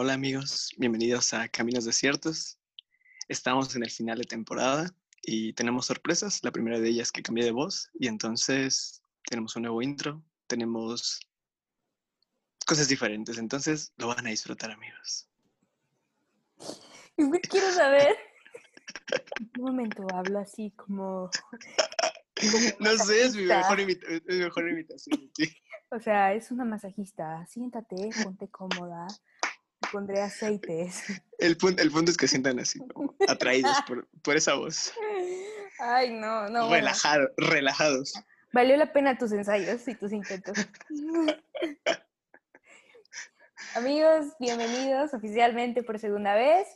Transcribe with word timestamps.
Hola, 0.00 0.14
amigos, 0.14 0.70
bienvenidos 0.78 1.34
a 1.34 1.48
Caminos 1.48 1.84
Desiertos. 1.84 2.56
Estamos 3.26 3.74
en 3.74 3.82
el 3.82 3.90
final 3.90 4.18
de 4.18 4.26
temporada 4.26 4.94
y 5.22 5.54
tenemos 5.54 5.86
sorpresas. 5.86 6.38
La 6.44 6.52
primera 6.52 6.78
de 6.78 6.88
ellas 6.88 7.08
es 7.08 7.12
que 7.12 7.20
cambié 7.20 7.44
de 7.44 7.50
voz 7.50 7.90
y 7.94 8.06
entonces 8.06 9.02
tenemos 9.28 9.56
un 9.56 9.62
nuevo 9.62 9.82
intro, 9.82 10.22
tenemos 10.46 11.18
cosas 12.64 12.86
diferentes, 12.86 13.38
entonces 13.38 13.92
lo 13.96 14.06
van 14.06 14.24
a 14.24 14.30
disfrutar 14.30 14.70
amigos. 14.70 15.28
Quiero 17.50 17.72
saber. 17.72 18.16
En 19.40 19.50
un 19.58 19.64
momento 19.64 20.06
hablo 20.14 20.38
así 20.38 20.70
como... 20.76 21.28
no 22.78 22.96
sé, 22.98 23.22
es 23.22 23.34
mi 23.34 23.46
mejor, 23.46 23.80
imitación. 23.80 25.28
O 25.90 25.98
sea, 25.98 26.34
es 26.34 26.50
una 26.50 26.66
masajista. 26.66 27.46
Siéntate, 27.46 28.10
ponte 28.22 28.46
cómoda 28.48 29.06
pondré 29.92 30.20
aceites. 30.20 31.04
El 31.38 31.56
punto, 31.56 31.82
el 31.82 31.90
punto 31.90 32.10
es 32.10 32.16
que 32.16 32.28
sientan 32.28 32.58
así, 32.58 32.80
atraídos 33.28 33.76
por, 34.22 34.36
esa 34.36 34.54
voz. 34.54 34.92
Ay, 35.78 36.12
no, 36.12 36.48
no. 36.48 36.70
Relajado, 36.70 37.28
relajados. 37.36 38.12
Valió 38.52 38.76
la 38.76 38.92
pena 38.92 39.18
tus 39.18 39.32
ensayos 39.32 39.86
y 39.86 39.94
tus 39.94 40.12
intentos. 40.12 40.56
Amigos, 43.74 44.26
bienvenidos 44.40 45.12
oficialmente 45.14 45.82
por 45.82 45.98
segunda 45.98 46.34
vez 46.34 46.66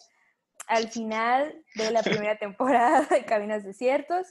al 0.67 0.89
final 0.89 1.55
de 1.75 1.91
la 1.91 2.03
primera 2.03 2.39
temporada 2.39 3.03
de 3.03 3.25
Caminos 3.25 3.65
Desiertos. 3.65 4.27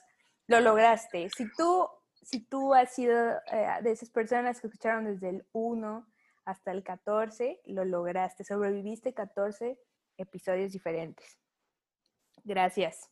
Lo 0.47 0.59
lograste. 0.59 1.29
Si 1.35 1.51
tú, 1.53 1.87
si 2.21 2.39
tú 2.41 2.73
has 2.73 2.93
sido 2.93 3.37
eh, 3.51 3.67
de 3.81 3.91
esas 3.91 4.09
personas 4.09 4.59
que 4.59 4.67
escucharon 4.67 5.05
desde 5.05 5.29
el 5.29 5.45
1 5.51 6.07
hasta 6.45 6.71
el 6.71 6.83
14 6.83 7.61
lo 7.65 7.85
lograste, 7.85 8.43
sobreviviste 8.43 9.13
14 9.13 9.79
episodios 10.17 10.71
diferentes. 10.71 11.37
Gracias. 12.43 13.09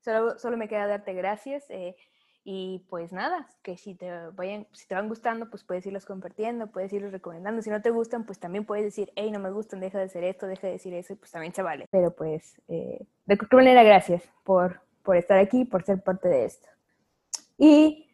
Solo, 0.00 0.38
solo 0.38 0.56
me 0.56 0.68
queda 0.68 0.86
darte 0.86 1.12
gracias 1.12 1.68
eh, 1.68 1.94
y 2.42 2.86
pues 2.88 3.12
nada, 3.12 3.46
que 3.62 3.76
si 3.76 3.94
te, 3.94 4.10
vayan, 4.32 4.66
si 4.72 4.88
te 4.88 4.94
van 4.94 5.08
gustando, 5.08 5.50
pues 5.50 5.62
puedes 5.62 5.84
irlos 5.84 6.06
compartiendo, 6.06 6.68
puedes 6.68 6.92
irlos 6.92 7.12
recomendando. 7.12 7.60
Si 7.60 7.68
no 7.68 7.82
te 7.82 7.90
gustan, 7.90 8.24
pues 8.24 8.38
también 8.38 8.64
puedes 8.64 8.84
decir, 8.84 9.12
hey, 9.14 9.30
no 9.30 9.38
me 9.40 9.50
gustan, 9.50 9.80
deja 9.80 9.98
de 9.98 10.04
hacer 10.04 10.24
esto, 10.24 10.46
deja 10.46 10.66
de 10.66 10.74
decir 10.74 10.94
eso, 10.94 11.16
pues 11.16 11.30
también 11.30 11.52
se 11.54 11.62
vale. 11.62 11.86
Pero 11.90 12.14
pues, 12.14 12.60
eh, 12.68 13.04
de 13.26 13.38
cualquier 13.38 13.62
manera, 13.62 13.82
gracias 13.82 14.22
por, 14.42 14.80
por 15.02 15.16
estar 15.16 15.38
aquí, 15.38 15.66
por 15.66 15.84
ser 15.84 16.02
parte 16.02 16.28
de 16.28 16.46
esto. 16.46 16.68
Y 17.58 18.09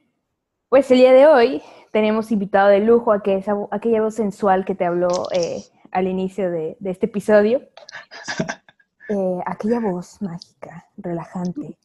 pues 0.77 0.91
el 0.91 0.99
día 0.99 1.15
de 1.15 1.27
hoy 1.27 1.63
tenemos 1.91 2.31
invitado 2.31 2.69
de 2.69 2.81
lujo 2.81 3.11
a 3.11 3.23
que 3.23 3.37
esa, 3.37 3.55
aquella 3.71 4.03
voz 4.03 4.15
sensual 4.15 4.67
que 4.67 4.75
te 4.75 4.85
habló 4.85 5.09
eh, 5.33 5.65
al 5.91 6.07
inicio 6.07 6.51
de, 6.51 6.77
este 6.85 7.07
episodio. 7.07 7.63
Eh, 9.09 9.41
aquella 9.47 9.79
voz 9.79 10.21
mágica, 10.21 10.85
relajante, 10.97 11.79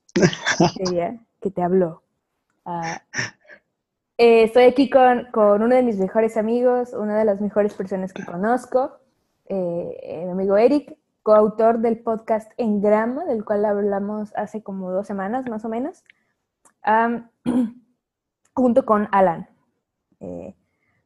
que 1.40 1.52
te 1.52 1.62
habló. 1.62 2.02
Ah, 2.66 3.00
eh, 4.18 4.42
estoy 4.46 4.64
aquí 4.64 4.90
con, 4.90 5.28
uno 5.36 5.68
de 5.68 5.84
mis 5.84 5.98
mejores 5.98 6.36
amigos, 6.36 6.94
una 6.94 7.20
de 7.20 7.26
las 7.26 7.40
mejores 7.40 7.76
personas 7.76 8.12
que 8.12 8.26
conozco, 8.26 8.98
mi 9.48 10.32
amigo 10.32 10.58
Eric, 10.58 10.98
coautor 11.22 11.78
del 11.78 12.00
podcast 12.00 12.52
En 12.58 12.82
Grama, 12.82 13.24
del 13.26 13.46
cual 13.46 13.66
hablamos 13.66 14.36
hace 14.36 14.64
como 14.64 14.90
dos 14.90 15.06
semanas 15.06 15.48
más 15.48 15.64
o 15.64 15.70
menos. 15.70 16.04
junto 18.62 18.86
con 18.86 19.08
Alan. 19.12 19.50
Eh, 20.20 20.56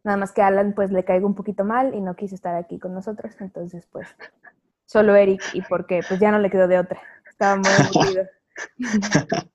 nada 0.04 0.18
más 0.18 0.32
que 0.32 0.42
Alan 0.42 0.74
pues 0.74 0.92
le 0.92 1.06
caigo 1.06 1.26
un 1.26 1.36
poquito 1.36 1.64
mal 1.64 1.94
y 1.96 2.02
no 2.02 2.16
quiso 2.16 2.36
estar 2.36 2.56
aquí 2.56 2.80
con 2.80 2.94
nosotros, 2.94 3.34
entonces 3.40 3.88
pues 3.92 4.08
solo 4.86 5.16
Eric 5.16 5.42
y 5.54 5.62
porque 5.62 6.02
pues 6.08 6.20
ya 6.20 6.32
no 6.32 6.40
le 6.40 6.50
quedó 6.50 6.68
de 6.68 6.80
otra. 6.80 7.00
Estaba 7.28 7.56
muy 7.56 7.70
aburrido. 7.70 8.26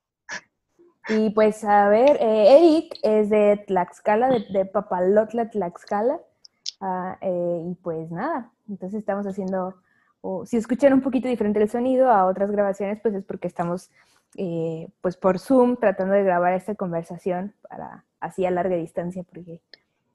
y 1.08 1.30
pues 1.30 1.62
a 1.64 1.88
ver, 1.88 2.16
eh, 2.20 2.56
Eric 2.56 2.98
es 3.02 3.30
de 3.30 3.62
Tlaxcala, 3.66 4.30
de, 4.50 4.66
Papalotla, 4.66 5.50
Tlaxcala. 5.50 6.20
Ah, 6.80 7.18
eh, 7.20 7.62
y 7.70 7.74
pues 7.76 8.10
nada, 8.10 8.50
entonces 8.68 9.00
estamos 9.00 9.26
haciendo, 9.26 9.74
si 10.44 10.56
escuchan 10.56 10.94
un 10.94 11.02
poquito 11.02 11.28
diferente 11.28 11.60
el 11.60 11.68
sonido 11.68 12.10
a 12.10 12.24
otras 12.24 12.50
grabaciones, 12.50 12.98
pues 13.02 13.14
es 13.14 13.24
porque 13.24 13.48
estamos 13.48 13.90
eh, 14.36 14.88
pues 15.00 15.16
por 15.16 15.38
Zoom 15.38 15.76
tratando 15.76 16.14
de 16.14 16.22
grabar 16.22 16.54
esta 16.54 16.74
conversación 16.74 17.54
para 17.68 18.04
así 18.20 18.46
a 18.46 18.50
larga 18.50 18.76
distancia, 18.76 19.22
porque 19.22 19.60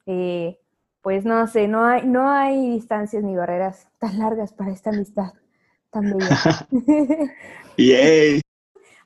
eh, 0.06 0.58
pues 1.02 1.24
no 1.24 1.46
sé, 1.46 1.68
no 1.68 1.84
hay, 1.84 2.06
no 2.06 2.30
hay 2.30 2.70
distancias 2.70 3.22
ni 3.22 3.36
barreras 3.36 3.88
tan 3.98 4.18
largas 4.18 4.52
para 4.52 4.72
esta 4.72 4.90
amistad 4.90 5.32
tan 5.90 6.16
bella. 6.16 6.68
Yay. 7.76 8.40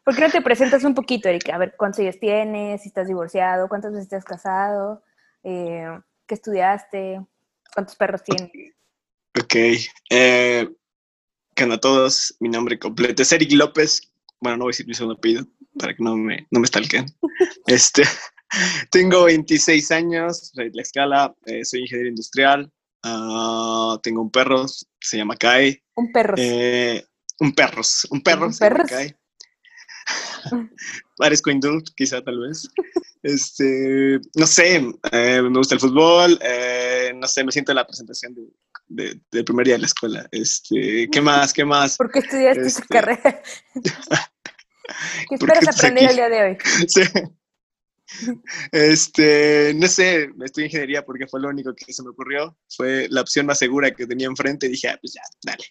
¿Por 0.05 0.15
qué 0.15 0.23
no 0.23 0.31
te 0.31 0.43
presentas 0.43 0.83
un 0.85 0.95
poquito, 0.95 1.29
Erika? 1.29 1.55
A 1.55 1.59
ver, 1.59 1.75
¿cuántos 1.77 2.01
años 2.01 2.19
tienes? 2.19 2.83
Si 2.83 2.89
estás 2.89 3.07
divorciado, 3.07 3.69
¿cuántas 3.69 3.93
veces 3.93 4.05
estás 4.05 4.25
casado? 4.25 5.03
Eh, 5.45 5.87
¿Qué 6.27 6.35
estudiaste? 6.35 7.21
¿Cuántos 7.75 7.97
perros 7.97 8.23
tienes? 8.25 8.51
Ok. 9.39 9.55
Eh, 10.11 10.69
a 11.57 11.79
todos, 11.79 12.35
mi 12.41 12.49
nombre 12.49 12.79
completo 12.79 13.23
es 13.23 13.33
Eric 13.33 13.53
López 13.53 14.10
bueno, 14.41 14.57
no 14.57 14.65
voy 14.65 14.71
a 14.71 14.73
decir 14.73 14.87
mi 14.87 14.95
segundo 14.95 15.17
apellido 15.17 15.47
para 15.79 15.95
que 15.95 16.03
no 16.03 16.17
me, 16.17 16.47
no 16.51 16.61
me 16.61 16.67
stalken. 16.67 17.07
Este, 17.67 18.03
tengo 18.91 19.25
26 19.25 19.91
años, 19.93 20.51
soy 20.55 20.71
de 20.71 20.77
la 20.77 20.83
escala, 20.83 21.35
eh, 21.47 21.65
soy 21.65 21.81
ingeniero 21.81 22.09
industrial, 22.09 22.71
uh, 23.05 23.99
tengo 24.03 24.23
un 24.23 24.31
perro, 24.31 24.67
se 24.69 25.17
llama 25.17 25.37
Kai. 25.37 25.81
Un 25.95 26.13
perro. 26.13 26.35
Eh, 26.37 27.05
un 27.39 27.53
perros, 27.53 28.07
un 28.11 28.21
perro, 28.23 28.47
¿Un 28.47 28.55
se 28.55 28.69
llama 28.69 28.85
Kai. 28.85 29.15
Parezco 31.17 31.51
hindú, 31.51 31.83
quizá 31.95 32.23
tal 32.23 32.41
vez. 32.41 32.69
Este, 33.23 34.19
no 34.35 34.47
sé, 34.47 34.77
eh, 35.13 35.43
me 35.43 35.59
gusta 35.59 35.75
el 35.75 35.81
fútbol, 35.81 36.39
no 37.17 37.27
sé, 37.27 37.45
me 37.45 37.53
siento 37.53 37.73
en 37.73 37.77
la 37.77 37.87
presentación 37.87 38.35
de, 38.89 39.21
del 39.31 39.45
primer 39.45 39.67
día 39.67 39.75
de 39.75 39.81
la 39.81 39.87
escuela. 39.87 40.27
Este, 40.33 41.09
¿Qué 41.11 41.21
más? 41.21 41.53
¿Qué 41.53 41.65
más? 41.65 41.97
¿Por 41.97 42.11
qué 42.11 42.21
estudiaste 42.21 42.67
esa 42.67 42.81
este, 42.81 42.95
carrera? 42.95 43.43
¿Qué 45.29 45.35
esperas 45.35 45.69
aprender 45.69 46.11
el 46.11 46.17
día 46.17 46.29
de 46.29 46.43
hoy? 46.43 46.59
Sí. 46.89 47.03
Este, 48.73 49.73
no 49.77 49.87
sé, 49.87 50.31
estudié 50.45 50.67
ingeniería 50.67 51.05
porque 51.05 51.29
fue 51.29 51.41
lo 51.41 51.49
único 51.49 51.73
que 51.75 51.93
se 51.93 52.03
me 52.03 52.11
ocurrió. 52.11 52.57
Fue 52.69 53.07
la 53.09 53.21
opción 53.21 53.47
más 53.47 53.59
segura 53.59 53.93
que 53.93 54.07
tenía 54.07 54.27
enfrente 54.27 54.69
dije, 54.69 54.89
ah, 54.89 54.99
pues 55.01 55.13
ya, 55.15 55.23
dale. 55.43 55.65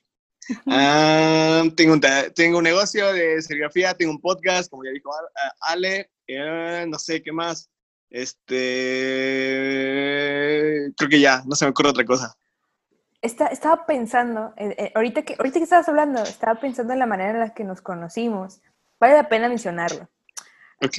Ah, 0.66 1.64
tengo, 1.76 1.94
un, 1.94 2.02
tengo 2.34 2.58
un 2.58 2.64
negocio 2.64 3.14
de 3.14 3.42
serigrafía, 3.42 3.94
tengo 3.94 4.12
un 4.12 4.22
podcast, 4.22 4.70
como 4.70 4.84
ya 4.84 4.92
dijo 4.92 5.12
Ale, 5.62 6.10
eh, 6.28 6.86
no 6.88 6.98
sé 6.98 7.22
qué 7.22 7.32
más. 7.32 7.70
Este, 8.10 8.56
creo 10.98 11.10
que 11.10 11.20
ya, 11.20 11.44
no 11.46 11.56
se 11.56 11.66
me 11.66 11.72
ocurre 11.72 11.90
otra 11.90 12.06
cosa. 12.06 12.36
estaba 13.22 13.86
pensando, 13.86 14.54
eh, 14.58 14.76
eh, 14.78 14.92
ahorita, 14.96 15.22
que, 15.22 15.36
ahorita 15.38 15.60
que 15.60 15.64
estabas 15.64 15.88
hablando, 15.90 16.24
estaba 16.24 16.60
pensando 16.60 16.94
en 16.94 17.00
la 17.00 17.06
manera 17.06 17.32
en 17.32 17.40
la 17.40 17.54
que 17.54 17.64
nos 17.64 17.82
conocimos. 17.82 18.62
Vale 19.00 19.14
la 19.14 19.30
pena 19.30 19.50
mencionarlo. 19.50 20.10
Ok. 20.82 20.98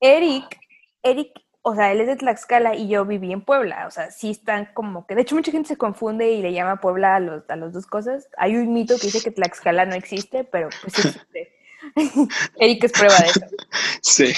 Eric, 0.00 0.60
Eric 1.02 1.32
o 1.62 1.74
sea, 1.74 1.92
él 1.92 2.00
es 2.00 2.06
de 2.06 2.16
Tlaxcala 2.16 2.74
y 2.74 2.88
yo 2.88 3.04
viví 3.04 3.30
en 3.30 3.42
Puebla. 3.42 3.86
O 3.86 3.90
sea, 3.90 4.10
sí 4.10 4.30
están 4.30 4.70
como 4.72 5.06
que, 5.06 5.14
de 5.14 5.20
hecho, 5.20 5.34
mucha 5.34 5.52
gente 5.52 5.68
se 5.68 5.76
confunde 5.76 6.30
y 6.30 6.40
le 6.40 6.54
llama 6.54 6.80
Puebla 6.80 7.16
a, 7.16 7.20
los, 7.20 7.48
a 7.50 7.56
las 7.56 7.74
dos 7.74 7.86
cosas. 7.86 8.26
Hay 8.38 8.56
un 8.56 8.72
mito 8.72 8.96
que 8.96 9.08
dice 9.08 9.22
que 9.22 9.30
Tlaxcala 9.30 9.84
no 9.84 9.94
existe, 9.94 10.44
pero 10.44 10.70
pues 10.80 10.98
existe. 10.98 11.52
Eric 12.58 12.84
es 12.84 12.92
prueba 12.92 13.16
de 13.18 13.26
eso. 13.26 13.40
Sí. 14.02 14.34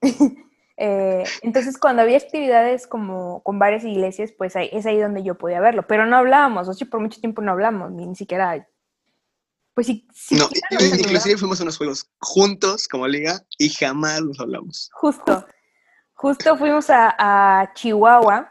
Eh, 0.76 1.22
entonces, 1.42 1.78
cuando 1.78 2.02
había 2.02 2.16
actividades 2.16 2.88
como 2.88 3.44
con 3.44 3.60
varias 3.60 3.84
iglesias, 3.84 4.32
pues 4.36 4.56
ahí, 4.56 4.68
es 4.72 4.86
ahí 4.86 4.98
donde 4.98 5.22
yo 5.22 5.36
podía 5.36 5.60
verlo. 5.60 5.86
Pero 5.86 6.04
no 6.04 6.16
hablábamos, 6.16 6.66
o 6.66 6.74
sea, 6.74 6.88
por 6.90 6.98
mucho 6.98 7.20
tiempo 7.20 7.42
no 7.42 7.52
hablamos, 7.52 7.92
ni, 7.92 8.04
ni 8.08 8.16
siquiera. 8.16 8.66
Pues 9.74 9.88
sí. 9.88 10.06
no, 10.30 10.48
inclusive 10.70 11.36
fuimos 11.36 11.60
a 11.60 11.64
unos 11.64 11.76
juegos 11.76 12.08
juntos 12.20 12.86
como 12.86 13.08
liga 13.08 13.44
y 13.58 13.70
jamás 13.70 14.22
nos 14.22 14.38
hablamos. 14.38 14.88
Justo 14.92 15.44
justo 16.24 16.56
fuimos 16.56 16.86
a, 16.88 17.70
Chihuahua 17.74 18.50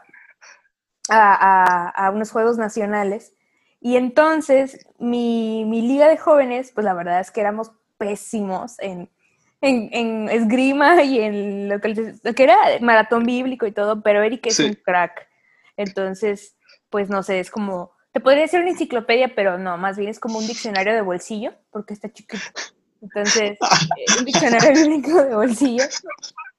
a, 1.10 2.10
unos 2.14 2.30
Juegos 2.30 2.56
Nacionales 2.56 3.34
y 3.80 3.96
entonces 3.96 4.86
mi, 5.00 5.64
liga 5.64 6.08
de 6.08 6.16
jóvenes, 6.16 6.70
pues 6.72 6.84
la 6.84 6.94
verdad 6.94 7.18
es 7.18 7.32
que 7.32 7.40
éramos 7.40 7.72
pésimos 7.98 8.76
en, 8.78 9.10
esgrima 9.60 11.02
y 11.02 11.18
en 11.18 11.68
lo 11.68 11.80
que, 11.80 12.14
era 12.44 12.56
maratón 12.80 13.24
bíblico 13.24 13.66
y 13.66 13.72
todo, 13.72 14.02
pero 14.02 14.22
Eric 14.22 14.46
es 14.46 14.60
un 14.60 14.74
crack. 14.74 15.26
Entonces, 15.76 16.56
pues 16.90 17.10
no 17.10 17.24
sé, 17.24 17.40
es 17.40 17.50
como, 17.50 17.90
te 18.14 18.20
podría 18.20 18.42
decir 18.42 18.60
una 18.60 18.70
enciclopedia, 18.70 19.34
pero 19.34 19.58
no, 19.58 19.76
más 19.76 19.98
bien 19.98 20.08
es 20.08 20.20
como 20.20 20.38
un 20.38 20.46
diccionario 20.46 20.94
de 20.94 21.02
bolsillo, 21.02 21.52
porque 21.72 21.94
está 21.94 22.10
chiquito. 22.12 22.44
Entonces, 23.02 23.58
eh, 23.98 24.18
un 24.18 24.24
diccionario 24.24 24.70
bíblico 24.88 25.22
de 25.24 25.34
bolsillo. 25.34 25.84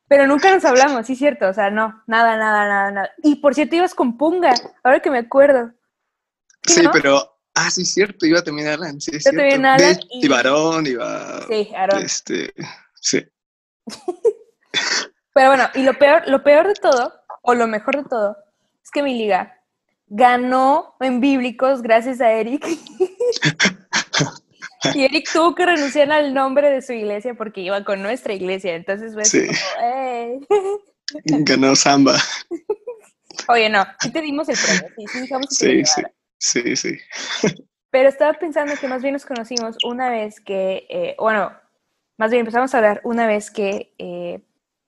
Pero 0.10 0.28
nunca 0.28 0.54
nos 0.54 0.66
hablamos, 0.66 1.08
sí, 1.08 1.16
cierto. 1.16 1.48
O 1.48 1.54
sea, 1.54 1.72
no, 1.72 2.04
nada, 2.08 2.36
nada, 2.36 2.68
nada, 2.68 2.92
nada. 2.92 3.12
Y 3.24 3.36
por 3.38 3.56
cierto, 3.56 3.78
ibas 3.78 3.96
con 3.96 4.18
Punga, 4.18 4.54
ahora 4.84 5.00
que 5.00 5.10
me 5.10 5.20
acuerdo. 5.20 5.72
Sí, 6.64 6.84
pero 6.92 7.32
Ah, 7.58 7.72
sí, 7.72 7.84
es 7.84 7.94
cierto, 7.94 8.26
iba 8.26 8.44
también 8.44 8.68
Alan, 8.68 9.00
sí, 9.00 9.14
Yo 9.14 9.20
cierto. 9.22 9.40
también 9.40 9.66
Alan 9.66 9.98
y- 10.10 10.26
y 10.26 10.28
varón, 10.28 10.86
iba... 10.88 11.42
Sí, 11.48 11.72
Aarón. 11.74 12.04
Este, 12.04 12.54
sí. 12.96 13.26
Pero 15.34 15.48
bueno, 15.50 15.64
y 15.74 15.84
lo 15.84 15.94
peor, 15.98 16.24
lo 16.28 16.44
peor 16.44 16.68
de 16.68 16.74
todo, 16.74 17.14
o 17.44 17.54
lo 17.54 17.68
mejor 17.68 17.96
de 18.04 18.10
todo, 18.10 18.38
es 18.84 18.92
que 18.92 19.02
mi 19.04 19.18
liga 19.18 19.58
ganó 20.08 20.96
en 21.00 21.20
bíblicos 21.20 21.82
gracias 21.82 22.22
a 22.22 22.32
Eric. 22.32 22.66
y 24.94 25.04
Eric 25.04 25.30
tuvo 25.32 25.56
que 25.56 25.66
renunciar 25.66 26.12
al 26.12 26.34
nombre 26.34 26.70
de 26.70 26.82
su 26.82 26.94
iglesia 26.94 27.34
porque 27.34 27.62
iba 27.62 27.84
con 27.84 28.02
nuestra 28.02 28.34
iglesia. 28.34 28.76
Entonces, 28.76 29.14
pues, 29.14 29.30
Sí. 29.30 29.46
como, 29.48 29.88
"Ey". 29.88 30.40
Ganó 31.26 31.76
Samba. 31.76 32.16
Oye, 33.48 33.70
no, 33.70 33.86
sí 34.00 34.12
te 34.12 34.22
dimos 34.22 34.50
el 34.50 34.58
premio, 34.58 34.90
sí, 34.98 35.06
sí 35.08 35.20
dejamos 35.22 35.48
que 35.50 35.56
Sí, 35.56 35.86
sí, 35.86 36.02
sí, 36.38 36.76
sí. 36.98 36.98
Pero 37.92 38.10
estaba 38.10 38.34
pensando 38.34 38.74
que 38.80 38.88
más 38.88 39.02
bien 39.02 39.14
nos 39.14 39.26
conocimos 39.26 39.78
una 39.86 40.10
vez 40.10 40.40
que, 40.42 40.86
eh, 40.90 41.16
bueno, 41.20 41.52
más 42.18 42.32
bien 42.32 42.42
empezamos 42.42 42.74
a 42.74 42.78
hablar 42.78 43.02
una 43.04 43.28
vez 43.28 43.52
que 43.52 43.94
eh, 44.00 44.42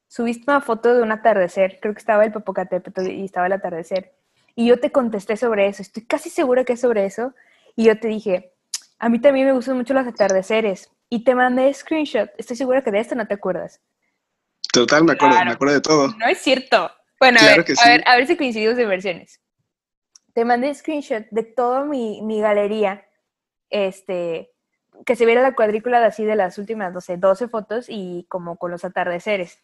subiste 0.08 0.50
una 0.50 0.62
foto 0.62 0.96
de 0.96 1.04
un 1.04 1.12
atardecer, 1.12 1.80
creo 1.82 1.94
que 1.94 2.00
estaba 2.00 2.26
el 2.26 2.32
Popocatépetl 2.32 3.10
y 3.12 3.26
estaba 3.26 3.46
el 3.48 3.54
atardecer, 3.54 4.17
y 4.58 4.66
yo 4.66 4.80
te 4.80 4.92
contesté 4.92 5.38
sobre 5.38 5.68
eso, 5.68 5.84
estoy 5.84 6.04
casi 6.08 6.32
segura 6.32 6.64
que 6.66 6.74
es 6.74 6.82
sobre 6.82 7.06
eso, 7.06 7.36
y 7.76 7.84
yo 7.86 8.00
te 8.00 8.08
dije, 8.08 8.56
a 8.98 9.08
mí 9.08 9.22
también 9.22 9.46
me 9.46 9.54
gustan 9.54 9.78
mucho 9.78 9.94
los 9.94 10.08
atardeceres, 10.08 10.90
y 11.10 11.24
te 11.24 11.36
mandé 11.36 11.72
screenshot, 11.72 12.32
estoy 12.40 12.58
segura 12.58 12.84
que 12.84 12.90
de 12.90 13.00
esto 13.00 13.14
no 13.14 13.28
te 13.28 13.36
acuerdas. 13.36 13.80
Total, 14.74 15.04
me 15.04 15.12
acuerdo, 15.14 15.36
Claro. 15.36 15.46
me 15.50 15.54
acuerdo 15.54 15.74
de 15.76 15.82
todo. 15.82 16.08
No 16.18 16.26
es 16.28 16.40
cierto. 16.40 16.92
Bueno, 17.20 17.38
a, 17.38 17.44
Claro 17.44 17.58
ver, 17.58 17.66
que 17.66 17.74
a, 17.74 17.76
sí. 17.76 17.88
ver, 17.90 18.04
a 18.08 18.16
ver 18.18 18.26
si 18.26 18.36
coincidimos 18.36 18.80
en 18.80 18.90
versiones. 18.90 19.40
Te 20.34 20.44
mandé 20.44 20.74
screenshot 20.74 21.28
de 21.30 21.44
toda 21.44 21.86
mi, 21.86 22.24
mi 22.24 22.42
galería, 22.42 23.06
este, 23.70 24.50
que 25.06 25.16
se 25.16 25.28
viera 25.28 25.44
la 25.44 25.54
cuadrícula 25.54 26.00
de 26.00 26.08
así 26.08 26.26
de 26.26 26.36
las 26.36 26.58
últimas, 26.58 26.92
no 26.92 27.02
sé, 27.02 27.18
12 27.18 27.48
fotos 27.48 27.86
y 27.90 28.26
como 28.28 28.58
con 28.58 28.72
los 28.72 28.84
atardeceres. 28.84 29.60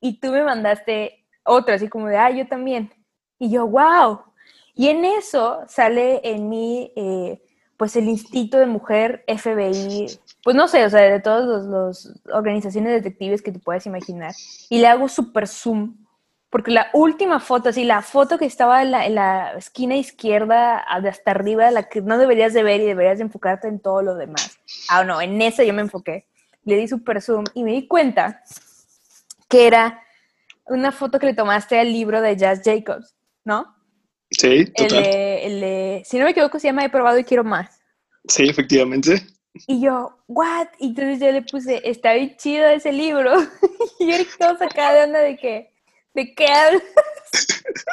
Y 0.00 0.20
tú 0.20 0.32
me 0.32 0.42
mandaste 0.44 1.26
otro, 1.44 1.74
así 1.74 1.88
como 1.88 2.08
de, 2.08 2.18
ah, 2.18 2.30
yo 2.30 2.46
también. 2.46 2.92
Y 3.38 3.50
yo, 3.50 3.66
wow. 3.66 4.20
Y 4.74 4.88
en 4.88 5.04
eso 5.04 5.60
sale 5.68 6.20
en 6.22 6.48
mí, 6.48 6.92
eh, 6.96 7.42
pues, 7.76 7.96
el 7.96 8.08
instinto 8.08 8.58
de 8.58 8.66
mujer 8.66 9.24
FBI, 9.26 10.06
pues 10.42 10.56
no 10.56 10.68
sé, 10.68 10.84
o 10.84 10.90
sea, 10.90 11.00
de 11.00 11.20
todas 11.20 11.64
las 11.66 12.20
organizaciones 12.32 12.92
detectives 12.92 13.42
que 13.42 13.52
te 13.52 13.58
puedas 13.58 13.86
imaginar. 13.86 14.32
Y 14.68 14.78
le 14.78 14.86
hago 14.86 15.08
super 15.08 15.48
zoom, 15.48 15.96
porque 16.50 16.70
la 16.70 16.88
última 16.92 17.40
foto, 17.40 17.68
así, 17.68 17.84
la 17.84 18.02
foto 18.02 18.38
que 18.38 18.46
estaba 18.46 18.82
en 18.82 18.92
la, 18.92 19.06
en 19.06 19.16
la 19.16 19.52
esquina 19.52 19.96
izquierda, 19.96 20.78
hasta 20.78 21.30
arriba, 21.30 21.70
la 21.70 21.88
que 21.88 22.00
no 22.00 22.16
deberías 22.16 22.54
de 22.54 22.62
ver 22.62 22.80
y 22.80 22.86
deberías 22.86 23.18
de 23.18 23.24
enfocarte 23.24 23.68
en 23.68 23.80
todo 23.80 24.02
lo 24.02 24.14
demás. 24.14 24.58
Ah, 24.88 25.04
no, 25.04 25.20
en 25.20 25.42
esa 25.42 25.64
yo 25.64 25.74
me 25.74 25.82
enfoqué. 25.82 26.26
Le 26.64 26.76
di 26.76 26.88
super 26.88 27.20
zoom 27.20 27.44
y 27.52 27.64
me 27.64 27.72
di 27.72 27.86
cuenta 27.86 28.42
que 29.48 29.66
era 29.66 30.02
una 30.66 30.92
foto 30.92 31.18
que 31.18 31.26
le 31.26 31.34
tomaste 31.34 31.78
al 31.78 31.92
libro 31.92 32.20
de 32.20 32.36
Jazz 32.36 32.62
Jacobs, 32.64 33.17
¿no? 33.48 33.74
Sí, 34.30 34.46
El 34.46 34.72
total. 34.74 35.02
de, 35.02 35.46
el 35.46 35.60
de- 35.60 36.02
si 36.04 36.18
no 36.18 36.24
me 36.26 36.32
equivoco, 36.32 36.58
se 36.58 36.68
llama 36.68 36.84
He 36.84 36.90
probado 36.90 37.18
y 37.18 37.24
quiero 37.24 37.44
más. 37.44 37.80
Sí, 38.28 38.46
efectivamente. 38.46 39.26
Y 39.66 39.80
yo, 39.80 40.22
¿what? 40.28 40.68
Y 40.78 40.88
entonces 40.88 41.18
yo 41.18 41.32
le 41.32 41.40
puse, 41.40 41.80
está 41.88 42.12
bien 42.12 42.36
chido 42.36 42.66
ese 42.68 42.92
libro. 42.92 43.32
y 43.98 44.12
Eric 44.12 44.36
todo 44.38 44.58
sacado 44.58 44.98
de 44.98 45.04
onda 45.04 45.20
de 45.20 45.36
que, 45.38 45.74
¿de 46.12 46.34
qué 46.34 46.46
hablas? 46.46 46.82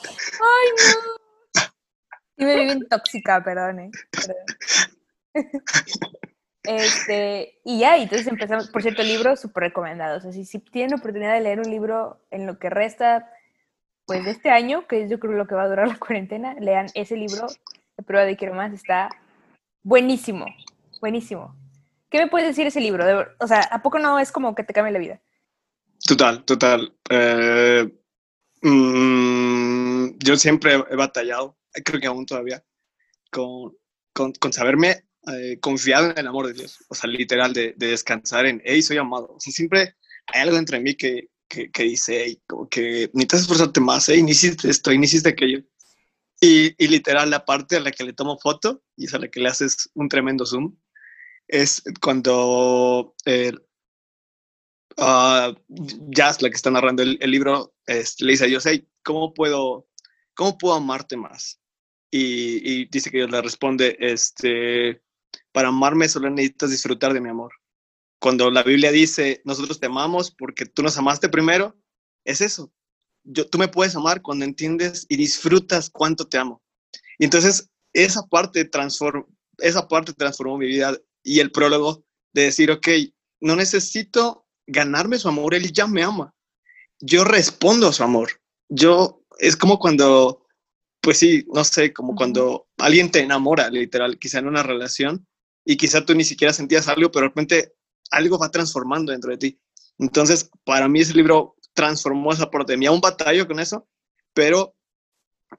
¡Ay, 0.00 0.68
no! 0.76 1.62
Y 2.36 2.44
me 2.44 2.54
vi 2.54 2.64
bien 2.66 2.88
tóxica, 2.88 3.42
perdone. 3.42 3.90
perdón. 4.12 4.36
Este, 6.64 7.60
y 7.64 7.78
ya, 7.78 7.96
y 7.96 8.02
entonces 8.02 8.26
empezamos, 8.26 8.68
por 8.68 8.82
cierto, 8.82 9.02
libros 9.02 9.40
súper 9.40 9.62
recomendados. 9.62 10.26
Así, 10.26 10.44
si 10.44 10.58
tienen 10.58 10.98
oportunidad 10.98 11.32
de 11.32 11.40
leer 11.40 11.60
un 11.60 11.70
libro 11.70 12.20
en 12.30 12.46
lo 12.46 12.58
que 12.58 12.68
resta, 12.68 13.32
pues 14.08 14.24
de 14.24 14.30
este 14.30 14.48
año, 14.48 14.86
que 14.88 15.02
es 15.02 15.10
yo 15.10 15.20
creo 15.20 15.34
lo 15.34 15.46
que 15.46 15.54
va 15.54 15.64
a 15.64 15.68
durar 15.68 15.86
la 15.86 15.98
cuarentena, 15.98 16.54
lean 16.54 16.86
ese 16.94 17.14
libro, 17.14 17.46
La 17.96 18.04
prueba 18.04 18.24
de 18.24 18.36
quiero 18.36 18.54
más, 18.54 18.72
está 18.72 19.10
buenísimo, 19.82 20.46
buenísimo. 21.00 21.54
¿Qué 22.08 22.18
me 22.18 22.28
puedes 22.28 22.48
decir 22.48 22.66
ese 22.66 22.80
libro? 22.80 23.04
O 23.38 23.46
sea, 23.46 23.60
¿a 23.60 23.82
poco 23.82 23.98
no 23.98 24.18
es 24.18 24.32
como 24.32 24.54
que 24.54 24.64
te 24.64 24.72
cambie 24.72 24.94
la 24.94 24.98
vida? 24.98 25.20
Total, 26.06 26.42
total. 26.46 26.96
Eh, 27.10 27.86
mm, 28.62 30.16
yo 30.24 30.36
siempre 30.36 30.82
he 30.90 30.96
batallado, 30.96 31.58
creo 31.84 32.00
que 32.00 32.06
aún 32.06 32.24
todavía, 32.24 32.64
con, 33.30 33.76
con, 34.14 34.32
con 34.32 34.54
saberme 34.54 35.04
eh, 35.30 35.58
confiado 35.60 36.12
en 36.12 36.18
el 36.18 36.28
amor 36.28 36.46
de 36.46 36.54
Dios. 36.54 36.82
O 36.88 36.94
sea, 36.94 37.10
literal, 37.10 37.52
de, 37.52 37.74
de 37.76 37.88
descansar 37.88 38.46
en, 38.46 38.62
hey, 38.64 38.80
soy 38.80 38.96
amado. 38.96 39.34
O 39.34 39.40
sea, 39.40 39.52
siempre 39.52 39.96
hay 40.28 40.40
algo 40.40 40.56
entre 40.56 40.80
mí 40.80 40.94
que, 40.94 41.28
que, 41.48 41.70
que 41.70 41.82
dice, 41.84 42.22
hey, 42.24 42.42
como 42.46 42.68
que 42.68 43.10
necesitas 43.12 43.42
esforzarte 43.42 43.80
más, 43.80 44.08
hey, 44.08 44.22
ni 44.22 44.32
hiciste 44.32 44.70
esto, 44.70 44.90
ni 44.90 45.04
hiciste 45.04 45.30
aquello. 45.30 45.62
Y, 46.40 46.74
y 46.82 46.88
literal, 46.88 47.30
la 47.30 47.44
parte 47.44 47.76
a 47.76 47.80
la 47.80 47.90
que 47.90 48.04
le 48.04 48.12
tomo 48.12 48.38
foto 48.38 48.82
y 48.96 49.06
es 49.06 49.14
a 49.14 49.18
la 49.18 49.28
que 49.28 49.40
le 49.40 49.48
haces 49.48 49.90
un 49.94 50.08
tremendo 50.08 50.46
zoom, 50.46 50.76
es 51.48 51.82
cuando 52.00 53.14
eh, 53.24 53.52
ah, 54.98 55.52
Jazz, 55.68 56.42
la 56.42 56.50
que 56.50 56.56
está 56.56 56.70
narrando 56.70 57.02
el, 57.02 57.18
el 57.20 57.30
libro, 57.30 57.74
este, 57.86 58.24
le 58.24 58.32
dice 58.32 58.44
a 58.44 58.48
Dios, 58.48 58.66
hey, 58.66 58.86
¿cómo 59.02 59.34
puedo, 59.34 59.88
¿cómo 60.34 60.58
puedo 60.58 60.74
amarte 60.74 61.16
más? 61.16 61.60
Y, 62.10 62.80
y 62.82 62.84
dice 62.86 63.10
que 63.10 63.18
Dios 63.18 63.30
le 63.30 63.42
responde, 63.42 63.96
este, 64.00 65.02
para 65.52 65.68
amarme 65.68 66.08
solo 66.08 66.30
necesitas 66.30 66.70
disfrutar 66.70 67.12
de 67.12 67.20
mi 67.20 67.30
amor. 67.30 67.52
Cuando 68.20 68.50
la 68.50 68.62
Biblia 68.62 68.90
dice, 68.90 69.40
nosotros 69.44 69.78
te 69.78 69.86
amamos 69.86 70.30
porque 70.30 70.66
tú 70.66 70.82
nos 70.82 70.98
amaste 70.98 71.28
primero, 71.28 71.76
es 72.24 72.40
eso. 72.40 72.72
Yo, 73.24 73.46
tú 73.48 73.58
me 73.58 73.68
puedes 73.68 73.94
amar 73.94 74.22
cuando 74.22 74.44
entiendes 74.44 75.06
y 75.08 75.16
disfrutas 75.16 75.90
cuánto 75.90 76.26
te 76.26 76.38
amo. 76.38 76.62
Y 77.18 77.24
entonces 77.24 77.70
esa 77.92 78.22
parte, 78.26 78.64
transform, 78.64 79.26
esa 79.58 79.86
parte 79.88 80.12
transformó 80.12 80.58
mi 80.58 80.66
vida 80.66 80.96
y 81.22 81.40
el 81.40 81.50
prólogo 81.50 82.04
de 82.32 82.42
decir, 82.42 82.70
ok, 82.70 82.88
no 83.40 83.56
necesito 83.56 84.46
ganarme 84.66 85.18
su 85.18 85.28
amor, 85.28 85.54
él 85.54 85.72
ya 85.72 85.86
me 85.86 86.02
ama. 86.02 86.34
Yo 87.00 87.24
respondo 87.24 87.88
a 87.88 87.92
su 87.92 88.02
amor. 88.02 88.40
Yo, 88.68 89.22
es 89.38 89.56
como 89.56 89.78
cuando, 89.78 90.46
pues 91.00 91.18
sí, 91.18 91.46
no 91.52 91.64
sé, 91.64 91.92
como 91.92 92.14
cuando 92.14 92.68
alguien 92.78 93.10
te 93.10 93.20
enamora, 93.20 93.70
literal, 93.70 94.18
quizá 94.18 94.38
en 94.40 94.48
una 94.48 94.62
relación, 94.62 95.26
y 95.64 95.76
quizá 95.76 96.04
tú 96.04 96.14
ni 96.14 96.24
siquiera 96.24 96.52
sentías 96.52 96.88
algo, 96.88 97.10
pero 97.10 97.24
de 97.24 97.28
repente 97.28 97.74
algo 98.10 98.38
va 98.38 98.50
transformando 98.50 99.12
dentro 99.12 99.30
de 99.30 99.38
ti. 99.38 99.60
Entonces, 99.98 100.50
para 100.64 100.88
mí 100.88 101.00
ese 101.00 101.14
libro 101.14 101.56
transformó 101.74 102.32
esa 102.32 102.50
parte 102.50 102.72
de 102.72 102.78
mí. 102.78 102.86
Aún 102.86 103.00
batallo 103.00 103.46
con 103.46 103.60
eso, 103.60 103.86
pero 104.34 104.74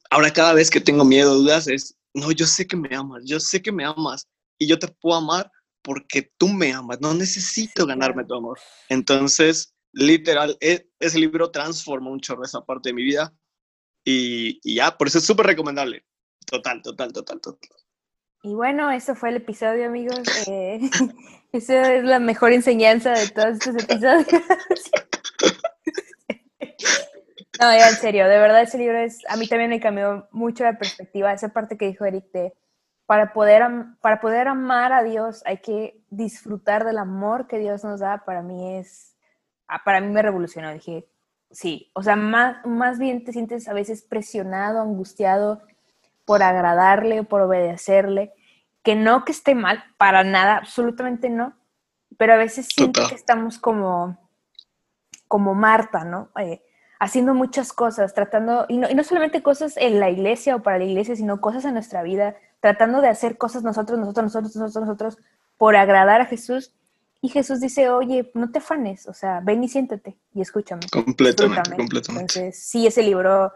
ahora 0.10 0.32
cada 0.32 0.54
vez 0.54 0.70
que 0.70 0.82
tengo 0.82 1.06
miedo, 1.06 1.36
dudas, 1.36 1.68
es, 1.68 1.98
no, 2.14 2.32
yo 2.32 2.46
sé 2.46 2.68
que 2.68 2.76
me 2.78 2.96
amas, 2.96 3.24
yo 3.26 3.40
sé 3.40 3.62
que 3.62 3.72
me 3.72 3.86
amas, 3.86 4.28
y 4.58 4.68
yo 4.68 4.78
te 4.78 4.88
puedo 4.88 5.18
amar 5.18 5.52
porque 5.82 6.32
tú 6.38 6.50
me 6.50 6.74
amas, 6.74 7.00
no 7.02 7.14
necesito 7.14 7.86
ganarme 7.86 8.26
tu 8.26 8.36
amor. 8.36 8.60
Entonces, 8.90 9.74
literal, 9.94 10.58
e- 10.60 10.88
ese 11.00 11.20
libro 11.20 11.52
transformó 11.52 12.12
un 12.12 12.20
chorro 12.20 12.44
esa 12.44 12.62
parte 12.66 12.90
de 12.90 12.94
mi 12.94 13.04
vida 13.04 13.34
y, 14.04 14.60
y 14.64 14.76
ya, 14.76 14.98
por 14.98 15.08
eso 15.08 15.20
es 15.20 15.26
súper 15.26 15.46
recomendable. 15.48 16.06
Total, 16.46 16.82
total, 16.82 17.14
total, 17.14 17.40
total. 17.42 17.70
Y 18.42 18.54
bueno, 18.54 18.90
eso 18.92 19.16
fue 19.16 19.30
el 19.30 19.38
episodio, 19.38 19.88
amigos. 19.88 20.24
Eh, 20.48 20.80
esa 21.52 21.94
es 21.94 22.04
la 22.04 22.20
mejor 22.20 22.54
enseñanza 22.54 23.12
de 23.12 23.28
todos 23.30 23.54
estos 23.54 23.76
episodios. 23.84 24.28
No, 27.60 27.66
ya 27.76 27.90
en 27.90 27.96
serio, 27.96 28.26
de 28.30 28.40
verdad 28.40 28.62
ese 28.62 28.78
libro 28.78 28.98
es, 28.98 29.20
a 29.28 29.36
mí 29.36 29.46
también 29.46 29.70
me 29.70 29.82
cambió 29.82 30.30
mucho 30.32 30.64
la 30.64 30.78
perspectiva, 30.78 31.34
esa 31.34 31.50
parte 31.50 31.78
que 31.78 31.88
dijo 31.88 32.06
Eric 32.06 32.32
de, 32.32 32.54
para 33.06 33.34
poder, 33.34 33.64
para 34.00 34.22
poder 34.22 34.48
amar 34.48 34.94
a 34.94 35.04
Dios 35.04 35.44
hay 35.46 35.58
que 35.58 36.02
disfrutar 36.10 36.86
del 36.86 36.98
amor 36.98 37.48
que 37.48 37.60
Dios 37.60 37.84
nos 37.84 38.00
da, 38.00 38.24
para 38.24 38.42
mí 38.42 38.78
es, 38.78 39.18
ah, 39.68 39.82
para 39.84 40.00
mí 40.00 40.08
me 40.08 40.22
revolucionó, 40.22 40.72
dije, 40.72 41.10
sí, 41.52 41.92
o 41.96 42.02
sea, 42.02 42.16
más, 42.16 42.66
más 42.66 42.98
bien 42.98 43.26
te 43.26 43.34
sientes 43.34 43.68
a 43.68 43.74
veces 43.74 44.04
presionado, 44.04 44.82
angustiado 44.82 45.62
por 46.30 46.44
agradarle, 46.44 47.24
por 47.24 47.42
obedecerle, 47.42 48.34
que 48.84 48.96
no 48.96 49.26
que 49.26 49.32
esté 49.32 49.56
mal, 49.56 49.84
para 49.98 50.24
nada, 50.24 50.58
absolutamente 50.58 51.28
no, 51.28 51.56
pero 52.18 52.34
a 52.34 52.38
veces 52.38 52.68
siento 52.72 53.00
Total. 53.00 53.10
que 53.10 53.16
estamos 53.16 53.58
como, 53.58 54.30
como 55.28 55.56
Marta, 55.56 56.04
¿no? 56.04 56.30
Eh, 56.40 56.62
haciendo 57.00 57.34
muchas 57.34 57.74
cosas, 57.74 58.14
tratando, 58.14 58.68
y 58.70 58.78
no, 58.78 58.88
y 58.88 58.94
no 58.94 59.04
solamente 59.04 59.42
cosas 59.42 59.76
en 59.76 60.00
la 60.00 60.12
iglesia 60.12 60.56
o 60.56 60.62
para 60.62 60.78
la 60.78 60.84
iglesia, 60.84 61.16
sino 61.16 61.42
cosas 61.42 61.66
en 61.66 61.74
nuestra 61.74 62.04
vida, 62.04 62.36
tratando 62.60 63.02
de 63.02 63.08
hacer 63.08 63.40
cosas 63.40 63.64
nosotros, 63.64 63.98
nosotros, 63.98 64.26
nosotros, 64.26 64.56
nosotros, 64.56 64.86
nosotros, 64.86 65.18
por 65.58 65.76
agradar 65.76 66.22
a 66.22 66.26
Jesús. 66.28 66.76
Y 67.22 67.30
Jesús 67.30 67.60
dice, 67.60 67.90
oye, 67.90 68.30
no 68.36 68.52
te 68.52 68.60
afanes, 68.60 69.08
o 69.08 69.16
sea, 69.16 69.40
ven 69.44 69.64
y 69.64 69.68
siéntate 69.68 70.20
y 70.36 70.42
escúchame. 70.42 70.82
Completamente, 70.92 71.72
disfrútame". 71.72 71.76
completamente. 71.76 72.40
Entonces, 72.40 72.64
sí, 72.64 72.86
ese 72.86 73.02
libro 73.02 73.52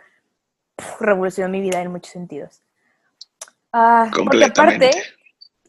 revolucionó 1.00 1.50
mi 1.50 1.62
vida 1.62 1.82
en 1.82 1.92
muchos 1.92 2.12
sentidos. 2.12 2.62
Ah, 3.72 4.10
porque 4.14 4.46
aparte, 4.46 4.92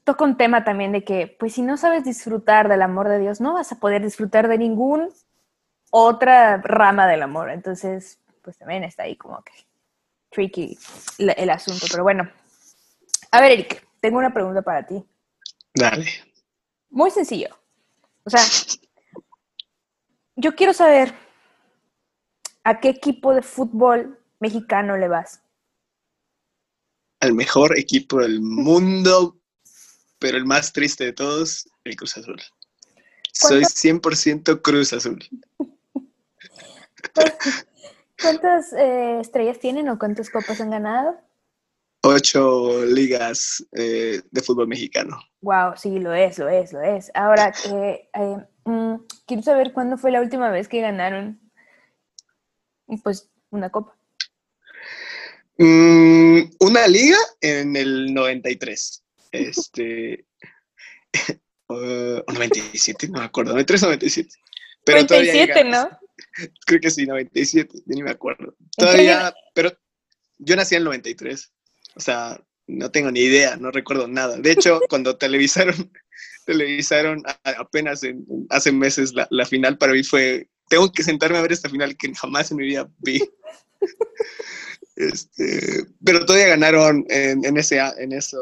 toca 0.04 0.24
un 0.24 0.36
tema 0.36 0.64
también 0.64 0.92
de 0.92 1.04
que, 1.04 1.34
pues 1.38 1.54
si 1.54 1.62
no 1.62 1.76
sabes 1.76 2.04
disfrutar 2.04 2.68
del 2.68 2.82
amor 2.82 3.08
de 3.08 3.18
Dios, 3.18 3.40
no 3.40 3.54
vas 3.54 3.72
a 3.72 3.80
poder 3.80 4.02
disfrutar 4.02 4.48
de 4.48 4.58
ningún 4.58 5.10
otra 5.90 6.58
rama 6.58 7.06
del 7.06 7.22
amor. 7.22 7.50
Entonces, 7.50 8.18
pues 8.42 8.58
también 8.58 8.84
está 8.84 9.04
ahí 9.04 9.16
como 9.16 9.42
que 9.42 9.52
tricky 10.30 10.78
el, 11.18 11.50
asunto. 11.50 11.86
Pero 11.90 12.02
bueno, 12.02 12.28
a 13.30 13.40
ver, 13.40 13.52
Eric, 13.52 13.86
tengo 14.00 14.18
una 14.18 14.34
pregunta 14.34 14.60
para 14.60 14.84
ti. 14.84 15.02
Dale. 15.74 16.06
Muy 16.90 17.10
sencillo. 17.10 17.48
O 18.24 18.30
sea, 18.30 18.40
yo 20.36 20.54
quiero 20.54 20.74
saber 20.74 21.14
a 22.64 22.80
qué 22.80 22.88
equipo 22.90 23.34
de 23.34 23.42
fútbol 23.42 24.18
mexicano 24.44 24.98
le 24.98 25.08
vas. 25.08 25.40
Al 27.20 27.32
mejor 27.32 27.78
equipo 27.78 28.20
del 28.20 28.42
mundo, 28.42 29.40
pero 30.18 30.36
el 30.36 30.44
más 30.44 30.72
triste 30.72 31.04
de 31.04 31.12
todos, 31.14 31.66
el 31.84 31.96
Cruz 31.96 32.18
Azul. 32.18 32.40
Soy 33.32 33.62
100% 33.62 34.60
Cruz 34.60 34.92
Azul. 34.92 35.18
¿Cuántas 38.20 38.72
eh, 38.74 39.20
estrellas 39.20 39.58
tienen 39.58 39.88
o 39.88 39.98
cuántas 39.98 40.28
copas 40.28 40.60
han 40.60 40.70
ganado? 40.70 41.16
Ocho 42.02 42.84
ligas 42.84 43.66
eh, 43.72 44.20
de 44.30 44.42
fútbol 44.42 44.68
mexicano. 44.68 45.18
Wow, 45.40 45.72
sí, 45.76 45.98
lo 45.98 46.12
es, 46.12 46.38
lo 46.38 46.50
es, 46.50 46.74
lo 46.74 46.82
es. 46.82 47.10
Ahora, 47.14 47.50
eh, 47.70 48.10
mm, 48.66 48.96
quiero 49.26 49.42
saber 49.42 49.72
cuándo 49.72 49.96
fue 49.96 50.10
la 50.10 50.20
última 50.20 50.50
vez 50.50 50.68
que 50.68 50.82
ganaron, 50.82 51.40
pues, 53.02 53.30
una 53.50 53.70
copa. 53.70 53.96
Mm, 55.58 56.50
una 56.60 56.86
liga 56.88 57.18
en 57.40 57.76
el 57.76 58.12
93. 58.12 59.02
Este. 59.32 60.26
o 61.66 61.76
97, 62.32 63.08
no 63.08 63.20
me 63.20 63.24
acuerdo. 63.26 63.52
93 63.52 63.82
o 63.82 63.86
97. 63.86 64.30
Pero 64.84 65.02
97, 65.02 65.64
¿no? 65.64 65.88
Creo 66.66 66.80
que 66.80 66.90
sí, 66.90 67.06
97, 67.06 67.82
ni 67.86 68.02
me 68.02 68.10
acuerdo. 68.10 68.54
Todavía, 68.76 69.34
pero 69.54 69.72
yo 70.38 70.56
nací 70.56 70.74
en 70.74 70.80
el 70.80 70.84
93. 70.84 71.52
O 71.96 72.00
sea, 72.00 72.40
no 72.66 72.90
tengo 72.90 73.10
ni 73.10 73.20
idea, 73.20 73.56
no 73.56 73.70
recuerdo 73.70 74.08
nada. 74.08 74.36
De 74.36 74.52
hecho, 74.52 74.80
cuando 74.88 75.16
televisaron, 75.16 75.92
televisaron 76.46 77.22
apenas 77.44 78.02
hace 78.50 78.72
meses 78.72 79.12
la, 79.14 79.46
final, 79.46 79.78
para 79.78 79.92
mí 79.92 80.02
fue, 80.02 80.48
tengo 80.68 80.90
que 80.92 81.02
sentarme 81.02 81.38
a 81.38 81.42
ver 81.42 81.52
esta 81.52 81.68
final 81.68 81.96
que 81.96 82.14
jamás 82.14 82.50
en 82.50 82.58
mi 82.58 82.66
vida 82.66 82.90
vi. 82.98 83.22
Este, 84.96 85.86
pero 86.04 86.24
todavía 86.24 86.48
ganaron 86.48 87.04
en, 87.08 87.56
ese, 87.56 87.78
en 87.98 88.12
eso, 88.12 88.38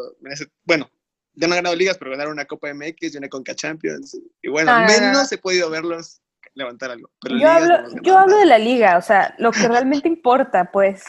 bueno, 0.65 0.91
ya 1.35 1.47
no 1.47 1.55
han 1.55 1.59
ganado 1.59 1.77
ligas, 1.77 1.97
pero 1.97 2.11
ganaron 2.11 2.35
una 2.35 2.45
Copa 2.45 2.73
MX 2.73 3.15
y 3.15 3.19
una 3.19 3.29
Conca 3.29 3.55
Champions. 3.55 4.19
Y 4.43 4.49
bueno, 4.49 4.73
al 4.73 4.87
menos 4.87 5.33
he 5.33 5.39
podido 5.39 5.71
verlos 5.71 6.21
levantar 6.55 6.91
algo. 6.91 7.11
yo 7.23 7.49
hablo, 7.49 7.77
yo 8.03 8.19
hablo 8.19 8.37
de 8.37 8.47
la 8.47 8.59
liga, 8.59 8.99
o 8.99 9.03
sea, 9.03 9.35
lo 9.39 9.53
que 9.53 9.67
realmente 9.67 10.09
importa, 10.09 10.71
pues. 10.71 11.05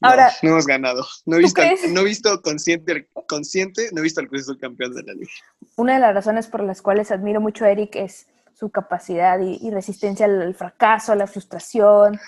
Ahora, 0.00 0.30
no 0.42 0.50
hemos 0.50 0.66
ganado. 0.66 1.06
No 1.26 1.36
he 1.36 1.40
visto, 1.40 1.62
no 1.90 2.00
he 2.00 2.04
visto 2.04 2.40
consciente, 2.42 3.08
consciente, 3.26 3.88
no 3.92 4.00
he 4.00 4.02
visto 4.02 4.20
al 4.20 4.28
Cruz 4.28 4.46
campeón 4.60 4.94
de 4.94 5.02
la 5.02 5.12
liga. 5.12 5.30
Una 5.76 5.94
de 5.94 6.00
las 6.00 6.14
razones 6.14 6.46
por 6.46 6.62
las 6.62 6.82
cuales 6.82 7.10
admiro 7.10 7.40
mucho 7.40 7.64
a 7.64 7.70
Eric 7.70 7.96
es 7.96 8.26
su 8.58 8.70
capacidad 8.70 9.38
y, 9.40 9.70
resistencia 9.70 10.26
al 10.26 10.54
fracaso, 10.54 11.12
a 11.12 11.16
la 11.16 11.28
frustración, 11.28 12.18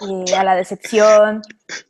y 0.00 0.32
a 0.32 0.42
la 0.42 0.54
decepción. 0.54 1.42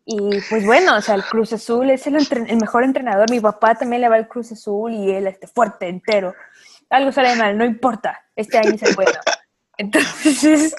Y 0.04 0.40
pues 0.50 0.66
bueno, 0.66 0.96
o 0.96 1.00
sea, 1.00 1.14
el 1.14 1.24
Cruz 1.24 1.52
Azul 1.52 1.90
es 1.90 2.06
el, 2.06 2.16
el, 2.16 2.56
mejor 2.56 2.82
entrenador. 2.82 3.30
Mi 3.30 3.38
papá 3.38 3.76
también 3.76 4.02
le 4.02 4.08
va 4.08 4.16
al 4.16 4.26
Cruz 4.26 4.50
Azul 4.50 4.92
y 4.92 5.12
él 5.12 5.28
este 5.28 5.46
fuerte, 5.46 5.88
entero. 5.88 6.34
Algo 6.90 7.12
sale 7.12 7.36
mal, 7.36 7.56
no 7.56 7.64
importa. 7.64 8.24
Este 8.34 8.58
año 8.58 8.76
se 8.76 8.92
bueno. 8.94 9.12
Entonces, 9.78 10.74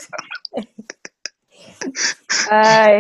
ay, 2.52 3.00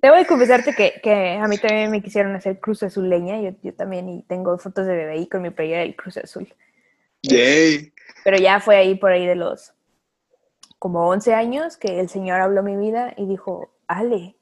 Debo 0.00 0.14
de 0.14 0.26
confesarte 0.26 0.74
que, 1.02 1.38
a 1.42 1.48
mí 1.48 1.58
también 1.58 1.90
me 1.90 2.00
quisieron 2.00 2.34
hacer 2.34 2.60
Cruz 2.60 2.82
Azul 2.84 3.10
leña. 3.10 3.40
Yo, 3.42 3.50
yo 3.62 3.74
también 3.74 4.08
y 4.08 4.22
tengo 4.22 4.56
fotos 4.56 4.86
de 4.86 4.94
bebé 4.94 5.12
ahí 5.12 5.26
con 5.26 5.42
mi 5.42 5.50
playera 5.50 5.80
del 5.80 5.96
Cruz 5.96 6.16
Azul. 6.16 6.48
Yay. 7.22 7.92
Pero 8.28 8.42
ya 8.42 8.60
fue 8.60 8.76
ahí 8.76 8.94
por 8.94 9.10
ahí 9.10 9.24
de 9.24 9.36
los 9.36 9.72
como 10.78 11.08
11 11.08 11.32
años 11.32 11.78
que 11.78 11.98
el 11.98 12.10
Señor 12.10 12.42
habló 12.42 12.62
mi 12.62 12.76
vida 12.76 13.14
y 13.16 13.24
dijo, 13.24 13.74
Ale, 13.86 14.36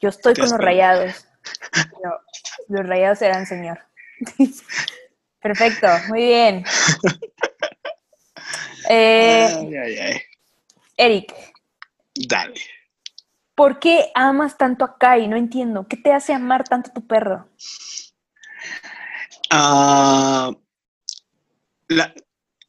yo 0.00 0.08
estoy 0.08 0.34
con 0.34 0.50
los 0.50 0.58
rayados. 0.58 1.24
los 2.68 2.84
rayados 2.84 3.20
serán 3.20 3.46
Señor. 3.46 3.78
Perfecto, 5.40 5.86
muy 6.08 6.22
bien. 6.22 6.64
Eh, 8.90 10.20
Eric. 10.98 11.32
Dale. 12.28 12.60
¿Por 13.54 13.78
qué 13.78 14.10
amas 14.14 14.58
tanto 14.58 14.84
a 14.84 14.98
Kai? 14.98 15.26
No 15.26 15.36
entiendo. 15.36 15.86
¿Qué 15.88 15.96
te 15.96 16.12
hace 16.12 16.34
amar 16.34 16.64
tanto 16.64 16.90
a 16.90 16.92
tu 16.92 17.06
perro? 17.06 17.48
Ah, 19.48 20.50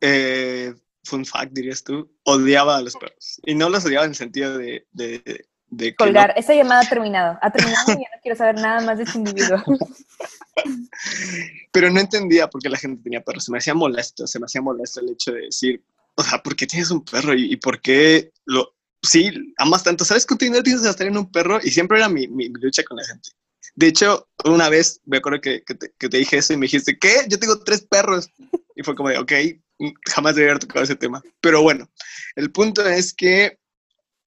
eh, 0.02 0.74
fun 1.04 1.26
fact, 1.26 1.54
dirías 1.54 1.84
tú, 1.84 2.12
odiaba 2.24 2.78
a 2.78 2.82
los 2.82 2.96
perros. 2.96 3.40
Y 3.46 3.56
no 3.56 3.70
los 3.70 3.86
odiaba 3.86 4.06
en 4.06 4.12
el 4.12 4.16
sentido 4.16 4.58
de... 4.58 4.86
de, 4.92 5.22
Colgar, 5.98 6.34
esa 6.38 6.54
llamada 6.54 6.82
ha 6.82 6.90
terminado. 6.90 7.38
Ha 7.42 7.52
terminado 7.52 7.92
y 7.92 7.96
ya 7.96 8.10
no 8.16 8.22
quiero 8.22 8.38
saber 8.38 8.56
nada 8.56 8.82
más 8.82 8.98
de 8.98 9.04
ese 9.04 9.18
individuo. 9.18 9.62
Pero 11.74 11.92
no 11.92 12.00
entendía 12.00 12.50
por 12.50 12.62
qué 12.62 12.70
la 12.70 12.78
gente 12.78 13.04
tenía 13.04 13.22
perros. 13.22 13.46
Se 13.46 13.52
me 13.52 13.58
hacía 13.58 13.74
molesto, 13.74 14.26
se 14.26 14.40
me 14.40 14.46
hacía 14.46 14.62
molesto 14.62 15.02
el 15.02 15.10
hecho 15.10 15.34
de 15.34 15.42
decir, 15.42 15.84
o 16.16 16.24
sea, 16.24 16.42
¿por 16.42 16.56
qué 16.56 16.66
tienes 16.66 16.92
un 16.92 17.04
perro? 17.04 17.34
¿Y, 17.34 17.52
y 17.52 17.58
por 17.58 17.82
qué 17.82 18.32
lo, 18.46 18.76
sí, 19.06 19.32
amas 19.58 19.84
tanto. 19.84 20.04
¿Sabes 20.04 20.26
cuánto 20.26 20.46
dinero 20.46 20.64
tienes 20.64 20.84
estar 20.84 21.08
en 21.08 21.18
un 21.18 21.32
perro? 21.32 21.60
Y 21.64 21.70
siempre 21.70 21.98
era 21.98 22.10
mi, 22.10 22.28
mi, 22.28 22.50
lucha 22.50 22.84
con 22.84 22.98
la 22.98 23.06
gente. 23.06 23.30
De 23.76 23.88
hecho, 23.88 24.28
una 24.44 24.70
vez 24.70 25.02
me 25.06 25.18
acuerdo 25.18 25.42
que, 25.42 25.64
que, 25.64 25.76
te, 25.76 25.94
que, 25.98 26.10
te, 26.10 26.18
dije 26.18 26.38
eso 26.38 26.54
y 26.54 26.58
me 26.58 26.66
dijiste, 26.66 26.98
¿qué? 26.98 27.26
Yo 27.28 27.40
tengo 27.40 27.60
tres 27.60 27.82
perros. 27.82 28.30
Y 28.76 28.84
fue 28.84 28.96
como 28.96 29.10
de, 29.10 29.18
ok, 29.18 29.32
jamás 30.06 30.36
debería 30.36 30.54
haber 30.54 30.62
tocado 30.62 30.84
ese 30.84 30.96
tema. 30.96 31.22
Pero 31.42 31.62
bueno, 31.62 31.90
el 32.36 32.52
punto 32.52 32.86
es 32.86 33.14
que 33.14 33.58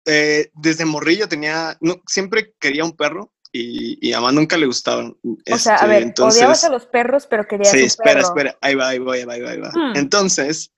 eh, 0.06 0.50
desde 0.54 0.84
morrillo 0.84 1.28
tenía, 1.28 1.76
no, 1.80 2.00
siempre 2.06 2.54
quería 2.60 2.84
un 2.84 2.96
perro 2.96 3.32
y, 3.52 3.98
y 4.06 4.12
a 4.12 4.20
mamá 4.20 4.32
nunca 4.32 4.56
le 4.56 4.66
gustaban. 4.66 5.16
O 5.22 5.58
sea, 5.58 5.74
a 5.74 5.76
este, 5.76 5.88
ver, 5.88 6.02
entonces, 6.02 6.38
odiabas 6.38 6.64
a 6.64 6.70
los 6.70 6.86
perros, 6.86 7.26
pero 7.26 7.46
querías 7.46 7.70
sí, 7.70 7.78
un 7.78 7.84
espera, 7.84 8.14
perro. 8.14 8.26
espera, 8.28 8.58
ahí 8.60 8.74
va, 8.74 8.88
ahí 8.88 8.98
va, 8.98 9.14
ahí 9.14 9.24
va, 9.24 9.34
ahí 9.34 9.58
va. 9.58 9.70
Hmm. 9.70 9.96
Entonces, 9.96 10.72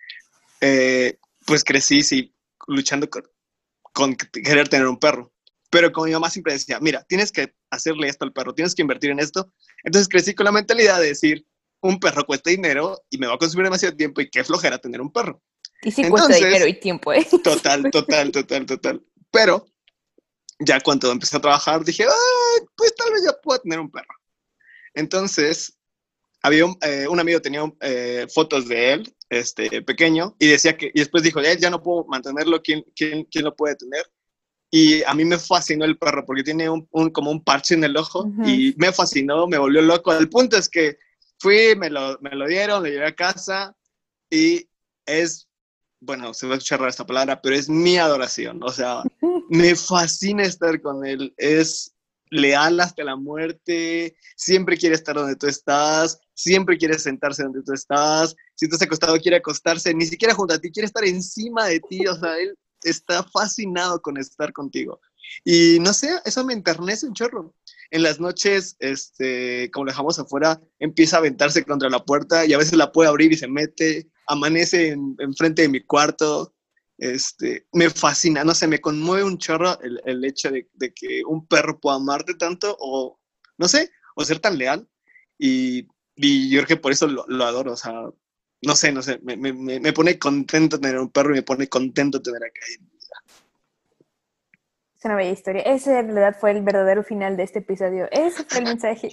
eh, 0.60 1.18
pues 1.46 1.64
crecí, 1.64 2.02
sí, 2.02 2.34
luchando 2.66 3.08
con, 3.10 3.24
con 3.92 4.16
querer 4.16 4.68
tener 4.68 4.86
un 4.86 4.98
perro. 4.98 5.32
Pero 5.70 5.92
como 5.92 6.06
mi 6.06 6.12
mamá 6.12 6.30
siempre 6.30 6.54
decía, 6.54 6.78
mira, 6.80 7.04
tienes 7.08 7.30
que 7.30 7.54
hacerle 7.70 8.08
esto 8.08 8.24
al 8.24 8.32
perro, 8.32 8.54
tienes 8.54 8.74
que 8.74 8.82
invertir 8.82 9.10
en 9.10 9.18
esto. 9.18 9.52
Entonces 9.84 10.08
crecí 10.08 10.34
con 10.34 10.44
la 10.44 10.52
mentalidad 10.52 11.00
de 11.00 11.08
decir, 11.08 11.46
un 11.80 12.00
perro 12.00 12.24
cuesta 12.24 12.50
dinero 12.50 13.00
y 13.10 13.18
me 13.18 13.26
va 13.26 13.34
a 13.34 13.38
consumir 13.38 13.64
demasiado 13.64 13.96
tiempo 13.96 14.20
y 14.20 14.28
qué 14.30 14.44
flojera 14.44 14.78
tener 14.78 15.00
un 15.00 15.12
perro. 15.12 15.40
Y 15.82 15.90
sí 15.90 16.02
Entonces, 16.02 16.28
cuesta 16.28 16.46
dinero 16.46 16.66
y 16.66 16.80
tiempo, 16.80 17.12
¿eh? 17.12 17.26
Total, 17.42 17.82
total, 17.90 18.32
total, 18.32 18.66
total. 18.66 19.02
Pero 19.30 19.66
ya 20.58 20.80
cuando 20.80 21.12
empecé 21.12 21.36
a 21.36 21.40
trabajar 21.40 21.84
dije, 21.84 22.04
pues 22.76 22.94
tal 22.94 23.12
vez 23.12 23.22
ya 23.24 23.32
pueda 23.40 23.60
tener 23.60 23.78
un 23.78 23.90
perro. 23.90 24.14
Entonces, 24.94 25.78
había 26.42 26.64
un, 26.64 26.76
eh, 26.82 27.06
un 27.08 27.20
amigo 27.20 27.40
tenía 27.40 27.62
eh, 27.80 28.26
fotos 28.32 28.66
de 28.68 28.94
él, 28.94 29.14
este, 29.28 29.82
pequeño, 29.82 30.34
y 30.38 30.48
decía 30.48 30.76
que, 30.76 30.90
y 30.92 30.98
después 30.98 31.22
dijo, 31.22 31.40
ya, 31.40 31.54
ya 31.54 31.70
no 31.70 31.82
puedo 31.82 32.04
mantenerlo, 32.06 32.62
¿quién, 32.62 32.84
quién, 32.96 33.24
quién 33.24 33.44
lo 33.44 33.54
puede 33.54 33.76
tener? 33.76 34.02
Y 34.70 35.02
a 35.04 35.14
mí 35.14 35.24
me 35.24 35.38
fascinó 35.38 35.84
el 35.84 35.98
perro 35.98 36.26
porque 36.26 36.42
tiene 36.42 36.68
un, 36.68 36.86
un 36.90 37.10
como 37.10 37.30
un 37.30 37.42
parche 37.42 37.74
en 37.74 37.84
el 37.84 37.96
ojo 37.96 38.24
uh 38.24 38.26
-huh. 38.26 38.48
y 38.48 38.74
me 38.76 38.92
fascinó, 38.92 39.46
me 39.46 39.56
volvió 39.56 39.80
loco. 39.80 40.12
El 40.12 40.28
punto 40.28 40.58
es 40.58 40.68
que 40.68 40.98
fui, 41.38 41.74
me 41.76 41.90
lo, 41.90 42.18
me 42.20 42.30
lo 42.30 42.46
dieron, 42.46 42.82
lo 42.82 42.88
llevé 42.88 43.06
a 43.06 43.14
casa 43.14 43.76
y 44.30 44.68
es, 45.06 45.48
bueno, 46.00 46.34
se 46.34 46.46
va 46.46 46.54
a 46.54 46.56
escuchar 46.58 46.80
rara 46.80 46.90
esta 46.90 47.06
palabra, 47.06 47.40
pero 47.40 47.56
es 47.56 47.68
mi 47.68 47.96
adoración. 47.98 48.62
O 48.62 48.70
sea, 48.70 49.02
me 49.48 49.74
fascina 49.74 50.42
estar 50.42 50.80
con 50.80 51.04
él. 51.06 51.34
Es 51.36 51.94
leal 52.30 52.80
hasta 52.80 53.04
la 53.04 53.16
muerte, 53.16 54.16
siempre 54.36 54.76
quiere 54.76 54.94
estar 54.94 55.14
donde 55.14 55.36
tú 55.36 55.46
estás, 55.46 56.20
siempre 56.34 56.76
quiere 56.76 56.98
sentarse 56.98 57.42
donde 57.42 57.62
tú 57.62 57.72
estás, 57.72 58.36
si 58.54 58.66
estás 58.66 58.82
acostado 58.82 59.18
quiere 59.18 59.38
acostarse, 59.38 59.94
ni 59.94 60.04
siquiera 60.04 60.34
junto 60.34 60.54
a 60.54 60.58
ti, 60.58 60.70
quiere 60.70 60.86
estar 60.86 61.04
encima 61.04 61.66
de 61.66 61.80
ti, 61.80 62.06
o 62.06 62.14
sea, 62.14 62.38
él 62.38 62.54
está 62.82 63.22
fascinado 63.24 64.00
con 64.00 64.16
estar 64.18 64.52
contigo. 64.52 65.00
Y 65.44 65.78
no 65.80 65.92
sé, 65.92 66.20
eso 66.24 66.44
me 66.44 66.54
enternece 66.54 67.06
un 67.06 67.14
chorro. 67.14 67.54
En 67.90 68.02
las 68.02 68.20
noches, 68.20 68.76
este, 68.80 69.70
como 69.70 69.86
dejamos 69.86 70.18
afuera, 70.18 70.60
empieza 70.78 71.16
a 71.16 71.20
aventarse 71.20 71.64
contra 71.64 71.88
la 71.88 72.04
puerta 72.04 72.44
y 72.44 72.52
a 72.52 72.58
veces 72.58 72.76
la 72.76 72.92
puede 72.92 73.08
abrir 73.08 73.32
y 73.32 73.36
se 73.36 73.48
mete, 73.48 74.10
amanece 74.26 74.88
en, 74.88 75.16
enfrente 75.18 75.62
de 75.62 75.68
mi 75.68 75.80
cuarto, 75.80 76.54
este, 76.98 77.66
me 77.72 77.88
fascina, 77.90 78.44
no 78.44 78.54
sé, 78.54 78.66
me 78.66 78.80
conmueve 78.80 79.22
un 79.24 79.38
chorro 79.38 79.80
el, 79.80 80.00
el 80.04 80.24
hecho 80.24 80.50
de, 80.50 80.68
de, 80.74 80.92
que 80.92 81.22
un 81.24 81.46
perro 81.46 81.78
pueda 81.78 81.96
amarte 81.96 82.34
tanto 82.34 82.76
o, 82.80 83.18
no 83.56 83.68
sé, 83.68 83.90
o 84.16 84.24
ser 84.24 84.40
tan 84.40 84.58
leal. 84.58 84.86
Y, 85.38 85.86
y 86.16 86.50
yo 86.50 86.58
creo 86.58 86.66
que 86.66 86.76
por 86.76 86.92
eso 86.92 87.06
lo, 87.06 87.24
lo 87.28 87.44
adoro, 87.44 87.72
o 87.72 87.76
sea, 87.76 87.92
no 88.62 88.74
sé, 88.74 88.92
no 88.92 89.02
sé, 89.02 89.20
me, 89.22 89.36
me, 89.36 89.52
me, 89.52 89.92
pone 89.92 90.18
contento 90.18 90.80
tener 90.80 90.98
un 90.98 91.10
perro 91.10 91.30
y 91.30 91.34
me 91.34 91.42
pone 91.42 91.68
contento 91.68 92.20
tener 92.20 92.42
a 92.42 92.50
Caín. 92.50 92.90
Es 94.98 95.04
una 95.04 95.14
bella 95.14 95.30
historia. 95.30 95.62
Ese 95.62 95.96
en 95.96 96.06
realidad 96.06 96.36
fue 96.40 96.50
el 96.50 96.62
verdadero 96.62 97.04
final 97.04 97.36
de 97.36 97.44
este 97.44 97.60
episodio. 97.60 98.08
Ese 98.10 98.42
fue 98.42 98.58
el 98.58 98.64
mensaje. 98.64 99.08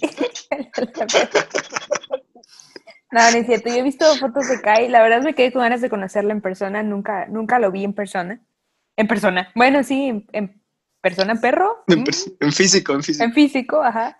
no, 3.12 3.30
no 3.30 3.36
es 3.36 3.46
cierto. 3.46 3.68
Yo 3.68 3.76
he 3.76 3.82
visto 3.82 4.04
fotos 4.16 4.48
de 4.48 4.60
Kai. 4.60 4.88
La 4.88 5.00
verdad 5.00 5.22
me 5.22 5.34
quedé 5.34 5.52
con 5.52 5.62
ganas 5.62 5.80
de 5.80 5.88
conocerla 5.88 6.32
en 6.32 6.40
persona. 6.40 6.82
Nunca, 6.82 7.26
nunca 7.28 7.60
lo 7.60 7.70
vi 7.70 7.84
en 7.84 7.92
persona. 7.92 8.40
En 8.96 9.06
persona. 9.06 9.52
Bueno, 9.54 9.84
sí, 9.84 10.26
en, 10.32 10.60
persona, 11.00 11.36
perro. 11.36 11.84
En, 11.86 12.04
físico, 12.04 12.36
en 12.40 12.52
físico. 12.52 13.24
En 13.24 13.32
físico, 13.32 13.80
ajá. 13.80 14.18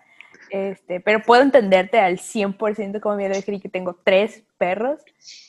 Este, 0.49 1.01
pero 1.01 1.21
puedo 1.21 1.41
entenderte 1.41 1.99
al 1.99 2.17
100% 2.17 3.01
como 3.01 3.17
me 3.17 3.27
dije 3.27 3.59
que 3.59 3.67
tengo 3.67 3.99
tres 4.05 4.43
perros. 4.57 5.01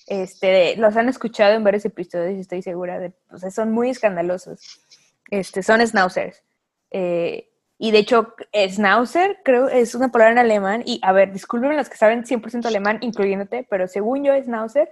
Este, 0.08 0.76
los 0.78 0.96
han 0.96 1.08
escuchado 1.08 1.54
en 1.54 1.62
varios 1.62 1.84
episodios 1.84 2.36
y 2.36 2.40
estoy 2.40 2.62
segura 2.62 2.98
de, 2.98 3.12
o 3.30 3.38
sea, 3.38 3.52
son 3.52 3.70
muy 3.70 3.90
escandalosos. 3.90 4.80
Este, 5.30 5.62
son 5.62 5.86
schnauzers. 5.86 6.42
Eh, 6.90 7.50
y 7.78 7.92
de 7.92 7.98
hecho, 7.98 8.34
schnauzer 8.52 9.38
creo 9.44 9.68
es 9.68 9.94
una 9.94 10.10
palabra 10.10 10.32
en 10.32 10.38
alemán. 10.38 10.82
Y 10.84 11.00
a 11.02 11.12
ver, 11.12 11.32
disculpen 11.32 11.76
los 11.76 11.88
que 11.88 11.96
saben 11.96 12.24
100% 12.24 12.66
alemán, 12.66 12.98
incluyéndote, 13.02 13.66
pero 13.70 13.86
según 13.86 14.24
yo, 14.24 14.34
schnauzer 14.34 14.90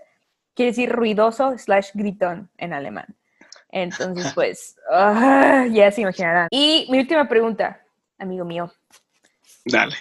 quiere 0.54 0.70
decir 0.70 0.90
ruidoso 0.90 1.58
slash 1.58 1.90
gritón 1.94 2.48
en 2.58 2.72
alemán. 2.72 3.16
Entonces, 3.70 4.32
pues, 4.34 4.76
ah, 4.90 5.66
ya 5.70 5.90
se 5.90 6.02
imaginarán. 6.02 6.48
Y 6.50 6.86
mi 6.90 6.98
última 6.98 7.28
pregunta, 7.28 7.82
amigo 8.18 8.44
mío. 8.44 8.72
Dale. 9.64 9.96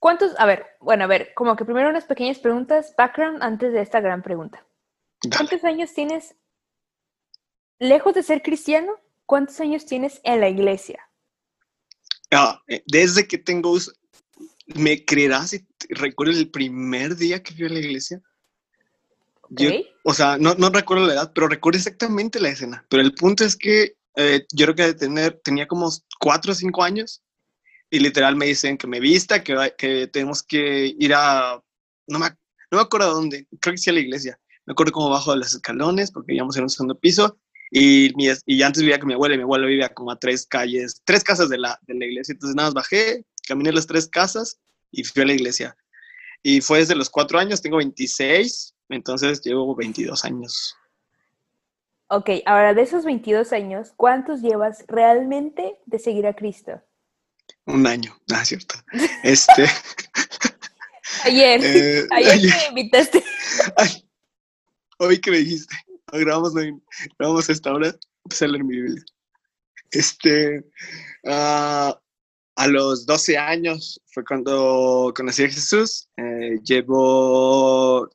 ¿Cuántos? 0.00 0.34
A 0.40 0.46
ver, 0.46 0.66
bueno, 0.80 1.04
a 1.04 1.06
ver, 1.06 1.32
como 1.34 1.54
que 1.54 1.64
primero 1.64 1.88
unas 1.88 2.06
pequeñas 2.06 2.40
preguntas, 2.40 2.92
background 2.98 3.40
antes 3.40 3.72
de 3.72 3.80
esta 3.80 4.00
gran 4.00 4.20
pregunta. 4.20 4.66
¿Cuántos 5.30 5.62
años 5.62 5.94
tienes 5.94 6.34
lejos 7.82 8.14
de 8.14 8.22
ser 8.22 8.42
cristiano, 8.42 8.92
¿cuántos 9.26 9.60
años 9.60 9.84
tienes 9.84 10.20
en 10.22 10.40
la 10.40 10.48
iglesia? 10.48 11.00
Ah, 12.30 12.62
eh, 12.68 12.82
desde 12.86 13.26
que 13.26 13.38
tengo, 13.38 13.76
¿me 14.74 15.04
creerás 15.04 15.50
si 15.50 15.66
recuerdo 15.90 16.32
el 16.32 16.50
primer 16.50 17.16
día 17.16 17.42
que 17.42 17.52
fui 17.54 17.66
a 17.66 17.68
la 17.68 17.80
iglesia? 17.80 18.22
o 20.04 20.14
sea, 20.14 20.38
no, 20.38 20.54
no, 20.54 20.70
recuerdo 20.70 21.06
la 21.06 21.12
edad, 21.12 21.32
pero 21.34 21.46
recuerdo 21.46 21.76
exactamente 21.76 22.40
la 22.40 22.48
escena. 22.48 22.86
Pero 22.88 23.02
el 23.02 23.12
punto 23.14 23.44
es 23.44 23.54
que 23.54 23.96
eh, 24.16 24.46
yo 24.50 24.64
creo 24.64 24.74
que 24.74 24.82
de 24.84 24.94
tener, 24.94 25.40
tenía 25.44 25.66
como 25.66 25.90
cuatro 26.18 26.52
o 26.52 26.54
cinco 26.54 26.82
años 26.82 27.22
y 27.90 27.98
literal 27.98 28.34
me 28.34 28.46
dicen 28.46 28.78
que 28.78 28.86
me 28.86 28.98
vista, 28.98 29.44
que, 29.44 29.74
que 29.76 30.06
tenemos 30.06 30.42
que 30.42 30.94
ir 30.98 31.12
a, 31.14 31.62
no 32.06 32.18
me, 32.18 32.28
no 32.70 32.78
me 32.78 32.80
acuerdo 32.80 33.10
a 33.10 33.12
dónde, 33.12 33.46
creo 33.60 33.74
que 33.74 33.78
sí 33.78 33.90
a 33.90 33.92
la 33.92 34.00
iglesia. 34.00 34.40
Me 34.64 34.72
acuerdo 34.72 34.92
como 34.92 35.10
bajo 35.10 35.32
de 35.32 35.38
los 35.38 35.52
escalones 35.52 36.10
porque 36.10 36.32
íbamos 36.32 36.56
en 36.56 36.62
un 36.62 36.70
segundo 36.70 36.98
piso 36.98 37.36
y, 37.74 38.12
mi, 38.16 38.28
y 38.44 38.62
antes 38.62 38.82
vivía 38.82 38.98
con 38.98 39.08
mi 39.08 39.14
abuela 39.14 39.34
y 39.34 39.38
mi 39.38 39.44
abuela 39.44 39.66
vivía 39.66 39.88
como 39.88 40.10
a 40.10 40.18
tres 40.18 40.44
calles, 40.44 41.00
tres 41.04 41.24
casas 41.24 41.48
de 41.48 41.56
la, 41.56 41.80
de 41.86 41.94
la 41.94 42.04
iglesia. 42.04 42.32
Entonces 42.32 42.54
nada 42.54 42.68
más 42.68 42.74
bajé, 42.74 43.24
caminé 43.48 43.72
las 43.72 43.86
tres 43.86 44.06
casas 44.06 44.60
y 44.90 45.04
fui 45.04 45.22
a 45.22 45.26
la 45.26 45.32
iglesia. 45.32 45.74
Y 46.42 46.60
fue 46.60 46.80
desde 46.80 46.94
los 46.94 47.08
cuatro 47.08 47.38
años, 47.38 47.62
tengo 47.62 47.78
26, 47.78 48.74
entonces 48.90 49.40
llevo 49.40 49.74
22 49.74 50.22
años. 50.26 50.76
Ok, 52.08 52.28
ahora 52.44 52.74
de 52.74 52.82
esos 52.82 53.06
22 53.06 53.54
años, 53.54 53.94
¿cuántos 53.96 54.42
llevas 54.42 54.84
realmente 54.86 55.78
de 55.86 55.98
seguir 55.98 56.26
a 56.26 56.34
Cristo? 56.34 56.82
Un 57.64 57.86
año, 57.86 58.14
ah, 58.34 58.44
cierto. 58.44 58.74
Este. 59.22 59.64
ayer, 61.24 61.60
eh, 61.64 62.06
ayer, 62.10 62.32
ayer, 62.32 62.52
me 62.74 62.80
invitaste. 62.80 63.24
hoy 64.98 65.18
que 65.18 65.30
me 65.30 65.38
dijiste 65.38 65.74
grabamos, 66.20 66.52
grabamos 67.18 67.48
esta 67.48 67.72
hora, 67.72 67.94
empecé 68.24 68.44
a 68.44 68.48
leer 68.48 68.64
mi 68.64 68.76
Biblia. 68.76 69.04
Este, 69.90 70.58
uh, 71.24 71.92
a 72.56 72.66
los 72.68 73.06
12 73.06 73.38
años 73.38 74.00
fue 74.06 74.24
cuando 74.24 75.12
conocí 75.16 75.44
a 75.44 75.48
Jesús. 75.48 76.08
Eh, 76.16 76.58
llevo 76.62 78.08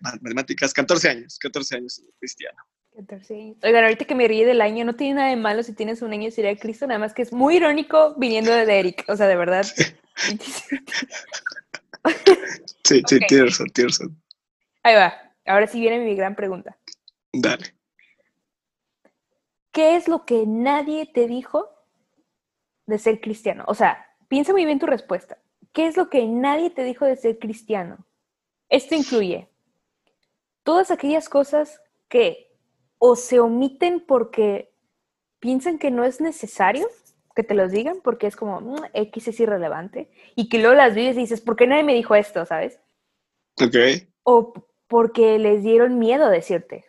matemáticas 0.00 0.72
14 0.72 1.08
años, 1.08 1.38
14 1.38 1.76
años 1.76 2.02
cristiano. 2.18 2.58
14 2.96 3.34
años. 3.34 3.56
Oigan, 3.62 3.84
ahorita 3.84 4.04
que 4.04 4.14
me 4.14 4.28
ríe 4.28 4.46
del 4.46 4.60
año, 4.60 4.84
no 4.84 4.94
tiene 4.94 5.14
nada 5.14 5.30
de 5.30 5.36
malo 5.36 5.62
si 5.62 5.72
tienes 5.72 6.02
un 6.02 6.12
año 6.12 6.30
sería 6.30 6.56
Cristo, 6.56 6.86
nada 6.86 7.00
más 7.00 7.14
que 7.14 7.22
es 7.22 7.32
muy 7.32 7.56
irónico 7.56 8.14
viniendo 8.16 8.52
de 8.52 8.78
Eric, 8.78 9.04
o 9.08 9.16
sea, 9.16 9.26
de 9.26 9.36
verdad. 9.36 9.64
sí, 12.84 13.02
sí, 13.06 13.18
tienes 13.28 13.50
razón, 13.50 13.66
tienes 13.70 13.98
razón. 13.98 14.22
Ahí 14.82 14.94
va, 14.94 15.14
ahora 15.46 15.66
sí 15.66 15.80
viene 15.80 16.04
mi 16.04 16.14
gran 16.14 16.36
pregunta. 16.36 16.76
Dale. 17.34 17.74
¿Qué 19.72 19.96
es 19.96 20.08
lo 20.08 20.24
que 20.24 20.46
nadie 20.46 21.06
te 21.06 21.26
dijo 21.26 21.68
de 22.86 22.98
ser 22.98 23.20
cristiano? 23.20 23.64
O 23.66 23.74
sea, 23.74 24.06
piensa 24.28 24.52
muy 24.52 24.64
bien 24.64 24.78
tu 24.78 24.86
respuesta. 24.86 25.38
¿Qué 25.72 25.86
es 25.86 25.96
lo 25.96 26.08
que 26.08 26.26
nadie 26.26 26.70
te 26.70 26.84
dijo 26.84 27.04
de 27.04 27.16
ser 27.16 27.38
cristiano? 27.38 28.06
Esto 28.68 28.94
incluye 28.94 29.48
todas 30.62 30.90
aquellas 30.90 31.28
cosas 31.28 31.80
que 32.08 32.56
o 32.98 33.16
se 33.16 33.40
omiten 33.40 34.00
porque 34.00 34.72
piensan 35.40 35.78
que 35.78 35.90
no 35.90 36.04
es 36.04 36.20
necesario 36.20 36.88
que 37.34 37.42
te 37.42 37.54
los 37.54 37.72
digan, 37.72 37.98
porque 38.02 38.28
es 38.28 38.36
como, 38.36 38.60
mm, 38.60 38.76
X 38.92 39.28
es 39.28 39.40
irrelevante, 39.40 40.08
y 40.36 40.48
que 40.48 40.58
luego 40.58 40.74
las 40.74 40.94
vives 40.94 41.16
y 41.16 41.20
dices, 41.20 41.40
¿por 41.40 41.56
qué 41.56 41.66
nadie 41.66 41.82
me 41.82 41.94
dijo 41.94 42.14
esto, 42.14 42.46
sabes? 42.46 42.78
Ok. 43.60 43.76
O 44.22 44.52
porque 44.86 45.38
les 45.38 45.62
dieron 45.62 45.98
miedo 45.98 46.28
decirte. 46.28 46.84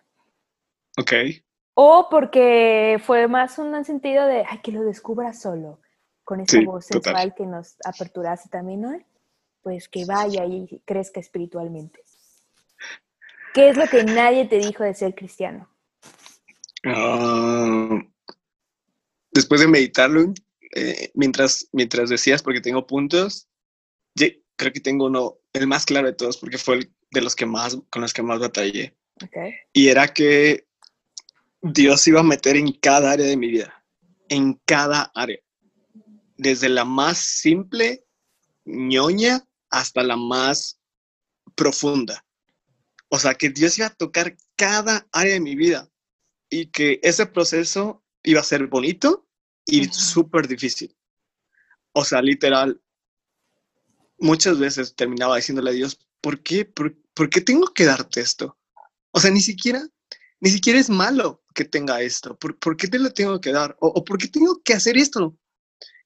Ok. 0.97 1.13
O 1.73 2.07
porque 2.09 3.01
fue 3.03 3.27
más 3.27 3.57
un 3.59 3.83
sentido 3.83 4.25
de, 4.27 4.45
ay, 4.47 4.59
que 4.63 4.71
lo 4.71 4.83
descubra 4.83 5.33
solo, 5.33 5.81
con 6.23 6.39
esa 6.39 6.61
voz 6.61 6.85
sensual 6.85 7.35
que 7.35 7.45
nos 7.45 7.75
aperturase 7.83 8.49
también, 8.49 8.81
¿no? 8.81 8.97
Pues 9.61 9.89
que 9.89 10.05
vaya 10.05 10.45
y 10.45 10.81
crezca 10.85 11.19
espiritualmente. 11.19 12.01
¿Qué 13.53 13.69
es 13.69 13.77
lo 13.77 13.87
que 13.87 14.03
nadie 14.03 14.45
te 14.45 14.57
dijo 14.57 14.83
de 14.83 14.93
ser 14.93 15.15
cristiano? 15.15 15.69
Ah, 16.85 17.99
después 19.31 19.61
de 19.61 19.67
meditarlo, 19.67 20.33
eh, 20.75 21.11
mientras, 21.13 21.67
mientras 21.71 22.09
decías, 22.09 22.43
porque 22.43 22.61
tengo 22.61 22.85
puntos, 22.85 23.49
creo 24.13 24.71
que 24.71 24.79
tengo 24.79 25.05
uno, 25.05 25.37
el 25.53 25.67
más 25.67 25.85
claro 25.85 26.07
de 26.07 26.13
todos, 26.13 26.37
porque 26.37 26.57
fue 26.57 26.75
el 26.75 26.93
de 27.11 27.21
los 27.21 27.35
que 27.35 27.45
más, 27.45 27.77
con 27.89 28.01
los 28.01 28.13
que 28.13 28.23
más 28.23 28.39
batallé. 28.39 28.95
Okay. 29.25 29.53
Y 29.73 29.87
era 29.87 30.07
que 30.09 30.67
Dios 31.67 32.07
iba 32.07 32.19
a 32.19 32.23
meter 32.23 32.57
en 32.57 32.71
cada 32.73 33.13
área 33.13 33.25
de 33.25 33.37
mi 33.37 33.49
vida, 33.49 33.83
en 34.29 34.53
cada 34.65 35.11
área, 35.15 35.39
desde 36.37 36.69
la 36.69 36.85
más 36.85 37.17
simple, 37.17 38.05
ñoña, 38.65 39.47
hasta 39.71 40.03
la 40.03 40.15
más 40.15 40.79
profunda. 41.55 42.23
O 43.09 43.17
sea, 43.17 43.33
que 43.33 43.49
Dios 43.49 43.79
iba 43.79 43.87
a 43.87 43.95
tocar 43.95 44.37
cada 44.55 45.07
área 45.11 45.33
de 45.33 45.39
mi 45.39 45.55
vida 45.55 45.89
y 46.51 46.67
que 46.67 46.99
ese 47.01 47.25
proceso 47.25 48.03
iba 48.21 48.41
a 48.41 48.43
ser 48.43 48.67
bonito 48.67 49.27
y 49.65 49.85
súper 49.85 50.47
difícil. 50.47 50.95
O 51.93 52.05
sea, 52.05 52.21
literal, 52.21 52.79
muchas 54.19 54.59
veces 54.59 54.95
terminaba 54.95 55.37
diciéndole 55.37 55.71
a 55.71 55.73
Dios, 55.73 55.97
¿por 56.21 56.43
qué? 56.43 56.63
¿Por, 56.63 56.95
¿por 57.15 57.27
qué 57.31 57.41
tengo 57.41 57.73
que 57.73 57.85
darte 57.85 58.21
esto? 58.21 58.55
O 59.09 59.19
sea, 59.19 59.31
ni 59.31 59.41
siquiera 59.41 59.81
ni 60.45 60.51
siquiera 60.51 60.77
es 60.77 60.91
malo 60.91 61.43
que 61.55 61.65
tenga 61.65 62.01
esto. 62.01 62.37
¿Por, 62.37 62.59
¿por 62.59 62.77
qué 62.77 62.87
te 62.87 62.99
lo 62.99 63.11
tengo 63.11 63.41
que 63.41 63.51
dar? 63.51 63.75
¿O, 63.79 64.03
por 64.03 64.19
qué 64.19 64.27
tengo 64.27 64.61
que 64.61 64.73
hacer 64.73 64.95
esto? 64.95 65.35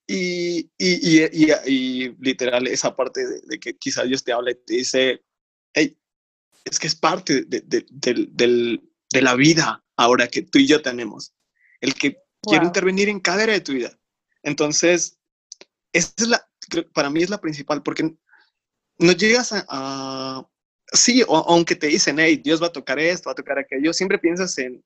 Y, 0.07 0.71
y, 0.77 1.27
y, 1.27 1.51
y 1.65 2.15
literal, 2.21 2.65
esa 2.67 2.95
parte 2.95 3.19
de, 3.27 3.59
que 3.59 3.77
quizás 3.77 4.07
Dios 4.07 4.23
te 4.23 4.31
habla 4.31 4.51
y 4.51 4.55
te 4.55 4.75
dice, 4.75 5.25
hey, 5.73 5.99
es 6.63 6.79
que 6.79 6.87
es 6.87 6.95
parte 6.95 7.43
de, 7.43 7.59
de, 7.65 8.79
de, 9.11 9.21
la 9.21 9.35
vida 9.35 9.83
ahora 9.97 10.29
que 10.29 10.43
tú 10.43 10.57
y 10.57 10.67
yo 10.67 10.81
tenemos. 10.81 11.33
El 11.81 11.93
que 11.93 12.23
quiere 12.41 12.63
intervenir 12.63 13.09
en 13.09 13.19
cada 13.19 13.43
área 13.43 13.55
de 13.55 13.61
tu 13.61 13.73
vida. 13.73 13.99
Entonces, 14.41 15.19
esa 15.91 16.13
es 16.15 16.27
la, 16.29 16.49
para 16.93 17.09
mí 17.09 17.21
es 17.21 17.29
la 17.29 17.41
principal, 17.41 17.83
porque 17.83 18.15
no 18.99 19.11
llegas 19.11 19.49
a, 19.51 20.49
sí, 20.91 21.23
aunque 21.27 21.75
te 21.75 21.87
dicen, 21.87 22.19
hey, 22.19 22.37
Dios 22.37 22.61
va 22.61 22.67
a 22.67 22.73
tocar 22.73 22.99
esto, 22.99 23.29
va 23.29 23.33
a 23.33 23.35
tocar 23.35 23.59
aquello, 23.59 23.93
siempre 23.93 24.19
piensas 24.19 24.57
en, 24.57 24.83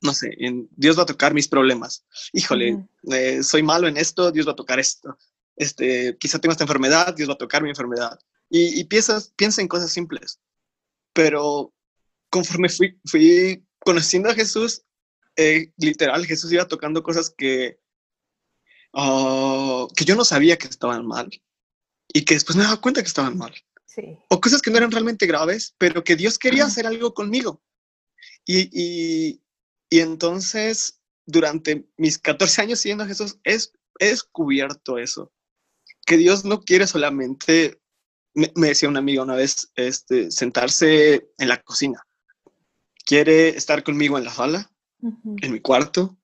no 0.00 0.12
sé, 0.12 0.34
en 0.38 0.68
Dios 0.72 0.98
va 0.98 1.02
a 1.02 1.06
tocar 1.06 1.34
mis 1.34 1.48
problemas. 1.48 2.04
Híjole, 2.32 2.86
eh, 3.10 3.42
soy 3.42 3.62
malo 3.62 3.88
en 3.88 3.96
esto, 3.96 4.32
Dios 4.32 4.46
va 4.46 4.52
a 4.52 4.56
tocar 4.56 4.78
esto. 4.80 5.16
Este, 5.56 6.16
quizá 6.18 6.38
tengo 6.38 6.52
esta 6.52 6.64
enfermedad, 6.64 7.14
Dios 7.14 7.28
va 7.28 7.34
a 7.34 7.38
tocar 7.38 7.62
mi 7.62 7.70
enfermedad. 7.70 8.18
Y, 8.54 8.84
piensas, 8.84 9.32
piensa 9.34 9.62
en 9.62 9.68
cosas 9.68 9.90
simples. 9.90 10.38
Pero 11.14 11.72
conforme 12.28 12.68
fui, 12.68 13.00
fui 13.06 13.64
conociendo 13.78 14.28
a 14.28 14.34
Jesús, 14.34 14.82
eh, 15.36 15.72
literal, 15.78 16.26
Jesús 16.26 16.52
iba 16.52 16.68
tocando 16.68 17.02
cosas 17.02 17.30
que, 17.30 17.78
ah, 18.92 19.86
que 19.96 20.04
yo 20.04 20.16
no 20.16 20.24
sabía 20.24 20.58
que 20.58 20.66
estaban 20.66 21.06
mal 21.06 21.30
y 22.12 22.24
que 22.24 22.34
después 22.34 22.56
me 22.56 22.64
daba 22.64 22.80
cuenta 22.80 23.00
que 23.00 23.08
estaban 23.08 23.38
mal. 23.38 23.54
Sí. 23.94 24.16
O 24.28 24.40
cosas 24.40 24.62
que 24.62 24.70
no 24.70 24.78
eran 24.78 24.90
realmente 24.90 25.26
graves, 25.26 25.74
pero 25.76 26.02
que 26.02 26.16
Dios 26.16 26.38
quería 26.38 26.64
hacer 26.64 26.86
algo 26.86 27.12
conmigo. 27.12 27.62
Y, 28.46 28.70
y, 28.72 29.42
y 29.90 30.00
entonces, 30.00 31.00
durante 31.26 31.86
mis 31.96 32.18
14 32.18 32.62
años 32.62 32.80
siguiendo 32.80 33.04
a 33.04 33.08
Jesús, 33.08 33.38
es, 33.44 33.72
he 33.98 34.06
descubierto 34.08 34.98
eso, 34.98 35.32
que 36.06 36.16
Dios 36.16 36.44
no 36.44 36.62
quiere 36.62 36.86
solamente, 36.86 37.80
me, 38.34 38.50
me 38.56 38.68
decía 38.68 38.88
una 38.88 39.00
amiga 39.00 39.22
una 39.22 39.34
vez, 39.34 39.70
este, 39.76 40.30
sentarse 40.30 41.28
en 41.38 41.48
la 41.48 41.60
cocina. 41.62 42.02
Quiere 43.04 43.50
estar 43.50 43.82
conmigo 43.82 44.16
en 44.16 44.24
la 44.24 44.32
sala, 44.32 44.70
en 45.02 45.52
mi 45.52 45.60
cuarto, 45.60 46.16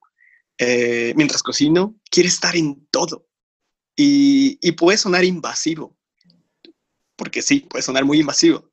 eh, 0.56 1.12
mientras 1.16 1.42
cocino, 1.42 2.00
quiere 2.10 2.28
estar 2.28 2.56
en 2.56 2.86
todo. 2.90 3.26
Y, 3.96 4.58
y 4.62 4.72
puede 4.72 4.96
sonar 4.96 5.24
invasivo, 5.24 5.97
porque 7.18 7.42
sí, 7.42 7.60
puede 7.60 7.82
sonar 7.82 8.04
muy 8.04 8.20
invasivo, 8.20 8.70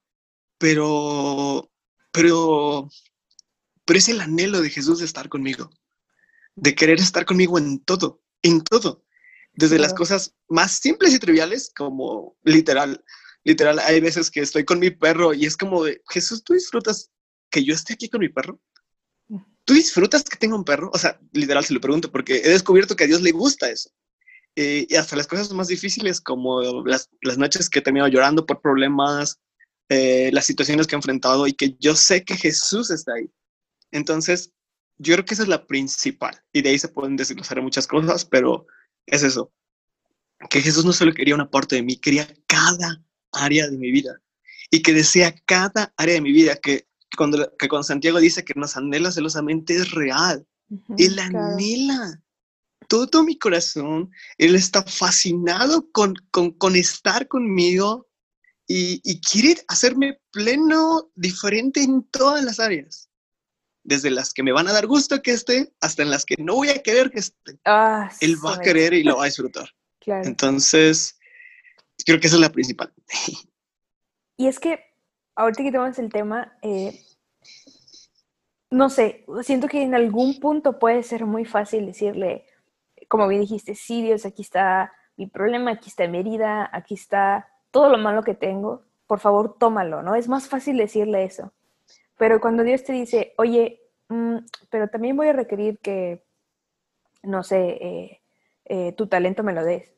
pero, 0.60 1.69
pero, 2.12 2.89
pero 3.84 3.99
es 3.99 4.08
el 4.08 4.21
anhelo 4.21 4.62
de 4.62 4.69
Jesús 4.69 4.99
de 4.99 5.05
estar 5.05 5.27
conmigo, 5.27 5.71
de 6.55 6.75
querer 6.75 6.99
estar 6.99 7.25
conmigo 7.25 7.58
en 7.58 7.79
todo, 7.79 8.21
en 8.43 8.63
todo, 8.63 9.03
desde 9.53 9.79
las 9.79 9.95
cosas 9.95 10.36
más 10.47 10.73
simples 10.73 11.13
y 11.13 11.19
triviales, 11.19 11.71
como 11.75 12.38
literal, 12.43 13.03
literal, 13.43 13.79
hay 13.79 13.99
veces 13.99 14.29
que 14.29 14.41
estoy 14.41 14.63
con 14.63 14.79
mi 14.79 14.91
perro 14.91 15.34
y 15.34 15.45
es 15.45 15.58
como 15.58 15.84
de, 15.84 16.03
Jesús, 16.08 16.43
¿tú 16.43 16.53
disfrutas 16.53 17.10
que 17.49 17.63
yo 17.63 17.73
esté 17.73 17.93
aquí 17.93 18.10
con 18.10 18.21
mi 18.21 18.29
perro? 18.29 18.62
¿Tú 19.63 19.73
disfrutas 19.73 20.23
que 20.23 20.38
tenga 20.38 20.55
un 20.55 20.63
perro? 20.63 20.91
O 20.93 20.99
sea, 20.99 21.19
literal 21.31 21.65
se 21.65 21.73
lo 21.73 21.81
pregunto 21.81 22.12
porque 22.12 22.38
he 22.38 22.49
descubierto 22.49 22.95
que 22.95 23.05
a 23.05 23.08
Dios 23.08 23.23
le 23.23 23.31
gusta 23.31 23.71
eso. 23.71 23.89
Eh, 24.56 24.88
y 24.89 24.96
hasta 24.96 25.18
las 25.18 25.28
cosas 25.28 25.52
más 25.52 25.68
difíciles 25.68 26.22
como 26.22 26.62
las, 26.86 27.10
las 27.22 27.38
noches 27.38 27.70
que 27.70 27.80
he 27.80 27.82
terminado 27.82 28.10
llorando 28.10 28.46
por 28.46 28.62
problemas, 28.62 29.39
eh, 29.89 30.30
las 30.32 30.46
situaciones 30.46 30.88
que 30.88 30.96
he 30.96 30.98
enfrentado 30.98 31.46
y 31.46 31.54
que 31.54 31.76
yo 31.80 31.96
sé 31.96 32.24
que 32.24 32.38
Jesús 32.38 32.89
está 32.89 33.13
ahí. 33.13 33.30
Entonces, 33.91 34.52
yo 34.98 35.13
creo 35.13 35.26
que 35.26 35.34
esa 35.34 35.44
es 35.44 35.50
la 35.50 35.68
principal. 35.68 36.41
Y 36.54 36.62
de 36.62 36.70
ahí 36.70 36.80
se 36.80 36.88
pueden 36.88 37.18
desglosar 37.18 37.62
muchas 37.62 37.86
cosas, 37.86 38.24
pero 38.24 38.65
es 39.06 39.24
eso. 39.24 39.52
Que 40.50 40.62
Jesús 40.62 40.86
no 40.86 40.94
solo 40.94 41.13
quería 41.13 41.36
una 41.36 41.50
parte 41.50 41.76
de 41.76 41.84
mí, 41.84 41.98
quería 41.98 42.28
cada 42.48 43.04
área 43.34 43.70
de 43.70 43.78
mi 43.78 43.91
vida. 43.91 44.22
Y 44.72 44.82
que 44.82 44.94
desea 44.94 45.36
cada 45.46 45.94
área 45.98 46.15
de 46.15 46.22
mi 46.22 46.32
vida, 46.32 46.56
que 46.56 46.88
cuando, 47.18 47.56
que 47.58 47.68
cuando 47.68 47.84
Santiago 47.84 48.20
dice 48.20 48.44
que 48.44 48.54
nos 48.56 48.78
anhela 48.78 49.12
celosamente 49.12 49.76
es 49.76 49.91
real. 49.91 50.48
Ujú, 50.70 50.96
Él 50.98 51.15
claro. 51.15 51.38
anhela 51.39 52.24
todo 52.88 53.24
mi 53.24 53.38
corazón. 53.38 54.12
Él 54.38 54.56
está 54.56 54.84
fascinado 54.84 55.89
con, 55.91 56.15
con, 56.32 56.52
con 56.52 56.76
estar 56.76 57.28
conmigo 57.28 58.08
y, 58.67 59.02
y 59.04 59.21
quiere 59.21 59.62
hacerme 59.67 60.19
pleno, 60.32 61.12
diferente 61.15 61.82
en 61.84 62.04
todas 62.04 62.43
las 62.43 62.60
áreas. 62.60 63.10
Desde 63.84 64.10
las 64.10 64.34
que 64.34 64.41
me 64.41 64.52
van 64.52 64.67
a 64.67 64.74
dar 64.74 64.88
gusto 64.88 65.21
que 65.21 65.32
esté 65.32 65.71
hasta 65.80 66.02
en 66.02 66.10
las 66.10 66.26
que 66.26 66.36
no 66.39 66.56
voy 66.56 66.69
a 66.69 66.82
querer 66.82 67.12
que 67.12 67.19
esté. 67.19 67.60
Ah, 67.65 68.10
Él 68.19 68.36
sí, 68.36 68.41
va 68.43 68.56
a 68.56 68.58
me- 68.58 68.63
querer 68.63 68.93
y 68.93 69.04
lo 69.04 69.17
va 69.17 69.24
a 69.24 69.28
disfrutar. 69.28 69.69
Claro. 70.00 70.28
Entonces, 70.28 71.17
creo 72.06 72.19
que 72.19 72.28
esa 72.28 72.36
es 72.38 72.41
la 72.41 72.52
principal. 72.52 72.93
Y 74.38 74.48
es 74.48 74.60
que, 74.60 74.80
ahorita 75.38 75.63
que 75.63 75.71
tomas 75.71 75.98
el 75.98 76.12
tema, 76.12 76.58
eh, 76.62 77.00
no 78.71 78.89
sé, 78.89 79.26
siento 79.43 79.67
que 79.67 79.82
en 79.82 79.95
algún 79.95 80.39
punto 80.39 80.78
puede 80.80 81.04
ser 81.04 81.26
muy 81.26 81.45
fácil 81.45 81.86
decirle, 81.86 82.45
como 83.15 83.30
bien 83.30 83.39
dijiste, 83.39 83.75
sí, 83.75 84.01
Dios, 84.01 84.25
aquí 84.25 84.41
está 84.41 84.91
mi 85.15 85.25
problema, 85.25 85.71
aquí 85.71 85.88
está 85.88 86.06
mi 86.06 86.17
herida, 86.17 86.69
aquí 86.73 86.95
está 86.95 87.47
todo 87.71 87.88
lo 87.89 87.97
malo 87.97 88.23
que 88.23 88.34
tengo, 88.34 88.84
por 89.08 89.19
favor, 89.21 89.56
tómalo, 89.58 90.04
¿no? 90.04 90.15
Es 90.15 90.28
más 90.28 90.49
fácil 90.49 90.75
decirle 90.75 91.23
eso. 91.23 91.54
Pero 92.17 92.41
cuando 92.41 92.63
Dios 92.63 92.84
te 92.84 92.91
dice, 92.91 93.34
oye, 93.38 93.82
mm, 94.10 94.39
pero 94.69 94.89
también 94.89 95.15
voy 95.15 95.30
a 95.30 95.34
requerir 95.34 95.80
que, 95.80 96.25
no 97.23 97.41
sé, 97.41 97.78
eh, 97.82 98.21
eh, 98.65 98.91
tu 98.97 99.08
talento 99.08 99.43
me 99.43 99.54
lo 99.54 99.63
des. 99.63 99.93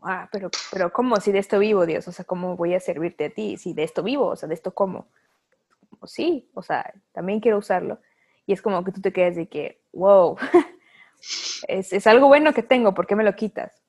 Ah, 0.00 0.26
pero, 0.32 0.50
pero 0.72 0.90
¿cómo? 0.90 1.16
Si 1.16 1.32
de 1.32 1.40
esto 1.40 1.58
vivo, 1.58 1.84
Dios, 1.84 2.08
o 2.08 2.12
sea, 2.12 2.24
¿cómo 2.24 2.56
voy 2.56 2.72
a 2.72 2.80
servirte 2.80 3.26
a 3.26 3.30
ti? 3.30 3.58
Si 3.58 3.74
de 3.74 3.82
esto 3.82 4.02
vivo, 4.02 4.28
o 4.28 4.36
sea, 4.36 4.48
de 4.48 4.54
esto 4.54 4.74
como. 4.74 5.08
Como, 5.90 6.06
sí, 6.06 6.50
o 6.54 6.62
sea, 6.62 6.94
también 7.12 7.40
quiero 7.40 7.58
usarlo. 7.58 8.00
Y 8.46 8.54
es 8.54 8.62
como 8.62 8.82
que 8.84 8.92
tú 8.92 9.02
te 9.02 9.12
quedas 9.12 9.36
de 9.36 9.48
que, 9.48 9.82
wow, 9.92 10.38
es, 11.68 11.92
es 11.92 12.06
algo 12.06 12.28
bueno 12.28 12.52
que 12.52 12.62
tengo, 12.62 12.94
¿por 12.94 13.06
qué 13.06 13.16
me 13.16 13.24
lo 13.24 13.34
quitas? 13.34 13.82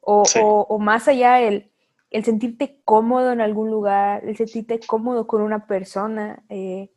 O, 0.00 0.24
Sí. 0.24 0.38
o, 0.42 0.66
o 0.68 0.78
más 0.78 1.08
allá, 1.08 1.40
el, 1.40 1.70
el 2.10 2.24
sentirte 2.24 2.80
cómodo 2.84 3.32
en 3.32 3.40
algún 3.40 3.70
lugar, 3.70 4.24
el 4.24 4.36
sentirte 4.36 4.80
cómodo 4.86 5.26
con 5.26 5.42
una 5.42 5.66
persona. 5.66 6.44
eh, 6.48 6.90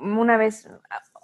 una 0.00 0.36
vez, 0.36 0.68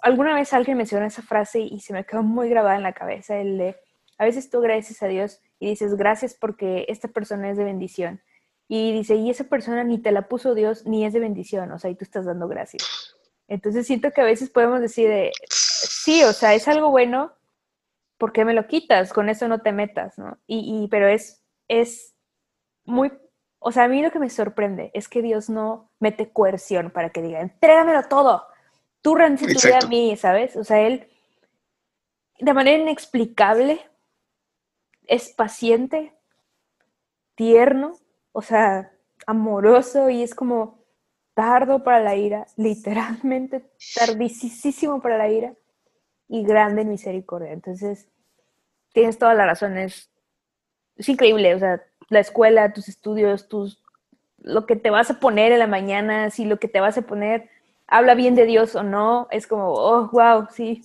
alguna 0.01 0.33
vez 0.33 0.53
alguien 0.53 0.77
mencionó 0.77 1.05
esa 1.05 1.21
frase 1.21 1.59
y 1.59 1.79
se 1.81 1.91
me 1.93 2.05
quedó 2.05 2.23
muy 2.23 2.49
grabada 2.49 2.77
en 2.77 2.83
la 2.83 2.93
cabeza, 2.93 3.37
el 3.37 3.57
de, 3.57 3.75
a 4.17 4.23
veces 4.23 4.49
tú 4.49 4.59
agradeces 4.59 5.03
a 5.03 5.07
Dios 5.07 5.41
y 5.59 5.67
dices, 5.67 5.95
gracias 5.95 6.33
porque 6.33 6.85
esta 6.87 7.07
persona 7.09 7.49
es 7.49 7.57
de 7.57 7.65
bendición. 7.65 8.21
Y 8.69 8.91
dice, 8.93 9.15
y 9.15 9.29
esa 9.29 9.45
persona 9.45 9.83
ni 9.83 9.97
te 9.97 10.11
la 10.11 10.27
puso 10.27 10.53
Dios 10.53 10.85
ni 10.85 11.05
es 11.05 11.13
de 11.13 11.19
bendición, 11.19 11.71
o 11.71 11.79
sea, 11.79 11.89
y 11.89 11.95
tú 11.95 12.03
estás 12.03 12.25
dando 12.25 12.47
gracias. 12.47 13.15
Entonces 13.49 13.87
siento 13.87 14.11
que 14.11 14.21
a 14.21 14.25
veces 14.25 14.49
podemos 14.49 14.81
decir, 14.81 15.07
de, 15.09 15.31
sí, 15.49 16.23
o 16.23 16.33
sea, 16.33 16.53
es 16.53 16.67
algo 16.67 16.89
bueno, 16.89 17.33
¿por 18.17 18.33
qué 18.33 18.45
me 18.45 18.53
lo 18.53 18.67
quitas? 18.67 19.13
Con 19.13 19.29
eso 19.29 19.47
no 19.47 19.61
te 19.61 19.71
metas, 19.71 20.17
¿no? 20.17 20.37
Y, 20.47 20.83
y 20.83 20.87
pero 20.87 21.07
es, 21.07 21.43
es 21.67 22.15
muy, 22.85 23.11
o 23.59 23.71
sea, 23.71 23.83
a 23.83 23.87
mí 23.87 24.01
lo 24.01 24.11
que 24.11 24.19
me 24.19 24.29
sorprende 24.29 24.91
es 24.93 25.07
que 25.07 25.21
Dios 25.21 25.49
no 25.49 25.91
mete 25.99 26.31
coerción 26.31 26.91
para 26.91 27.09
que 27.09 27.21
diga, 27.21 27.41
entrégamelo 27.41 28.03
todo, 28.03 28.45
tú 29.01 29.15
rendes 29.15 29.41
tu 29.41 29.67
vida 29.67 29.79
a 29.83 29.87
mí, 29.87 30.15
¿sabes? 30.17 30.55
O 30.55 30.63
sea, 30.63 30.81
Él, 30.81 31.07
de 32.39 32.53
manera 32.53 32.81
inexplicable, 32.81 33.79
es 35.03 35.29
paciente, 35.29 36.13
tierno, 37.35 37.93
o 38.31 38.41
sea, 38.41 38.91
amoroso 39.25 40.09
y 40.09 40.21
es 40.21 40.35
como 40.35 40.83
tardo 41.33 41.83
para 41.83 41.99
la 41.99 42.15
ira, 42.15 42.47
literalmente 42.57 43.69
tardísimo 43.95 45.01
para 45.01 45.17
la 45.17 45.29
ira 45.29 45.53
y 46.29 46.43
grande 46.43 46.81
en 46.81 46.89
misericordia. 46.89 47.51
Entonces, 47.51 48.07
tienes 48.93 49.17
toda 49.17 49.33
la 49.33 49.45
razón, 49.45 49.77
es, 49.77 50.09
increíble, 50.97 51.55
o 51.55 51.59
sea, 51.59 51.83
la 52.09 52.19
escuela, 52.19 52.73
tus 52.73 52.89
estudios, 52.89 53.47
tus, 53.47 53.81
lo 54.39 54.65
que 54.65 54.75
te 54.75 54.89
vas 54.89 55.09
a 55.11 55.19
poner 55.19 55.51
en 55.51 55.59
la 55.59 55.67
mañana, 55.67 56.29
si 56.29 56.45
lo 56.45 56.57
que 56.57 56.67
te 56.67 56.79
vas 56.79 56.97
a 56.97 57.03
poner 57.03 57.49
habla 57.87 58.15
bien 58.15 58.35
de 58.35 58.45
Dios 58.45 58.75
o 58.75 58.83
no, 58.83 59.27
es 59.31 59.47
como, 59.47 59.73
oh, 59.73 60.09
wow, 60.11 60.47
sí. 60.53 60.81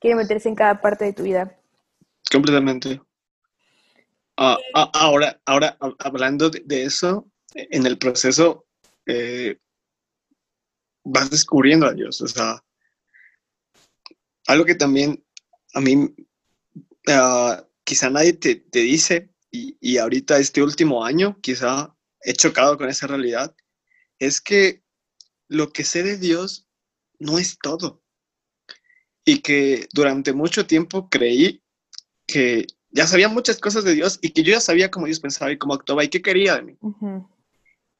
Quiere 0.00 0.16
meterse 0.16 0.48
en 0.48 0.54
cada 0.54 0.80
parte 0.80 1.04
de 1.04 1.12
tu 1.12 1.24
vida. 1.24 1.56
Completamente. 2.30 3.00
Ah, 4.36 4.56
ah, 4.74 4.90
ahora, 4.94 5.40
ahora, 5.46 5.76
hab- 5.80 5.96
hablando 5.98 6.48
de, 6.48 6.62
de 6.64 6.84
eso, 6.84 7.26
en 7.54 7.86
el 7.86 7.98
proceso 7.98 8.66
eh, 9.06 9.58
vas 11.02 11.30
descubriendo 11.30 11.86
a 11.86 11.92
Dios. 11.92 12.20
O 12.20 12.28
sea, 12.28 12.62
algo 14.48 14.64
que 14.64 14.74
también 14.74 15.24
a 15.74 15.80
mí 15.80 16.14
ah, 17.06 17.64
quizá 17.84 18.10
nadie 18.10 18.32
te, 18.32 18.56
te 18.56 18.80
dice, 18.80 19.30
y, 19.50 19.76
y 19.80 19.98
ahorita 19.98 20.38
este 20.38 20.62
último 20.62 21.04
año 21.04 21.38
quizá 21.40 21.94
he 22.22 22.32
chocado 22.32 22.76
con 22.76 22.88
esa 22.88 23.06
realidad, 23.06 23.54
es 24.18 24.40
que 24.40 24.82
lo 25.48 25.72
que 25.72 25.84
sé 25.84 26.02
de 26.02 26.18
Dios 26.18 26.66
no 27.18 27.38
es 27.38 27.58
todo. 27.58 28.02
Y 29.24 29.40
que 29.40 29.86
durante 29.92 30.32
mucho 30.32 30.66
tiempo 30.66 31.08
creí 31.10 31.62
que 32.26 32.66
ya 32.90 33.06
sabía 33.06 33.28
muchas 33.28 33.58
cosas 33.58 33.84
de 33.84 33.94
Dios 33.94 34.18
y 34.22 34.30
que 34.30 34.42
yo 34.42 34.52
ya 34.52 34.60
sabía 34.60 34.90
cómo 34.90 35.06
Dios 35.06 35.20
pensaba 35.20 35.52
y 35.52 35.58
cómo 35.58 35.74
actuaba 35.74 36.02
y 36.04 36.08
qué 36.08 36.22
quería 36.22 36.56
de 36.56 36.62
mí. 36.62 36.78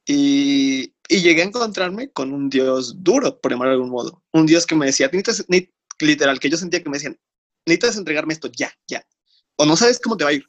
Y, 0.06 0.94
y 1.08 1.20
llegué 1.20 1.42
a 1.42 1.46
encontrarme 1.46 2.10
con 2.10 2.32
un 2.32 2.48
Dios 2.48 3.02
duro, 3.04 3.38
por 3.38 3.52
llamarlo 3.52 3.72
de 3.72 3.76
algún 3.76 3.90
modo. 3.90 4.22
Un 4.32 4.46
Dios 4.46 4.66
que 4.66 4.74
me 4.74 4.86
decía, 4.86 5.10
"Necesitas- 5.10 5.44
ne- 5.48 5.70
literal, 6.06 6.38
que 6.40 6.50
yo 6.50 6.56
sentía 6.56 6.82
que 6.82 6.90
me 6.90 6.96
decían, 6.96 7.18
necesitas 7.66 7.96
entregarme 7.96 8.34
esto 8.34 8.50
ya, 8.56 8.72
ya. 8.86 9.06
O 9.56 9.66
no 9.66 9.76
sabes 9.76 10.00
cómo 10.00 10.16
te 10.16 10.24
va 10.24 10.30
a 10.30 10.34
ir. 10.34 10.44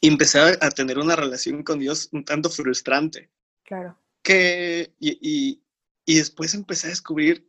Y 0.00 0.08
empecé 0.08 0.38
a, 0.38 0.70
tener 0.70 0.98
una 0.98 1.14
relación 1.14 1.62
con 1.62 1.78
Dios 1.78 2.08
un 2.12 2.24
tanto 2.24 2.50
frustrante. 2.50 3.30
Claro. 3.64 3.98
Que, 4.22 4.94
y, 4.98 5.18
y, 5.20 5.62
y 6.04 6.16
después 6.16 6.54
empecé 6.54 6.88
a 6.88 6.90
descubrir 6.90 7.48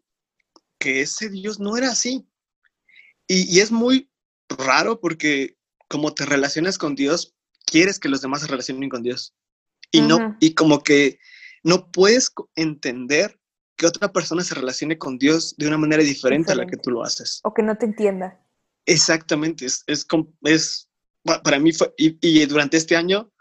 que 0.78 1.02
ese 1.02 1.30
Dios 1.30 1.60
no 1.60 1.78
era 1.78 1.90
así. 1.90 2.28
Y, 3.28 3.56
y 3.56 3.60
es 3.62 3.72
muy 3.72 4.12
raro 4.50 5.00
porque 5.00 5.58
como 5.88 6.14
te 6.14 6.26
relacionas 6.26 6.78
con 6.78 6.96
Dios, 6.96 7.36
quieres 7.66 8.00
que 8.00 8.10
los 8.10 8.22
demás 8.22 8.42
se 8.42 8.48
relacionen 8.48 8.90
con 8.90 9.04
Dios. 9.04 9.36
Y 9.92 10.02
no, 10.02 10.36
y 10.40 10.56
como 10.56 10.82
que 10.82 11.20
no 11.62 11.92
puedes 11.92 12.32
entender 12.56 13.40
que 13.76 13.88
otra 13.88 14.12
persona 14.12 14.44
se 14.44 14.56
relacione 14.56 14.98
con 14.98 15.18
Dios 15.18 15.56
de 15.58 15.68
una 15.68 15.78
manera 15.78 16.04
diferente 16.04 16.52
a 16.52 16.56
la 16.56 16.66
que 16.66 16.78
tú 16.78 16.92
lo 16.92 17.04
haces. 17.04 17.40
O 17.44 17.54
que 17.54 17.64
no 17.64 17.78
te 17.78 17.86
entienda. 17.86 18.40
Exactamente, 18.86 19.66
es, 19.66 19.84
es, 19.88 20.06
es 20.44 20.90
para 21.24 21.60
mí 21.60 21.72
fue, 21.72 21.94
y, 21.98 22.18
y, 22.22 22.46
durante 22.46 22.78
este 22.78 22.96
año 22.96 23.32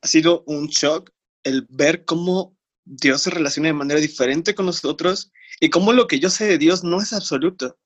ha 0.00 0.06
sido 0.06 0.42
un 0.46 0.68
shock 0.68 1.10
el 1.44 1.66
ver 1.68 2.04
cómo 2.04 2.56
Dios 2.84 3.22
se 3.22 3.30
relaciona 3.30 3.68
de 3.68 3.74
manera 3.74 4.00
diferente 4.00 4.54
con 4.54 4.66
nosotros 4.66 5.32
y 5.60 5.70
cómo 5.70 5.92
lo 5.92 6.06
que 6.06 6.18
yo 6.18 6.30
sé 6.30 6.46
de 6.46 6.58
Dios 6.58 6.82
no 6.82 7.00
es 7.00 7.12
absoluto. 7.12 7.78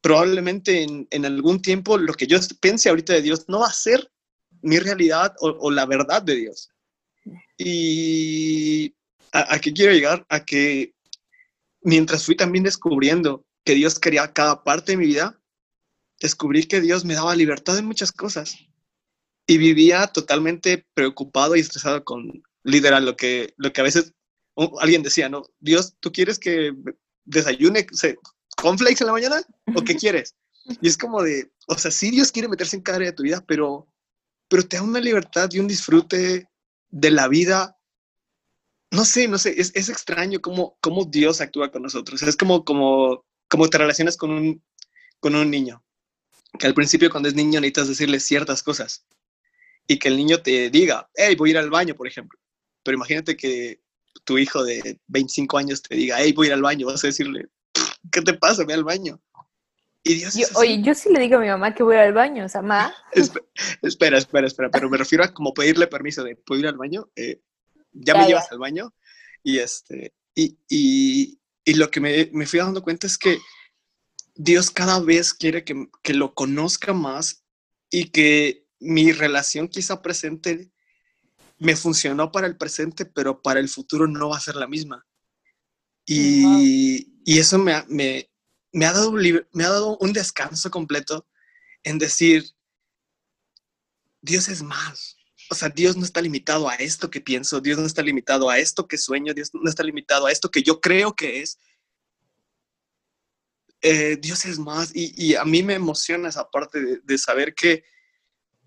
Probablemente 0.00 0.82
en, 0.82 1.06
en 1.10 1.24
algún 1.26 1.62
tiempo 1.62 1.96
lo 1.96 2.14
que 2.14 2.26
yo 2.26 2.38
piense 2.60 2.88
ahorita 2.88 3.12
de 3.12 3.22
Dios 3.22 3.44
no 3.48 3.60
va 3.60 3.68
a 3.68 3.72
ser 3.72 4.10
mi 4.62 4.78
realidad 4.78 5.34
o, 5.40 5.48
o 5.48 5.70
la 5.70 5.86
verdad 5.86 6.22
de 6.22 6.34
Dios. 6.34 6.70
Y 7.56 8.94
a, 9.32 9.54
a 9.54 9.58
qué 9.60 9.72
quiero 9.72 9.92
llegar, 9.92 10.26
a 10.28 10.44
que 10.44 10.95
mientras 11.86 12.24
fui 12.24 12.34
también 12.34 12.64
descubriendo 12.64 13.46
que 13.64 13.74
Dios 13.74 14.00
quería 14.00 14.32
cada 14.32 14.64
parte 14.64 14.92
de 14.92 14.98
mi 14.98 15.06
vida, 15.06 15.40
descubrí 16.20 16.64
que 16.64 16.80
Dios 16.80 17.04
me 17.04 17.14
daba 17.14 17.36
libertad 17.36 17.78
en 17.78 17.86
muchas 17.86 18.10
cosas 18.10 18.56
y 19.46 19.56
vivía 19.56 20.08
totalmente 20.08 20.84
preocupado 20.94 21.54
y 21.54 21.60
estresado 21.60 22.02
con 22.02 22.42
literal 22.64 23.06
lo 23.06 23.16
que, 23.16 23.54
lo 23.56 23.72
que 23.72 23.80
a 23.80 23.84
veces 23.84 24.12
alguien 24.80 25.04
decía, 25.04 25.28
¿no? 25.28 25.44
Dios, 25.60 25.94
¿tú 26.00 26.10
quieres 26.10 26.40
que 26.40 26.72
desayune 27.24 27.86
cornflakes 28.56 29.02
en 29.02 29.06
la 29.06 29.12
mañana 29.12 29.42
o 29.76 29.82
qué 29.82 29.94
quieres? 29.94 30.34
Y 30.80 30.88
es 30.88 30.98
como 30.98 31.22
de, 31.22 31.52
o 31.68 31.78
sea, 31.78 31.92
sí 31.92 32.10
Dios 32.10 32.32
quiere 32.32 32.48
meterse 32.48 32.74
en 32.74 32.82
cada 32.82 32.96
área 32.96 33.10
de 33.12 33.16
tu 33.16 33.22
vida, 33.22 33.44
pero, 33.46 33.86
pero 34.48 34.64
te 34.64 34.76
da 34.76 34.82
una 34.82 34.98
libertad 34.98 35.48
y 35.52 35.60
un 35.60 35.68
disfrute 35.68 36.48
de 36.88 37.10
la 37.12 37.28
vida. 37.28 37.75
No 38.90 39.04
sé, 39.04 39.28
no 39.28 39.38
sé, 39.38 39.60
es, 39.60 39.72
es 39.74 39.88
extraño 39.88 40.40
cómo, 40.40 40.78
cómo 40.80 41.04
Dios 41.04 41.40
actúa 41.40 41.70
con 41.70 41.82
nosotros. 41.82 42.22
Es 42.22 42.36
como, 42.36 42.64
como, 42.64 43.24
como 43.48 43.68
te 43.68 43.78
relacionas 43.78 44.16
con 44.16 44.30
un, 44.30 44.62
con 45.20 45.34
un 45.34 45.50
niño 45.50 45.82
que 46.58 46.66
al 46.66 46.74
principio 46.74 47.10
cuando 47.10 47.28
es 47.28 47.34
niño 47.34 47.60
necesitas 47.60 47.88
decirle 47.88 48.20
ciertas 48.20 48.62
cosas 48.62 49.04
y 49.86 49.98
que 49.98 50.08
el 50.08 50.16
niño 50.16 50.42
te 50.42 50.70
diga, 50.70 51.08
hey, 51.14 51.36
voy 51.36 51.50
a 51.50 51.52
ir 51.52 51.58
al 51.58 51.70
baño, 51.70 51.94
por 51.94 52.06
ejemplo. 52.06 52.38
Pero 52.82 52.96
imagínate 52.96 53.36
que 53.36 53.80
tu 54.24 54.38
hijo 54.38 54.64
de 54.64 55.00
25 55.06 55.58
años 55.58 55.82
te 55.82 55.94
diga, 55.94 56.16
hey, 56.18 56.32
voy 56.32 56.46
a 56.46 56.48
ir 56.48 56.54
al 56.54 56.62
baño, 56.62 56.86
vas 56.86 57.04
a 57.04 57.08
decirle, 57.08 57.46
¿qué 58.10 58.22
te 58.22 58.34
pasa? 58.34 58.64
Ve 58.64 58.74
al 58.74 58.84
baño. 58.84 59.20
Y 60.02 60.14
Dios 60.14 60.36
oye, 60.54 60.80
yo 60.82 60.94
sí 60.94 61.12
le 61.12 61.18
digo 61.18 61.36
a 61.36 61.40
mi 61.40 61.48
mamá 61.48 61.74
que 61.74 61.82
voy 61.82 61.96
al 61.96 62.12
baño, 62.12 62.44
o 62.44 62.48
sea, 62.48 62.62
mamá. 62.62 62.94
espera, 63.82 64.18
espera, 64.18 64.46
espera, 64.46 64.70
pero 64.70 64.88
me 64.88 64.96
refiero 64.96 65.24
a 65.24 65.34
como 65.34 65.52
pedirle 65.52 65.88
permiso 65.88 66.22
de, 66.22 66.36
¿puedo 66.36 66.60
ir 66.60 66.68
al 66.68 66.76
baño? 66.76 67.10
Eh, 67.16 67.40
ya, 67.96 68.14
me 68.14 68.26
llevas 68.26 68.50
al 68.50 68.58
baño. 68.58 68.94
Y, 69.42 69.58
este, 69.58 70.14
y, 70.34 70.58
y, 70.68 71.38
y 71.64 71.74
lo 71.74 71.90
que 71.90 72.00
me, 72.00 72.30
me 72.32 72.46
fui 72.46 72.58
dando 72.58 72.82
cuenta 72.82 73.06
es 73.06 73.18
que 73.18 73.38
Dios 74.34 74.70
cada 74.70 75.00
vez 75.00 75.32
quiere 75.32 75.64
que, 75.64 75.88
que, 76.02 76.14
lo 76.14 76.34
conozca 76.34 76.92
más 76.92 77.44
y 77.90 78.10
que 78.10 78.66
mi 78.78 79.12
relación 79.12 79.68
quizá 79.68 80.02
presente 80.02 80.70
me 81.58 81.74
funcionó 81.74 82.30
para 82.30 82.46
el 82.46 82.56
presente, 82.56 83.06
pero 83.06 83.40
para 83.40 83.60
el 83.60 83.68
futuro 83.68 84.06
no 84.06 84.28
va 84.28 84.36
a 84.36 84.40
ser 84.40 84.56
la 84.56 84.66
misma. 84.66 85.06
Y, 86.04 87.12
y 87.24 87.38
eso 87.38 87.58
me, 87.58 87.82
me, 87.88 88.30
me, 88.72 88.86
ha 88.86 88.92
dado, 88.92 89.12
me 89.12 89.64
ha 89.64 89.70
dado 89.70 89.96
un 89.98 90.12
descanso 90.12 90.70
completo 90.70 91.26
en 91.82 91.98
decir, 91.98 92.44
Dios 94.20 94.48
es 94.48 94.62
más. 94.62 95.15
O 95.50 95.54
sea, 95.54 95.68
Dios 95.68 95.96
no 95.96 96.04
está 96.04 96.20
limitado 96.20 96.68
a 96.68 96.74
esto 96.74 97.10
que 97.10 97.20
pienso, 97.20 97.60
Dios 97.60 97.78
no 97.78 97.86
está 97.86 98.02
limitado 98.02 98.50
a 98.50 98.58
esto 98.58 98.86
que 98.88 98.98
sueño, 98.98 99.32
Dios 99.32 99.50
no 99.54 99.68
está 99.68 99.82
limitado 99.82 100.26
a 100.26 100.32
esto 100.32 100.50
que 100.50 100.62
yo 100.62 100.80
creo 100.80 101.14
que 101.14 101.42
es, 101.42 101.58
eh, 103.82 104.16
Dios 104.20 104.44
es 104.44 104.58
más 104.58 104.90
y, 104.94 105.34
a 105.36 105.44
mí 105.44 105.62
me 105.62 105.74
emociona 105.74 106.28
esa 106.28 106.50
parte 106.50 107.00
de, 107.02 107.18
saber 107.18 107.54
que 107.54 107.84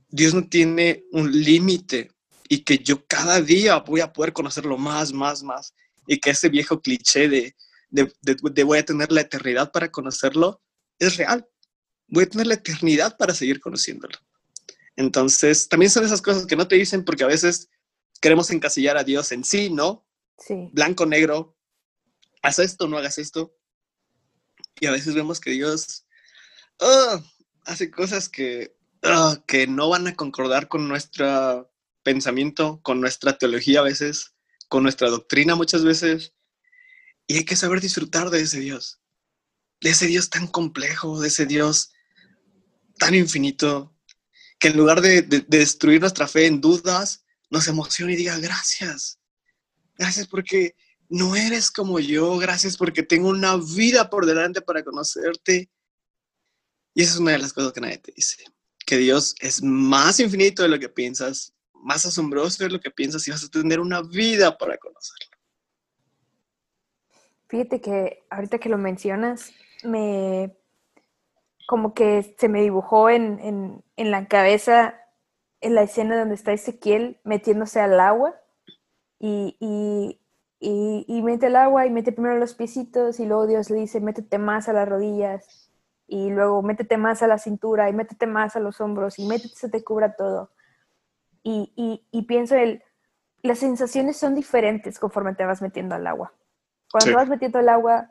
Dios 0.08 0.34
no 0.34 0.48
tiene 0.48 1.04
un 1.12 1.32
límite 1.32 2.12
y 2.48 2.64
que 2.64 2.78
yo 2.78 3.06
cada 3.06 3.42
día 3.42 3.78
voy 3.80 4.02
a 4.02 4.14
poder 4.14 4.34
conocerlo 4.34 4.78
más, 4.78 5.12
más, 5.12 5.44
más 5.44 5.74
y 6.08 6.20
que 6.20 6.30
ese 6.30 6.50
viejo 6.50 6.82
cliché 6.82 7.28
de, 7.28 7.56
de 7.90 8.64
voy 8.64 8.78
a 8.78 8.86
tener 8.86 9.12
la 9.12 9.22
eternidad 9.22 9.72
para 9.72 9.92
conocerlo 9.92 10.62
es 11.00 11.18
real. 11.18 11.48
Voy 12.08 12.24
a 12.24 12.30
tener 12.30 12.48
la 12.48 12.56
eternidad 12.56 13.18
para 13.18 13.34
seguir 13.34 13.60
conociéndolo. 13.60 14.18
Entonces, 15.00 15.70
también 15.70 15.90
son 15.90 16.04
esas 16.04 16.22
cosas 16.22 16.46
que 16.46 16.58
no 16.58 16.68
te 16.68 16.76
dicen 16.76 17.06
porque 17.06 17.24
a 17.24 17.28
veces 17.28 17.70
queremos 18.20 18.52
encasillar 18.52 18.98
a 18.98 19.06
Dios 19.06 19.32
en 19.32 19.46
sí, 19.46 19.70
¿no? 19.70 20.06
Sí. 20.38 20.70
Blanco, 20.74 21.06
negro, 21.06 21.58
haz 22.42 22.60
esto, 22.60 22.86
no 22.86 22.98
hagas 22.98 23.18
esto. 23.18 23.56
Y 24.82 24.88
a 24.88 24.92
veces 24.92 25.16
vemos 25.16 25.40
que 25.40 25.52
Dios 25.52 26.06
ah, 26.82 27.24
hace 27.64 27.90
cosas 27.90 28.28
que, 28.28 28.76
ah, 29.04 29.42
que 29.48 29.68
no 29.68 29.88
van 29.88 30.06
a 30.08 30.18
concordar 30.18 30.68
con 30.68 30.90
nuestro 30.90 31.72
pensamiento, 32.04 32.82
con 32.84 33.00
nuestra 33.00 33.38
teología 33.38 33.80
a 33.80 33.84
veces, 33.84 34.34
con 34.68 34.84
nuestra 34.84 35.10
doctrina 35.10 35.56
muchas 35.56 35.86
veces. 35.86 36.34
Y 37.26 37.38
hay 37.38 37.46
que 37.46 37.56
saber 37.56 37.80
disfrutar 37.80 38.32
de 38.32 38.42
ese 38.42 38.60
Dios, 38.60 39.00
de 39.80 39.92
ese 39.92 40.08
Dios 40.08 40.30
tan 40.30 40.46
complejo, 40.48 41.22
de 41.22 41.30
ese 41.30 41.46
Dios 41.46 41.94
tan 42.98 43.16
infinito, 43.16 43.96
que 44.60 44.68
en 44.68 44.78
lugar 44.78 45.02
de, 45.02 45.22
de, 45.22 45.40
de 45.40 45.58
destruir 45.58 46.02
nuestra 46.02 46.28
fe 46.28 46.46
en 46.46 46.62
dudas, 46.62 47.26
nos 47.50 47.68
emociona 47.68 48.14
y 48.14 48.18
diga 48.18 48.38
gracias. 48.38 49.20
Gracias 49.98 50.28
porque 50.28 50.76
no 51.10 51.36
eres 51.36 51.72
como 51.72 52.00
yo, 52.00 52.38
gracias 52.38 52.78
porque 52.78 53.04
tengo 53.04 53.30
una 53.30 53.58
vida 53.58 54.10
por 54.10 54.26
delante 54.26 54.62
para 54.62 54.84
conocerte. 54.84 55.70
Y 56.94 57.02
esa 57.02 57.14
es 57.14 57.20
una 57.20 57.32
de 57.32 57.40
las 57.40 57.54
cosas 57.54 57.74
que 57.74 57.82
nadie 57.82 57.98
te 57.98 58.12
dice, 58.16 58.44
que 58.86 58.98
Dios 58.98 59.36
es 59.40 59.64
más 59.64 60.20
infinito 60.20 60.64
de 60.64 60.70
lo 60.70 60.80
que 60.80 60.90
piensas, 60.90 61.54
más 61.74 62.06
asombroso 62.06 62.64
de 62.64 62.70
lo 62.70 62.80
que 62.80 62.92
piensas 62.92 63.28
y 63.28 63.32
vas 63.32 63.44
a 63.44 63.50
tener 63.50 63.80
una 63.80 64.02
vida 64.02 64.58
para 64.58 64.78
conocerlo. 64.78 65.38
Fíjate 67.48 67.82
que 67.82 68.24
ahorita 68.30 68.60
que 68.60 68.70
lo 68.70 68.78
mencionas, 68.78 69.52
me 69.84 70.56
como 71.70 71.94
que 71.94 72.36
se 72.40 72.50
me 72.50 72.64
dibujó 72.64 73.12
en, 73.12 73.84
la 73.96 74.28
cabeza 74.28 74.96
en 75.62 75.76
la 75.76 75.84
escena 75.84 76.18
donde 76.18 76.34
está 76.34 76.52
Ezequiel 76.52 77.22
metiéndose 77.24 77.80
al 77.80 78.00
agua 78.00 78.34
y, 79.20 79.56
y, 80.60 81.22
mete 81.22 81.46
el 81.46 81.56
agua 81.56 81.86
y 81.86 81.92
mete 81.92 82.12
primero 82.12 82.40
los 82.40 82.56
piecitos 82.56 83.20
y 83.20 83.28
luego 83.28 83.46
Dios 83.46 83.70
le 83.70 83.78
dice, 83.78 84.02
métete 84.02 84.40
más 84.40 84.68
a 84.68 84.74
las 84.74 84.90
rodillas 84.90 85.70
y 86.08 86.32
luego 86.32 86.64
métete 86.64 86.98
más 86.98 87.22
a 87.22 87.28
la 87.28 87.38
cintura 87.38 87.88
y 87.88 87.94
métete 87.94 88.26
más 88.26 88.56
a 88.56 88.60
los 88.60 88.82
hombros 88.82 89.20
y 89.20 89.28
métete, 89.28 89.54
se 89.54 89.70
te 89.70 89.84
cubra 89.84 90.16
todo. 90.16 90.50
Y, 91.44 92.04
y, 92.12 92.22
pienso, 92.24 92.56
el, 92.56 92.82
las 93.44 93.60
sensaciones 93.60 94.18
son 94.18 94.34
diferentes 94.34 94.98
conforme 94.98 95.36
te 95.36 95.46
vas 95.46 95.62
metiendo 95.62 95.94
al 95.94 96.08
agua. 96.08 96.34
Cuando 96.92 97.12
te 97.12 97.16
vas 97.16 97.30
metiendo 97.30 97.60
al 97.60 97.70
agua, 97.70 98.10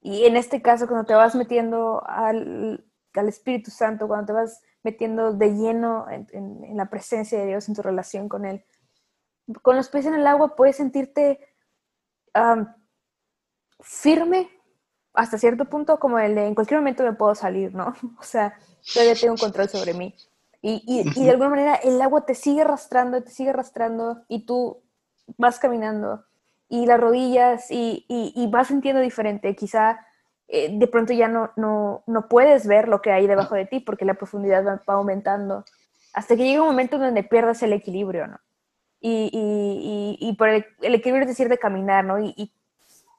y 0.00 0.24
en 0.24 0.36
este 0.36 0.60
caso 0.60 0.88
cuando 0.88 1.06
te 1.06 1.14
vas 1.14 1.36
metiendo 1.36 2.02
al, 2.04 2.84
al 3.20 3.28
Espíritu 3.28 3.70
Santo, 3.70 4.06
cuando 4.06 4.26
te 4.26 4.32
vas 4.32 4.62
metiendo 4.82 5.32
de 5.32 5.50
lleno 5.50 6.08
en, 6.10 6.26
en 6.32 6.76
la 6.76 6.88
presencia 6.90 7.38
de 7.38 7.46
Dios, 7.46 7.68
en 7.68 7.74
tu 7.74 7.82
relación 7.82 8.28
con 8.28 8.44
Él, 8.44 8.64
con 9.62 9.76
los 9.76 9.88
pies 9.88 10.06
en 10.06 10.14
el 10.14 10.26
agua 10.26 10.56
puedes 10.56 10.76
sentirte 10.76 11.40
firme 13.80 14.50
hasta 15.14 15.38
cierto 15.38 15.64
punto, 15.64 15.98
como 15.98 16.18
el 16.18 16.34
de 16.34 16.46
en 16.46 16.54
cualquier 16.54 16.80
momento 16.80 17.02
me 17.02 17.14
puedo 17.14 17.34
salir, 17.34 17.74
¿no? 17.74 17.94
O 18.20 18.22
sea, 18.22 18.58
todavía 18.92 19.14
tengo 19.14 19.34
un 19.34 19.38
control 19.38 19.68
sobre 19.68 19.94
mí. 19.94 20.14
Y, 20.62 20.82
y, 21.14 21.24
de 21.24 21.30
alguna 21.30 21.50
manera 21.50 21.74
el 21.76 22.00
agua 22.02 22.26
te 22.26 22.34
sigue 22.34 22.62
arrastrando, 22.62 23.22
te 23.22 23.30
sigue 23.30 23.50
arrastrando 23.50 24.24
y 24.26 24.46
tú 24.46 24.82
vas 25.36 25.60
caminando 25.60 26.24
y 26.68 26.86
las 26.86 26.98
rodillas 26.98 27.70
y, 27.70 28.04
y 28.08 28.46
vas 28.50 28.66
sintiendo 28.66 29.00
diferente. 29.00 29.54
Quizá 29.54 30.00
eh, 30.48 30.70
de 30.72 30.86
pronto 30.86 31.12
ya 31.12 31.28
no, 31.28 31.50
no, 31.56 32.02
no, 32.06 32.28
puedes 32.28 32.66
ver 32.66 32.88
lo 32.88 33.02
que 33.02 33.12
hay 33.12 33.26
debajo 33.26 33.54
de 33.54 33.66
ti 33.66 33.80
porque 33.80 34.04
la 34.04 34.14
profundidad 34.14 34.64
va, 34.64 34.82
va 34.88 34.94
aumentando 34.94 35.64
hasta 36.12 36.36
que 36.36 36.44
llega 36.44 36.62
un 36.62 36.68
momento 36.68 36.98
donde 36.98 37.22
pierdas 37.22 37.62
el 37.62 37.72
equilibrio, 37.72 38.26
¿no? 38.26 38.38
y, 39.00 40.16
y, 40.20 40.28
y, 40.28 40.32
por 40.34 40.48
el, 40.48 40.64
equilibrio 40.80 41.22
es 41.22 41.28
decir 41.28 41.48
de 41.48 41.58
caminar, 41.58 42.04
¿no? 42.04 42.18
Y, 42.18 42.52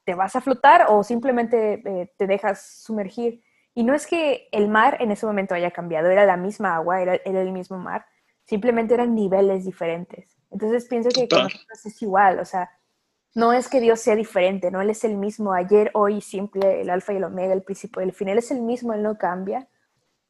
te 0.04 0.16
vas 0.16 0.38
a 0.38 0.42
flotar 0.42 0.86
o 0.88 1.04
simplemente 1.04 1.82
eh, 1.84 2.14
te 2.16 2.28
dejas 2.28 2.66
sumergir. 2.82 3.44
Y 3.74 3.84
no 3.84 3.94
es 3.94 4.08
que 4.08 4.48
el 4.54 4.70
mar 4.70 4.96
en 5.02 5.12
ese 5.12 5.26
momento 5.26 5.54
haya 5.54 5.72
cambiado, 5.72 6.10
era 6.10 6.26
la 6.26 6.38
misma 6.38 6.76
agua, 6.76 7.02
era, 7.02 7.16
era 7.26 7.42
el 7.42 7.52
mismo 7.52 7.78
mar, 7.78 8.06
simplemente 8.46 8.94
eran 8.94 9.14
niveles 9.14 9.66
diferentes. 9.66 10.38
Entonces 10.50 10.86
pienso 10.86 11.10
que 11.10 11.28
con 11.28 11.44
nosotros 11.44 11.86
es 11.86 12.02
igual, 12.02 12.40
o 12.40 12.46
sea, 12.46 12.72
no 13.38 13.54
es 13.54 13.70
que 13.70 13.80
Dios 13.80 14.00
sea 14.00 14.16
diferente, 14.16 14.72
no 14.72 14.82
Él 14.82 14.90
es 14.90 15.04
el 15.04 15.16
mismo 15.16 15.54
ayer, 15.54 15.92
hoy, 15.94 16.22
siempre, 16.22 16.82
el 16.82 16.90
alfa 16.90 17.14
y 17.14 17.18
el 17.18 17.24
omega, 17.24 17.54
el 17.54 17.62
principio 17.62 18.02
y 18.02 18.06
el 18.06 18.12
final, 18.12 18.40
es 18.40 18.50
el 18.50 18.64
mismo, 18.64 18.94
Él 18.94 19.04
no 19.04 19.16
cambia, 19.20 19.70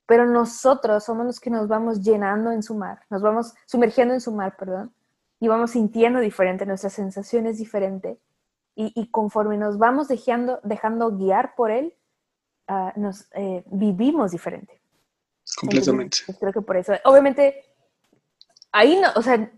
pero 0.06 0.26
nosotros 0.26 1.06
somos 1.06 1.26
los 1.26 1.40
que 1.40 1.50
nos 1.50 1.70
vamos 1.70 2.02
llenando 2.02 2.52
en 2.52 2.62
su 2.62 2.76
mar, 2.76 3.00
nos 3.10 3.22
vamos 3.22 3.54
sumergiendo 3.66 4.14
en 4.14 4.20
su 4.20 4.34
mar, 4.34 4.58
perdón, 4.60 4.94
y 5.40 5.48
vamos 5.48 5.72
sintiendo 5.72 6.20
diferente, 6.20 6.66
nuestra 6.66 6.90
sensación 6.90 7.48
es 7.48 7.58
diferente. 7.58 8.20
Y, 8.76 9.10
conforme 9.10 9.58
nos 9.58 9.80
vamos 9.80 10.08
dejando, 10.08 10.60
dejando 10.64 11.18
guiar 11.18 11.56
por 11.56 11.72
él, 11.72 11.96
ah, 12.68 12.94
nos 12.96 13.28
eh, 13.34 13.64
vivimos 13.72 14.32
diferente. 14.32 14.80
Completamente. 15.60 16.04
Entonces, 16.04 16.26
pues, 16.28 16.38
creo 16.38 16.54
que 16.54 16.62
por 16.62 16.78
eso. 16.78 16.94
Obviamente, 17.06 17.66
ahí 18.72 19.00
no, 19.02 19.08
o 19.16 19.22
sea, 19.24 19.50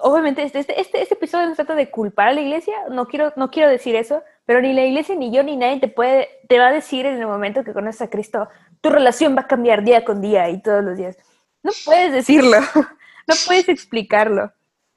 obviamente 0.00 0.42
este, 0.42 0.58
este, 0.60 0.80
este, 0.80 1.02
este, 1.02 1.14
episodio 1.14 1.48
no 1.48 1.54
trata 1.54 1.74
de 1.74 1.90
culpar 1.90 2.28
a 2.28 2.32
la 2.32 2.40
iglesia, 2.40 2.74
no 2.90 3.06
quiero, 3.06 3.32
no 3.36 3.50
quiero 3.50 3.68
decir 3.68 3.94
eso, 3.94 4.22
pero 4.44 4.60
ni 4.60 4.72
la 4.72 4.84
iglesia, 4.84 5.14
ni 5.14 5.32
yo, 5.32 5.42
ni 5.42 5.56
nadie 5.56 5.80
te 5.80 5.88
puede, 5.88 6.28
te 6.48 6.58
va 6.58 6.68
a 6.68 6.72
decir 6.72 7.06
en 7.06 7.18
el 7.18 7.26
momento 7.26 7.64
que 7.64 7.72
conoces 7.72 8.02
a 8.02 8.10
Cristo, 8.10 8.48
tu 8.80 8.90
relación 8.90 9.36
va 9.36 9.42
a 9.42 9.46
cambiar 9.46 9.84
día 9.84 10.04
con 10.04 10.20
día 10.20 10.50
y 10.50 10.60
todos 10.60 10.84
los 10.84 10.96
días. 10.96 11.16
No 11.62 11.72
puedes 11.84 12.12
decirlo, 12.12 12.58
no 13.26 13.34
puedes 13.46 13.68
explicarlo. 13.68 14.52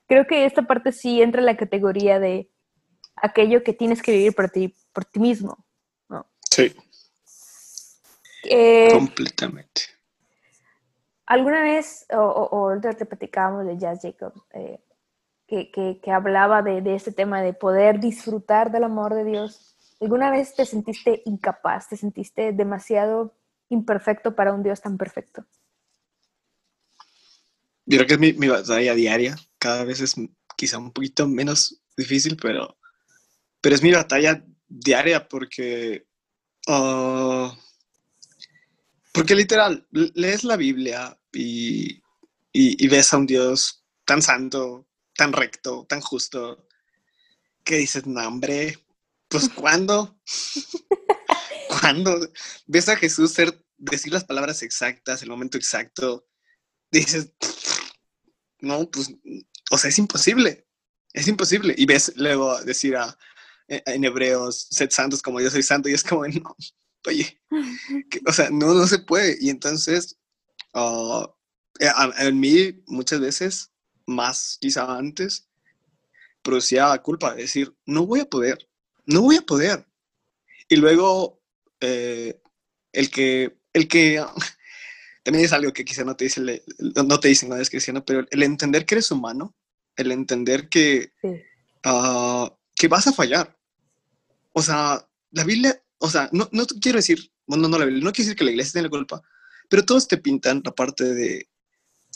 Creo 0.08 0.26
que 0.26 0.46
esta 0.46 0.64
parte 0.64 0.92
sí 0.92 1.22
entra 1.22 1.42
en 1.42 1.46
la 1.46 1.58
categoría 1.58 2.20
de 2.20 2.50
aquello 3.16 3.64
que 3.64 3.74
tienes 3.74 4.02
que 4.02 4.12
vivir 4.12 4.34
por 4.34 4.50
ti, 4.50 4.76
por 4.94 5.06
ti 5.06 5.20
mismo. 5.20 5.64
¿no? 6.10 6.26
Sí. 6.50 6.76
Eh, 8.46 8.90
Completamente. 8.92 9.99
Alguna 11.30 11.62
vez, 11.62 12.06
o, 12.12 12.18
o, 12.18 12.74
o 12.74 12.80
te 12.82 13.06
platicábamos 13.06 13.66
de 13.66 13.78
Jazz 13.78 14.02
Jacobs, 14.02 14.42
eh, 14.54 14.84
que, 15.48 15.72
que, 15.72 16.02
que, 16.04 16.12
hablaba 16.12 16.62
de, 16.62 16.82
de, 16.82 16.96
este 16.96 17.12
tema 17.12 17.42
de 17.42 17.54
poder 17.54 18.00
disfrutar 18.00 18.72
del 18.72 18.84
amor 18.84 19.14
de 19.14 19.24
Dios. 19.24 19.76
¿Alguna 20.02 20.32
vez 20.32 20.56
te 20.56 20.66
sentiste 20.66 21.22
incapaz, 21.26 21.88
te 21.88 21.98
sentiste 21.98 22.52
demasiado 22.52 23.36
imperfecto 23.70 24.36
para 24.36 24.54
un 24.54 24.64
Dios 24.64 24.82
tan 24.82 24.98
perfecto? 24.98 25.46
Yo 27.86 27.98
creo 27.98 28.08
que 28.08 28.14
es 28.14 28.20
mi, 28.20 28.34
mi 28.34 28.48
batalla 28.48 28.94
diaria. 28.94 29.36
Cada 29.58 29.84
vez 29.84 30.02
es 30.02 30.16
quizá 30.56 30.78
un 30.78 30.92
poquito 30.92 31.28
menos 31.28 31.82
difícil, 31.96 32.38
pero, 32.42 32.78
pero 33.62 33.76
es 33.76 33.84
mi 33.84 33.92
batalla 33.92 34.44
diaria 34.68 35.28
porque... 35.28 36.08
Uh, 36.68 37.50
porque 39.14 39.36
literal, 39.36 39.88
lees 39.92 40.44
la 40.44 40.56
Biblia 40.56 41.20
y, 41.34 42.02
y, 42.52 42.84
y, 42.84 42.88
ves 42.88 43.14
a 43.14 43.18
un 43.18 43.26
Dios 43.26 43.84
tan 44.06 44.22
santo, 44.22 44.88
tan 45.16 45.34
recto, 45.34 45.86
tan 45.88 46.02
justo, 46.02 46.68
que 47.64 47.78
dices, 47.78 48.06
no, 48.06 48.28
hombre, 48.28 48.78
pues 49.28 49.50
¿cuándo? 49.50 50.20
¿Cuándo? 51.82 52.20
Ves 52.66 52.90
a 52.90 52.96
Jesús 52.96 53.32
ser, 53.32 53.64
decir 53.78 54.12
las 54.12 54.26
palabras 54.26 54.64
exactas, 54.64 55.22
el 55.22 55.30
momento 55.30 55.58
exacto, 55.58 56.28
dices, 56.92 57.32
no, 58.60 58.90
pues, 58.90 59.14
o 59.72 59.78
sea, 59.78 59.90
es 59.90 60.00
imposible, 60.00 60.68
es 61.14 61.28
imposible. 61.28 61.76
Y 61.78 61.86
ves 61.86 62.14
luego 62.16 62.60
decir 62.64 62.96
a, 62.98 63.18
en 63.68 64.04
hebreos, 64.04 64.68
sed 64.72 64.90
santos 64.90 65.22
como 65.22 65.40
yo 65.40 65.50
soy 65.50 65.64
santo, 65.64 65.90
y 65.90 65.94
es 65.94 66.04
como, 66.04 66.28
no, 66.28 66.56
oye, 67.08 67.40
que, 68.10 68.22
o 68.26 68.34
sea, 68.34 68.50
no, 68.50 68.74
no 68.74 68.88
se 68.88 69.00
puede. 69.00 69.38
Y 69.40 69.50
entonces, 69.50 70.18
uh, 70.74 71.26
en 71.80 72.40
mí 72.40 72.84
muchas 72.88 73.20
veces, 73.20 73.72
más 74.06 74.58
quizá 74.60 74.98
antes, 74.98 75.48
producía 76.42 76.98
culpa, 77.00 77.36
de 77.36 77.44
decir, 77.44 77.76
no 77.86 78.06
voy 78.06 78.22
a 78.22 78.30
poder, 78.30 78.68
no 79.06 79.22
voy 79.22 79.38
a 79.38 79.42
poder. 79.42 79.88
Y 80.68 80.76
luego, 80.76 81.42
eh, 81.80 82.42
el 82.92 83.10
que, 83.10 83.58
el 83.74 83.88
que, 83.88 84.24
también 85.24 85.46
es 85.46 85.54
algo 85.54 85.74
que 85.74 85.86
quizá 85.86 86.04
no 86.04 86.16
te 86.16 86.26
dicen, 86.26 86.46
no 86.80 87.20
te 87.20 87.28
dicen, 87.28 87.50
no 87.50 87.56
es 87.56 87.70
cristiano, 87.70 88.04
pero 88.06 88.26
el 88.30 88.44
entender 88.44 88.86
que 88.86 88.96
eres 88.96 89.12
humano, 89.12 89.56
el 89.96 90.12
entender 90.12 90.70
que, 90.70 91.14
sí. 91.22 91.28
uh, 91.86 92.50
que 92.76 92.88
vas 92.88 93.08
a 93.08 93.14
fallar. 93.14 93.58
O 94.54 94.62
sea, 94.62 95.08
la 95.32 95.44
Biblia 95.44 95.82
o 96.00 96.10
sea, 96.10 96.30
no, 96.32 96.50
no 96.52 96.66
quiero 96.66 96.98
decir, 96.98 97.32
bueno, 97.46 97.68
no, 97.68 97.78
la 97.78 97.86
Biblia, 97.86 98.04
no 98.04 98.12
quiero 98.12 98.28
decir 98.28 98.38
que 98.38 98.46
la 98.46 98.52
iglesia 98.52 98.74
tiene 98.74 98.88
la 98.88 98.98
culpa, 98.98 99.22
pero 99.70 99.86
todos 99.86 100.08
te 100.08 100.18
pintan 100.18 100.62
la 100.64 100.72
parte 100.72 101.04
de, 101.04 101.50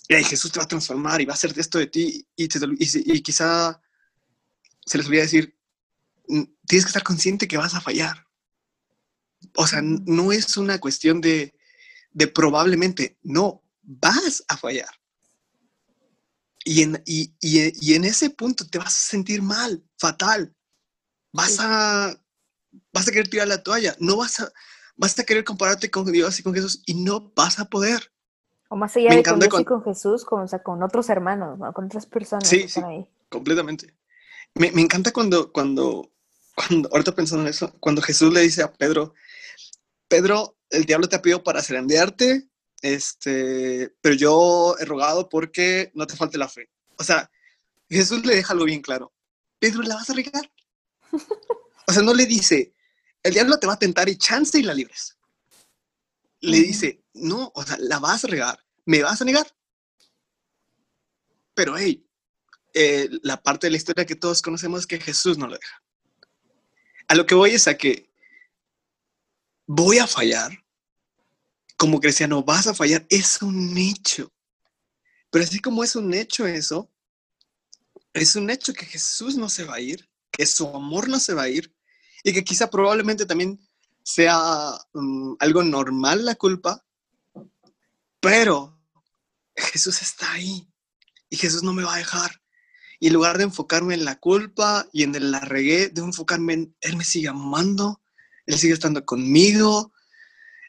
hey, 0.08 0.24
Jesús 0.24 0.52
te 0.52 0.60
va 0.60 0.66
a 0.66 0.68
transformar 0.68 1.22
y 1.22 1.26
va 1.26 1.34
a 1.34 1.36
hacer 1.36 1.54
esto 1.58 1.78
de 1.78 1.88
ti, 1.88 2.26
y, 2.36 2.48
te, 2.48 2.60
y, 2.80 3.14
y 3.14 3.22
quizá 3.22 3.80
se 4.86 4.98
les 4.98 5.08
olvida 5.08 5.22
decir, 5.24 5.58
tienes 6.28 6.86
que 6.86 6.90
estar 6.90 7.04
consciente 7.04 7.48
que 7.48 7.58
vas 7.58 7.76
a 7.76 7.82
fallar. 7.82 8.26
O 9.56 9.68
sea, 9.68 9.82
no 9.82 10.32
es 10.32 10.58
una 10.58 10.80
cuestión 10.80 11.20
de, 11.22 11.54
de 12.12 12.28
probablemente, 12.28 13.18
no, 13.24 13.62
vas 13.82 14.44
a 14.48 14.58
fallar. 14.58 14.90
Y 16.66 16.84
en, 16.84 17.04
y, 17.06 17.34
y, 17.42 17.92
y 17.92 17.96
en 17.96 18.06
ese 18.06 18.30
punto 18.30 18.66
te 18.66 18.78
vas 18.78 18.96
a 18.96 19.10
sentir 19.12 19.42
mal, 19.42 19.84
fatal. 19.98 20.56
Vas 21.34 21.52
sí. 21.52 21.58
a 21.60 22.23
vas 22.92 23.08
a 23.08 23.12
querer 23.12 23.28
tirar 23.28 23.48
la 23.48 23.64
toalla, 23.64 23.96
no 24.00 24.18
vas 24.18 24.40
a, 24.40 24.52
vas 24.96 25.18
a 25.20 25.24
querer 25.24 25.44
compararte 25.44 25.90
con 25.90 26.12
Dios 26.12 26.40
y 26.40 26.44
con 26.44 26.54
Jesús 26.54 26.82
y 26.86 26.94
no 26.96 27.32
vas 27.36 27.60
a 27.60 27.66
poder. 27.66 28.12
O 28.70 28.76
más 28.76 28.96
allá 28.96 29.10
Me 29.10 29.18
de 29.18 29.24
con 29.24 29.40
Dios 29.40 29.60
y 29.60 29.66
con 29.66 29.84
Jesús, 29.84 30.26
con, 30.26 30.42
o 30.42 30.48
sea, 30.48 30.64
con 30.64 30.82
otros 30.82 31.10
hermanos, 31.10 31.60
¿no? 31.60 31.72
con 31.74 31.86
otras 31.86 32.06
personas 32.06 32.48
sí, 32.48 32.60
que 32.60 32.66
están 32.66 32.84
sí, 32.86 32.90
ahí. 32.90 33.10
completamente. 33.30 33.94
Me, 34.56 34.72
me, 34.72 34.82
encanta 34.82 35.12
cuando, 35.12 35.52
cuando, 35.52 36.12
cuando, 36.56 36.90
ahorita 36.92 37.14
pensando 37.14 37.44
en 37.44 37.50
eso, 37.50 37.74
cuando 37.80 38.02
Jesús 38.02 38.34
le 38.34 38.42
dice 38.42 38.64
a 38.64 38.72
Pedro, 38.72 39.14
Pedro, 40.08 40.58
el 40.70 40.86
diablo 40.86 41.08
te 41.08 41.16
ha 41.16 41.22
pedido 41.22 41.44
para 41.44 41.62
zarandearte, 41.62 42.48
este, 42.82 43.96
pero 44.02 44.16
yo 44.16 44.76
he 44.80 44.86
rogado 44.86 45.30
porque 45.30 45.92
no 45.96 46.06
te 46.06 46.16
falte 46.16 46.38
la 46.38 46.50
fe. 46.50 46.70
O 46.98 47.04
sea, 47.04 47.32
Jesús 47.90 48.26
le 48.26 48.36
deja 48.36 48.54
algo 48.54 48.66
bien 48.66 48.82
claro. 48.82 49.14
Pedro, 49.60 49.82
¿la 49.84 49.96
vas 49.96 50.10
a 50.10 50.14
regar? 50.14 50.52
O 51.88 51.94
sea, 51.94 52.02
no 52.02 52.14
le 52.14 52.26
dice, 52.26 52.74
el 53.24 53.34
diablo 53.34 53.58
te 53.60 53.68
va 53.68 53.74
a 53.74 53.80
tentar 53.80 54.10
y 54.10 54.18
chance 54.18 54.58
y 54.60 54.64
la 54.64 54.74
libres. 54.74 55.18
Le 56.42 56.60
uh 56.60 56.62
-huh. 56.62 56.68
dice, 56.68 57.04
no, 57.14 57.52
o 57.56 57.64
sea, 57.64 57.78
la 57.80 58.00
vas 58.00 58.24
a 58.24 58.28
regar, 58.28 58.60
me 58.86 59.02
vas 59.02 59.22
a 59.22 59.26
negar. 59.26 59.48
Pero, 61.54 61.78
hey, 61.78 62.06
eh, 62.74 63.08
la 63.22 63.42
parte 63.42 63.68
de 63.68 63.72
la 63.72 63.78
historia 63.78 64.06
que 64.06 64.16
todos 64.16 64.42
conocemos 64.42 64.82
es 64.82 64.88
que 64.88 65.00
Jesús 65.00 65.38
no 65.38 65.48
lo 65.48 65.58
deja. 65.58 65.84
A 67.08 67.16
lo 67.16 67.26
que 67.26 67.36
voy 67.36 67.52
es 67.52 67.68
a 67.68 67.78
que 67.78 68.10
voy 69.68 70.00
a 70.00 70.08
fallar. 70.08 70.52
Como 71.78 72.00
cristiano, 72.00 72.44
vas 72.44 72.68
a 72.68 72.74
fallar, 72.74 73.06
es 73.10 73.42
un 73.42 73.78
hecho. 73.78 74.32
Pero 75.30 75.44
así 75.44 75.60
como 75.60 75.84
es 75.84 75.96
un 75.96 76.14
hecho 76.14 76.46
eso, 76.48 76.92
es 78.14 78.36
un 78.36 78.50
hecho 78.50 78.74
que 78.74 78.86
Jesús 78.86 79.36
no 79.36 79.50
se 79.50 79.64
va 79.64 79.76
a 79.76 79.80
ir, 79.82 80.08
que 80.34 80.46
su 80.46 80.68
amor 80.68 81.08
no 81.08 81.20
se 81.20 81.34
va 81.34 81.44
a 81.44 81.50
ir 81.50 81.74
y 82.24 82.34
que 82.34 82.44
quizá 82.44 82.70
probablemente 82.70 83.26
también 83.26 83.60
sea 84.04 84.78
um, 84.94 85.38
algo 85.40 85.64
normal 85.64 86.26
la 86.26 86.36
culpa, 86.36 86.84
pero 88.20 88.82
Jesús 89.56 90.02
está 90.02 90.34
ahí 90.34 90.68
y 91.30 91.38
Jesús 91.38 91.64
no 91.64 91.74
me 91.74 91.84
va 91.84 91.96
a 91.96 92.00
dejar. 92.00 92.42
Y 93.00 93.08
en 93.08 93.14
lugar 93.14 93.38
de 93.38 93.44
enfocarme 93.44 93.94
en 93.94 94.06
la 94.06 94.20
culpa 94.20 94.88
y 94.92 95.04
en 95.04 95.14
el 95.16 95.32
la 95.32 95.42
de 95.42 95.92
enfocarme 95.96 96.54
en 96.54 96.78
Él 96.82 96.98
me 96.98 97.04
sigue 97.04 97.28
amando, 97.28 98.02
Él 98.46 98.58
sigue 98.58 98.74
estando 98.74 99.06
conmigo, 99.06 99.94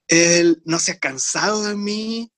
Él 0.09 0.63
no 0.65 0.79
se 0.79 0.93
ha 0.93 0.99
cansado 0.99 1.65
de 1.65 1.77
mí. 1.77 2.33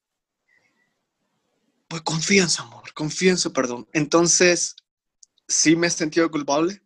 Pues 1.88 2.02
confía 2.02 2.42
en 2.42 2.50
su 2.50 2.62
amor, 2.62 2.92
confía 2.94 3.30
en 3.30 3.38
su 3.38 3.52
perdón. 3.52 3.88
Entonces, 3.92 4.76
sí 5.48 5.76
me 5.76 5.86
he 5.86 5.90
sentido 5.90 6.30
culpable, 6.30 6.82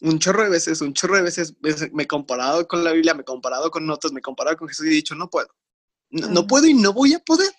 un 0.00 0.18
chorro 0.18 0.44
de 0.44 0.50
veces, 0.50 0.80
un 0.80 0.94
chorro 0.94 1.16
de 1.16 1.22
veces 1.22 1.54
me 1.92 2.04
he 2.04 2.06
comparado 2.06 2.66
con 2.66 2.82
la 2.82 2.92
Biblia, 2.92 3.14
me 3.14 3.22
he 3.22 3.24
comparado 3.24 3.70
con 3.70 3.88
otros, 3.90 4.12
me 4.12 4.20
he 4.20 4.22
comparado 4.22 4.56
con 4.56 4.68
Jesús 4.68 4.86
y 4.86 4.90
he 4.90 4.92
dicho, 4.92 5.14
no 5.14 5.28
puedo. 5.28 5.48
No, 6.10 6.28
no, 6.28 6.46
puedo 6.46 6.66
y 6.66 6.74
no 6.74 6.92
voy 6.92 7.14
a 7.14 7.20
poder. 7.20 7.52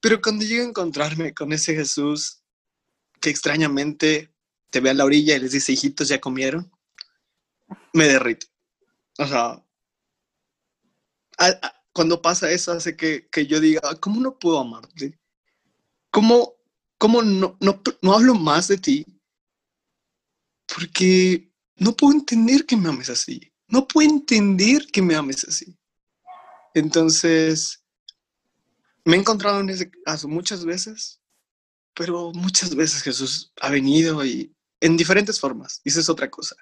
Pero 0.00 0.22
cuando 0.22 0.44
llego 0.44 0.64
a 0.64 0.68
encontrarme 0.68 1.34
con 1.34 1.52
ese 1.52 1.74
Jesús 1.74 2.42
que 3.20 3.28
extrañamente 3.28 4.32
te 4.70 4.80
ve 4.80 4.90
a 4.90 4.94
la 4.94 5.04
orilla 5.04 5.36
y 5.36 5.40
les 5.40 5.52
dice, 5.52 5.72
hijitos, 5.72 6.08
¿ya 6.08 6.20
comieron? 6.20 6.70
Me 7.92 8.06
derrito. 8.06 8.46
O 9.18 9.26
sea, 9.26 9.62
a, 11.36 11.46
a, 11.46 11.84
cuando 11.92 12.22
pasa 12.22 12.50
eso 12.50 12.72
hace 12.72 12.96
que, 12.96 13.28
que, 13.30 13.46
yo 13.46 13.60
diga, 13.60 13.80
¿cómo 14.00 14.20
no 14.20 14.38
puedo 14.38 14.58
amarte? 14.58 15.18
¿Cómo, 16.10 16.54
cómo 16.98 17.22
no, 17.22 17.56
no, 17.60 17.82
no 18.00 18.14
hablo 18.14 18.34
más 18.34 18.68
de 18.68 18.78
ti? 18.78 19.19
Porque 20.74 21.50
no 21.76 21.96
puedo 21.96 22.14
entender 22.14 22.66
que 22.66 22.76
me 22.76 22.88
ames 22.88 23.10
así. 23.10 23.52
No 23.68 23.86
puedo 23.86 24.08
entender 24.08 24.86
que 24.92 25.02
me 25.02 25.14
ames 25.14 25.44
así. 25.44 25.76
Entonces, 26.74 27.84
me 29.04 29.16
he 29.16 29.20
encontrado 29.20 29.60
en 29.60 29.70
ese 29.70 29.90
caso 29.90 30.28
muchas 30.28 30.64
veces, 30.64 31.20
pero 31.94 32.32
muchas 32.32 32.74
veces 32.74 33.02
Jesús 33.02 33.52
ha 33.60 33.70
venido 33.70 34.24
y 34.24 34.54
en 34.80 34.96
diferentes 34.96 35.40
formas. 35.40 35.80
Y 35.84 35.90
esa 35.90 36.00
es 36.00 36.08
otra 36.08 36.30
cosa. 36.30 36.56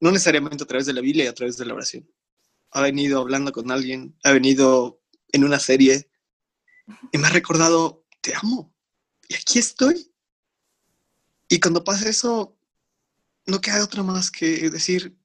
No 0.00 0.10
necesariamente 0.10 0.64
a 0.64 0.66
través 0.66 0.86
de 0.86 0.92
la 0.92 1.00
Biblia 1.00 1.24
y 1.24 1.28
a 1.28 1.34
través 1.34 1.56
de 1.56 1.64
la 1.64 1.74
oración. 1.74 2.08
Ha 2.72 2.82
venido 2.82 3.20
hablando 3.20 3.52
con 3.52 3.70
alguien, 3.70 4.16
ha 4.24 4.32
venido 4.32 5.00
en 5.32 5.44
una 5.44 5.58
serie 5.58 6.10
y 7.12 7.18
me 7.18 7.26
ha 7.26 7.30
recordado, 7.30 8.04
te 8.20 8.34
amo. 8.34 8.74
Y 9.28 9.34
aquí 9.34 9.58
estoy. 9.58 10.12
Y 11.48 11.60
cuando 11.60 11.84
pasa 11.84 12.08
eso, 12.08 12.55
no 13.46 13.60
queda 13.60 13.84
otra 13.84 14.02
más 14.02 14.30
que 14.30 14.68
decir, 14.70 15.16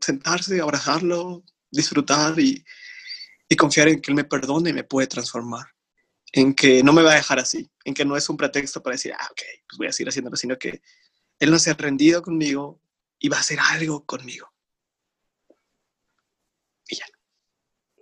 sentarse, 0.00 0.60
abrazarlo, 0.60 1.42
disfrutar 1.70 2.38
y, 2.38 2.64
y 3.48 3.56
confiar 3.56 3.88
en 3.88 4.00
que 4.00 4.10
Él 4.10 4.16
me 4.16 4.24
perdone 4.24 4.70
y 4.70 4.72
me 4.72 4.84
puede 4.84 5.06
transformar, 5.06 5.66
en 6.32 6.54
que 6.54 6.82
no 6.82 6.92
me 6.92 7.02
va 7.02 7.12
a 7.12 7.16
dejar 7.16 7.38
así, 7.38 7.70
en 7.84 7.94
que 7.94 8.04
no 8.04 8.16
es 8.16 8.28
un 8.28 8.36
pretexto 8.36 8.82
para 8.82 8.94
decir, 8.94 9.12
ah, 9.18 9.28
ok, 9.30 9.42
pues 9.68 9.78
voy 9.78 9.86
a 9.86 9.92
seguir 9.92 10.08
haciéndolo, 10.08 10.36
sino 10.36 10.58
que 10.58 10.82
Él 11.38 11.50
no 11.50 11.58
se 11.58 11.70
ha 11.70 11.74
rendido 11.74 12.22
conmigo 12.22 12.80
y 13.18 13.28
va 13.28 13.38
a 13.38 13.40
hacer 13.40 13.58
algo 13.60 14.04
conmigo. 14.04 14.52
Y 16.88 16.96
ya. 16.96 17.06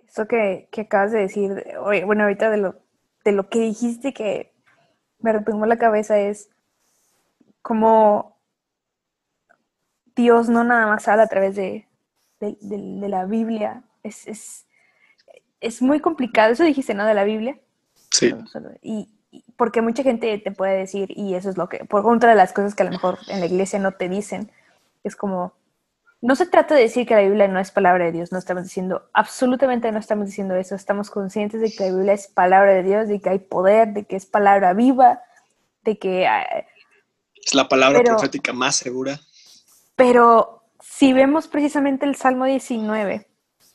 Eso 0.07 0.27
que, 0.27 0.69
que 0.71 0.81
acabas 0.81 1.11
de 1.11 1.19
decir, 1.19 1.51
bueno, 2.05 2.23
ahorita 2.23 2.49
de 2.49 2.57
lo, 2.57 2.81
de 3.23 3.31
lo 3.31 3.49
que 3.49 3.59
dijiste 3.59 4.13
que 4.13 4.53
me 5.19 5.33
retumbó 5.33 5.65
la 5.65 5.77
cabeza 5.77 6.19
es 6.19 6.49
como 7.61 8.34
Dios 10.15 10.49
no 10.49 10.63
nada 10.63 10.87
más 10.87 11.07
habla 11.07 11.23
a 11.23 11.27
través 11.27 11.55
de, 11.55 11.87
de, 12.39 13.09
la 13.09 13.25
Biblia. 13.25 13.83
Es, 14.03 14.27
es, 14.27 14.65
es, 15.59 15.81
muy 15.81 15.99
complicado. 15.99 16.53
Eso 16.53 16.63
dijiste, 16.63 16.93
¿no? 16.93 17.05
De 17.05 17.13
la 17.13 17.23
Biblia. 17.23 17.59
Sí. 18.11 18.33
Y, 18.81 19.09
porque 19.57 19.81
mucha 19.81 20.03
gente 20.03 20.37
te 20.37 20.51
puede 20.51 20.77
decir, 20.77 21.09
y 21.15 21.35
eso 21.35 21.49
es 21.49 21.57
lo 21.57 21.67
que, 21.67 21.79
por 21.85 22.05
otra 22.05 22.29
de 22.29 22.35
las 22.35 22.53
cosas 22.53 22.75
que 22.75 22.83
a 22.83 22.85
lo 22.85 22.91
mejor 22.91 23.19
en 23.27 23.39
la 23.39 23.45
iglesia 23.45 23.79
no 23.79 23.93
te 23.93 24.09
dicen, 24.09 24.51
es 25.03 25.15
como, 25.15 25.53
no 26.21 26.35
se 26.35 26.45
trata 26.45 26.75
de 26.75 26.81
decir 26.81 27.05
que 27.05 27.15
la 27.15 27.21
Biblia 27.21 27.47
no 27.47 27.59
es 27.59 27.71
palabra 27.71 28.05
de 28.05 28.11
Dios, 28.11 28.31
no 28.31 28.37
estamos 28.37 28.63
diciendo, 28.63 29.09
absolutamente 29.13 29.91
no 29.91 29.99
estamos 29.99 30.27
diciendo 30.27 30.55
eso, 30.55 30.75
estamos 30.75 31.09
conscientes 31.09 31.61
de 31.61 31.71
que 31.71 31.85
la 31.85 31.95
Biblia 31.95 32.13
es 32.13 32.27
palabra 32.27 32.73
de 32.73 32.83
Dios, 32.83 33.07
de 33.07 33.19
que 33.19 33.29
hay 33.29 33.39
poder, 33.39 33.93
de 33.93 34.05
que 34.05 34.15
es 34.15 34.25
palabra 34.25 34.73
viva, 34.73 35.21
de 35.83 35.97
que... 35.97 36.27
Ah, 36.27 36.65
es 37.45 37.53
la 37.53 37.67
palabra 37.67 38.01
profética 38.03 38.53
más 38.53 38.75
segura. 38.75 39.19
Pero 39.95 40.63
si 40.79 41.13
vemos 41.13 41.47
precisamente 41.47 42.05
el 42.05 42.15
Salmo 42.15 42.45
19, 42.45 43.27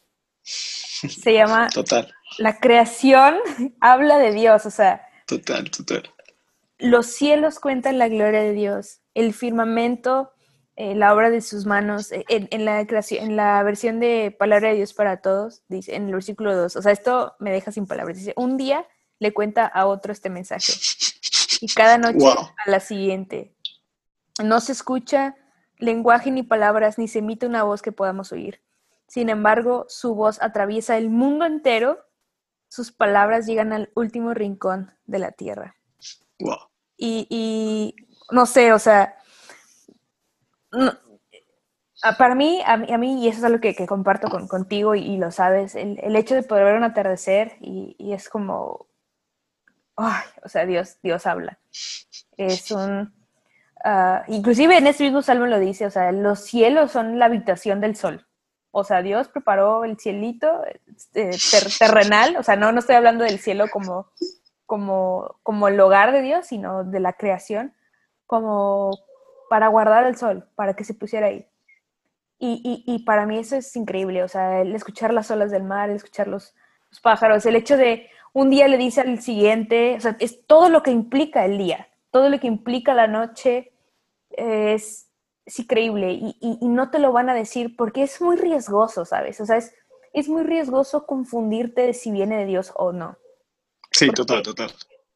se 0.42 1.32
llama... 1.32 1.68
Total. 1.68 2.12
La 2.38 2.58
creación 2.60 3.36
habla 3.80 4.18
de 4.18 4.32
Dios, 4.32 4.64
o 4.66 4.70
sea... 4.70 5.06
Total, 5.26 5.70
total. 5.70 6.10
Los 6.78 7.06
cielos 7.06 7.58
cuentan 7.58 7.98
la 7.98 8.08
gloria 8.08 8.40
de 8.40 8.52
Dios, 8.52 9.00
el 9.14 9.34
firmamento, 9.34 10.32
eh, 10.76 10.94
la 10.94 11.12
obra 11.12 11.30
de 11.30 11.40
sus 11.40 11.66
manos, 11.66 12.10
eh, 12.12 12.24
en, 12.28 12.64
la 12.64 12.86
creación, 12.86 13.24
en 13.24 13.36
la 13.36 13.62
versión 13.62 14.00
de 14.00 14.34
Palabra 14.36 14.70
de 14.70 14.76
Dios 14.76 14.94
para 14.94 15.20
Todos, 15.20 15.62
dice 15.68 15.94
en 15.94 16.06
el 16.06 16.14
versículo 16.14 16.56
2, 16.56 16.76
o 16.76 16.82
sea, 16.82 16.92
esto 16.92 17.34
me 17.38 17.50
deja 17.50 17.70
sin 17.70 17.86
palabras, 17.86 18.16
dice, 18.16 18.32
un 18.36 18.56
día 18.56 18.86
le 19.18 19.34
cuenta 19.34 19.66
a 19.66 19.86
otro 19.86 20.12
este 20.12 20.30
mensaje 20.30 20.72
y 21.60 21.66
cada 21.68 21.98
noche 21.98 22.26
a 22.66 22.70
la 22.70 22.80
siguiente. 22.80 23.54
No 24.42 24.60
se 24.60 24.72
escucha 24.72 25.36
lenguaje 25.80 26.30
ni 26.30 26.42
palabras, 26.42 26.98
ni 26.98 27.08
se 27.08 27.18
emite 27.20 27.46
una 27.46 27.62
voz 27.64 27.82
que 27.82 27.92
podamos 27.92 28.32
oír. 28.32 28.62
Sin 29.06 29.28
embargo, 29.28 29.86
su 29.88 30.14
voz 30.14 30.40
atraviesa 30.40 30.96
el 30.96 31.10
mundo 31.10 31.44
entero, 31.44 31.98
sus 32.68 32.92
palabras 32.92 33.46
llegan 33.46 33.72
al 33.72 33.90
último 33.96 34.34
rincón 34.34 34.92
de 35.06 35.18
la 35.18 35.32
tierra. 35.32 35.76
Y, 36.96 37.96
no 38.30 38.46
sé, 38.46 38.72
o 38.72 38.78
sea, 38.78 39.16
para 42.18 42.34
mí, 42.34 42.62
a 42.64 42.76
mí, 42.76 43.24
y 43.24 43.28
eso 43.28 43.38
es 43.38 43.44
algo 43.44 43.60
que, 43.60 43.74
comparto 43.86 44.28
contigo 44.46 44.94
y, 44.94 45.16
lo 45.16 45.32
sabes, 45.32 45.74
el, 45.74 46.14
hecho 46.14 46.36
de 46.36 46.44
poder 46.44 46.64
ver 46.64 46.76
un 46.76 46.84
atardecer 46.84 47.56
y, 47.60 48.12
es 48.12 48.28
como, 48.28 48.86
ay, 49.96 50.22
o 50.44 50.48
sea, 50.48 50.66
Dios, 50.66 50.98
Dios 51.02 51.26
habla. 51.26 51.58
Es 52.36 52.70
un, 52.70 53.12
Ah, 53.82 54.24
inclusive 54.28 54.76
en 54.76 54.86
este 54.86 55.04
mismo 55.04 55.22
salmo 55.22 55.46
lo 55.46 55.58
dice, 55.58 55.86
o 55.86 55.90
sea, 55.90 56.12
los 56.12 56.40
cielos 56.40 56.92
son 56.92 57.18
la 57.18 57.26
habitación 57.26 57.80
del 57.80 57.96
sol. 57.96 58.26
O 58.72 58.84
sea, 58.84 59.02
Dios 59.02 59.28
preparó 59.28 59.84
el 59.84 59.98
cielito 59.98 60.62
este, 60.86 61.30
terrenal, 61.78 62.36
o 62.36 62.42
sea, 62.42 62.56
no, 62.56 62.72
no 62.72 62.80
estoy 62.80 62.96
hablando 62.96 63.24
del 63.24 63.38
cielo 63.38 63.66
como, 63.72 64.08
como, 64.66 65.36
como 65.42 65.68
el 65.68 65.80
hogar 65.80 66.12
de 66.12 66.22
Dios, 66.22 66.46
sino 66.46 66.84
de 66.84 67.00
la 67.00 67.14
creación, 67.14 67.74
como 68.26 68.90
para 69.48 69.68
guardar 69.68 70.06
el 70.06 70.16
sol, 70.16 70.48
para 70.54 70.74
que 70.74 70.84
se 70.84 70.94
pusiera 70.94 71.28
ahí. 71.28 71.46
Y, 72.38 72.84
y, 72.86 73.04
para 73.04 73.26
mí 73.26 73.38
eso 73.38 73.56
es 73.56 73.76
increíble, 73.76 74.22
o 74.22 74.28
sea, 74.28 74.62
el 74.62 74.74
escuchar 74.74 75.12
las 75.12 75.30
olas 75.30 75.50
del 75.50 75.62
mar, 75.62 75.90
el 75.90 75.96
escuchar 75.96 76.26
los, 76.26 76.54
los 76.88 76.98
pájaros, 77.00 77.44
el 77.44 77.56
hecho 77.56 77.76
de 77.76 78.08
un 78.32 78.48
día 78.48 78.66
le 78.66 78.78
dice 78.78 79.02
al 79.02 79.20
siguiente, 79.20 79.96
o 79.96 80.00
sea, 80.00 80.16
es 80.20 80.46
todo 80.46 80.70
lo 80.70 80.82
que 80.82 80.90
implica 80.90 81.44
el 81.44 81.58
día 81.58 81.89
todo 82.10 82.28
lo 82.28 82.38
que 82.40 82.46
implica 82.46 82.94
la 82.94 83.06
noche 83.06 83.72
es, 84.30 85.06
increíble 85.56 86.12
y, 86.12 86.58
no 86.62 86.90
te 86.90 87.00
lo 87.00 87.12
van 87.12 87.28
a 87.28 87.34
decir 87.34 87.74
porque 87.76 88.04
es 88.04 88.20
muy 88.20 88.36
riesgoso, 88.36 89.04
¿sabes? 89.04 89.40
O 89.40 89.46
sea, 89.46 89.56
es, 89.56 89.74
es 90.12 90.28
muy 90.28 90.44
riesgoso 90.44 91.06
confundirte 91.06 91.82
de 91.82 91.94
si 91.94 92.12
viene 92.12 92.36
de 92.36 92.46
Dios 92.46 92.72
o 92.76 92.92
no. 92.92 93.16
Sí, 93.90 94.10
total, 94.10 94.42
total. 94.42 94.70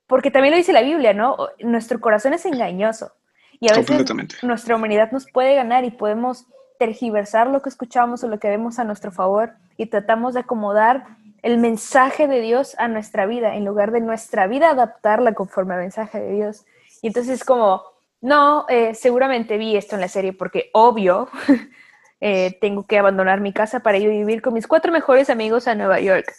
Porque 0.07 0.30
también 0.30 0.53
lo 0.53 0.59
dice 0.59 0.72
la 0.72 0.82
Biblia, 0.82 1.14
¿no? 1.14 1.36
Nuestro 1.61 2.01
corazón 2.01 2.32
es 2.32 2.45
engañoso 2.47 3.12
y 3.61 3.70
a 3.70 3.76
veces 3.76 4.05
nuestra 4.42 4.76
humanidad 4.76 5.12
nos 5.12 5.30
puede 5.30 5.55
ganar 5.55 5.84
y 5.84 5.90
podemos 5.90 6.47
tergiversar 6.78 7.47
lo 7.47 7.62
que 7.62 7.68
escuchamos 7.68 8.24
o 8.24 8.28
lo 8.28 8.38
que 8.38 8.49
vemos 8.49 8.78
a 8.78 8.84
nuestro 8.84 9.12
favor 9.12 9.55
y 9.76 9.86
tratamos 9.86 10.34
de 10.34 10.40
acomodar 10.40 11.16
el 11.42 11.59
mensaje 11.59 12.26
de 12.26 12.40
Dios 12.40 12.74
a 12.78 12.88
nuestra 12.88 13.26
vida 13.26 13.55
en 13.55 13.64
lugar 13.64 13.92
de 13.92 14.01
nuestra 14.01 14.47
vida 14.47 14.70
adaptarla 14.70 15.34
conforme 15.34 15.74
al 15.74 15.80
mensaje 15.80 16.20
de 16.20 16.32
Dios. 16.32 16.64
Y 17.05 17.09
entonces 17.09 17.40
es 17.40 17.44
como, 17.44 17.84
no, 18.22 18.64
eh, 18.70 18.94
seguramente 18.94 19.59
vi 19.59 19.76
esto 19.76 19.94
en 19.94 20.00
la 20.00 20.09
serie 20.09 20.32
porque 20.32 20.70
obvio 20.72 21.28
eh, 22.20 22.57
tengo 22.62 22.86
que 22.86 22.98
abandonar 22.98 23.42
mi 23.42 23.52
casa 23.52 23.80
para 23.80 23.98
ir 23.98 24.09
a 24.09 24.12
vivir 24.12 24.40
con 24.40 24.55
mis 24.55 24.66
cuatro 24.66 24.90
mejores 24.90 25.28
amigos 25.28 25.68
a 25.68 25.74
Nueva 25.74 26.00
York. 26.00 26.32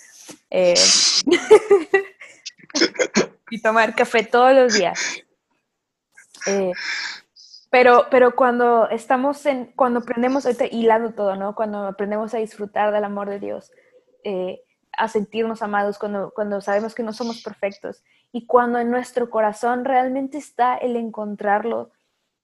Eh, 0.50 0.74
y 3.52 3.62
tomar 3.62 3.94
café 3.94 4.24
todos 4.24 4.56
los 4.56 4.74
días. 4.74 5.24
pero, 7.70 8.08
pero 8.10 8.36
cuando 8.36 8.90
estamos 8.90 9.46
en, 9.46 9.66
cuando 9.76 10.00
aprendemos, 10.00 10.48
ahorita 10.48 10.66
hilando 10.66 11.14
todo, 11.14 11.36
¿no? 11.36 11.54
Cuando 11.54 11.86
aprendemos 11.86 12.34
a 12.34 12.40
disfrutar 12.40 12.92
del 12.92 13.04
amor 13.04 13.30
de 13.30 13.40
Dios, 13.40 13.72
a 14.98 15.08
sentirnos 15.10 15.62
amados, 15.62 16.00
cuando, 16.00 16.32
cuando 16.34 16.60
sabemos 16.60 16.96
que 16.96 17.04
no 17.04 17.14
somos 17.14 17.44
perfectos 17.44 18.02
y 18.32 18.46
cuando 18.46 18.80
en 18.80 18.92
nuestro 18.92 19.30
corazón 19.30 19.86
realmente 19.86 20.38
está 20.38 20.76
el 20.76 20.96
encontrarlo 20.96 21.92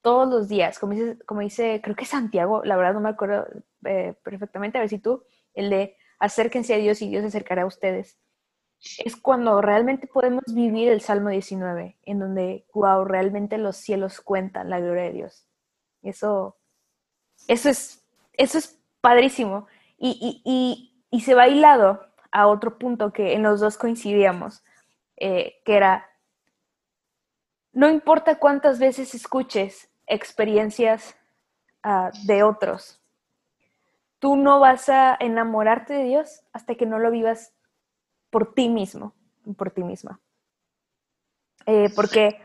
todos 0.02 0.28
los 0.28 0.48
días, 0.48 0.80
como 0.80 0.94
dice, 0.94 1.18
como 1.26 1.42
dice 1.42 1.80
creo 1.84 1.96
que 1.96 2.06
Santiago, 2.06 2.64
la 2.64 2.76
verdad 2.76 2.94
no 2.94 3.02
me 3.02 3.10
acuerdo 3.10 3.46
eh, 3.86 4.16
perfectamente, 4.24 4.78
a 4.78 4.82
ver 4.82 4.90
si 4.90 5.00
tú, 5.00 5.24
el 5.54 5.70
de 5.70 5.96
acérquense 6.20 6.74
a 6.74 6.78
Dios 6.78 7.02
y 7.02 7.10
Dios 7.10 7.22
se 7.22 7.28
acercará 7.28 7.64
a 7.64 7.68
ustedes. 7.68 8.18
Es 9.04 9.16
cuando 9.16 9.62
realmente 9.62 10.08
podemos 10.08 10.44
vivir 10.48 10.90
el 10.90 11.02
Salmo 11.02 11.30
19, 11.30 11.98
en 12.04 12.20
donde, 12.20 12.66
wow, 12.74 13.06
realmente 13.06 13.58
los 13.60 13.76
cielos 13.76 14.22
cuentan 14.22 14.70
la 14.70 14.80
gloria 14.80 15.04
de 15.04 15.14
Dios. 15.14 15.48
Eso, 16.02 16.58
eso 17.48 17.70
es, 17.70 18.04
eso 18.34 18.58
es 18.58 18.80
padrísimo. 19.02 19.68
Y, 19.98 20.18
y, 20.20 20.52
y, 20.52 21.06
y 21.12 21.22
se 21.22 21.36
va 21.36 21.48
hilado 21.48 22.08
a 22.32 22.48
otro 22.48 22.80
punto 22.80 23.14
que 23.14 23.34
en 23.34 23.44
los 23.44 23.60
dos 23.60 23.78
coincidíamos, 23.78 24.64
eh, 25.24 25.62
que 25.64 25.76
era, 25.76 26.10
no 27.74 27.88
importa 27.88 28.40
cuántas 28.40 28.80
veces 28.80 29.14
escuches 29.14 29.88
experiencias 30.08 31.16
ah, 31.84 32.10
de 32.26 32.42
otros, 32.42 33.00
tú 34.18 34.36
no 34.36 34.60
vas 34.60 34.90
a 34.90 35.16
enamorarte 35.20 35.94
de 35.94 36.06
Dios 36.06 36.42
hasta 36.54 36.74
que 36.74 36.88
no 36.88 36.98
lo 36.98 37.12
vivas 37.12 37.54
por 38.32 38.56
ti 38.56 38.68
mismo, 38.68 39.14
por 39.58 39.70
ti 39.70 39.84
misma. 39.84 40.20
Eh, 41.68 41.92
porque, 41.96 42.42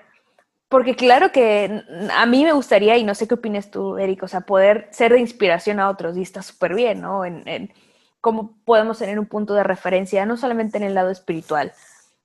porque 0.69 0.97
claro 0.97 1.33
que 1.33 1.83
a 2.13 2.27
mí 2.27 2.45
me 2.45 2.53
gustaría, 2.53 2.99
y 2.99 3.05
no 3.05 3.15
sé 3.15 3.27
qué 3.27 3.35
opinas 3.37 3.71
tú, 3.71 3.97
Eric, 3.97 4.23
o 4.23 4.29
sea, 4.29 4.43
poder 4.43 4.91
ser 4.93 5.15
de 5.15 5.21
inspiración 5.21 5.81
a 5.81 5.89
otros, 5.89 6.19
y 6.19 6.23
está 6.23 6.43
súper 6.43 6.75
bien, 6.75 7.01
¿no? 7.01 7.25
En, 7.25 7.73
cómo 8.21 8.59
podemos 8.67 8.99
tener 8.99 9.19
un 9.19 9.27
punto 9.27 9.55
de 9.55 9.63
referencia, 9.63 10.27
no 10.27 10.37
solamente 10.37 10.77
en 10.77 10.85
el 10.85 10.95
lado 10.95 11.11
espiritual, 11.11 11.73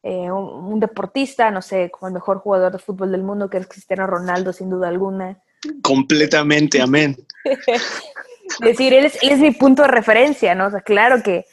eh, 0.04 0.32
un, 0.32 0.80
deportista, 0.80 1.52
no 1.52 1.62
sé, 1.62 1.92
como 1.92 2.08
el 2.08 2.14
mejor 2.14 2.40
jugador 2.40 2.72
de 2.72 2.80
fútbol 2.80 3.12
del 3.12 3.24
mundo, 3.24 3.50
que 3.50 3.58
es 3.58 3.68
Cristiano 3.68 4.08
Ronaldo, 4.08 4.52
sin 4.52 4.70
duda 4.70 4.88
alguna. 4.88 5.38
Completamente, 5.84 6.82
amén. 6.82 7.18
decir, 8.60 8.94
él 8.94 9.06
es, 9.06 9.40
mi 9.40 9.52
punto 9.52 9.84
de 9.84 9.88
referencia, 9.90 10.56
¿no? 10.56 10.68
O 10.68 10.72
sea, 10.72 10.82
claro 10.82 11.22
que 11.24 11.46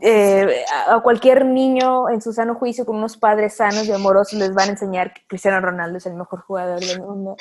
eh, 0.00 0.64
a 0.88 1.00
cualquier 1.00 1.46
niño 1.46 2.10
en 2.10 2.20
su 2.20 2.32
sano 2.32 2.56
juicio 2.56 2.84
con 2.84 2.96
unos 2.96 3.16
padres 3.16 3.54
sanos 3.54 3.86
y 3.86 3.92
amorosos 3.92 4.38
les 4.38 4.52
van 4.52 4.68
a 4.68 4.72
enseñar 4.72 5.14
que 5.14 5.22
Cristiano 5.28 5.60
Ronaldo 5.60 5.98
es 5.98 6.06
el 6.06 6.14
mejor 6.14 6.40
jugador 6.40 6.80
del 6.80 7.00
mundo. 7.00 7.36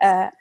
Ah, 0.00 0.32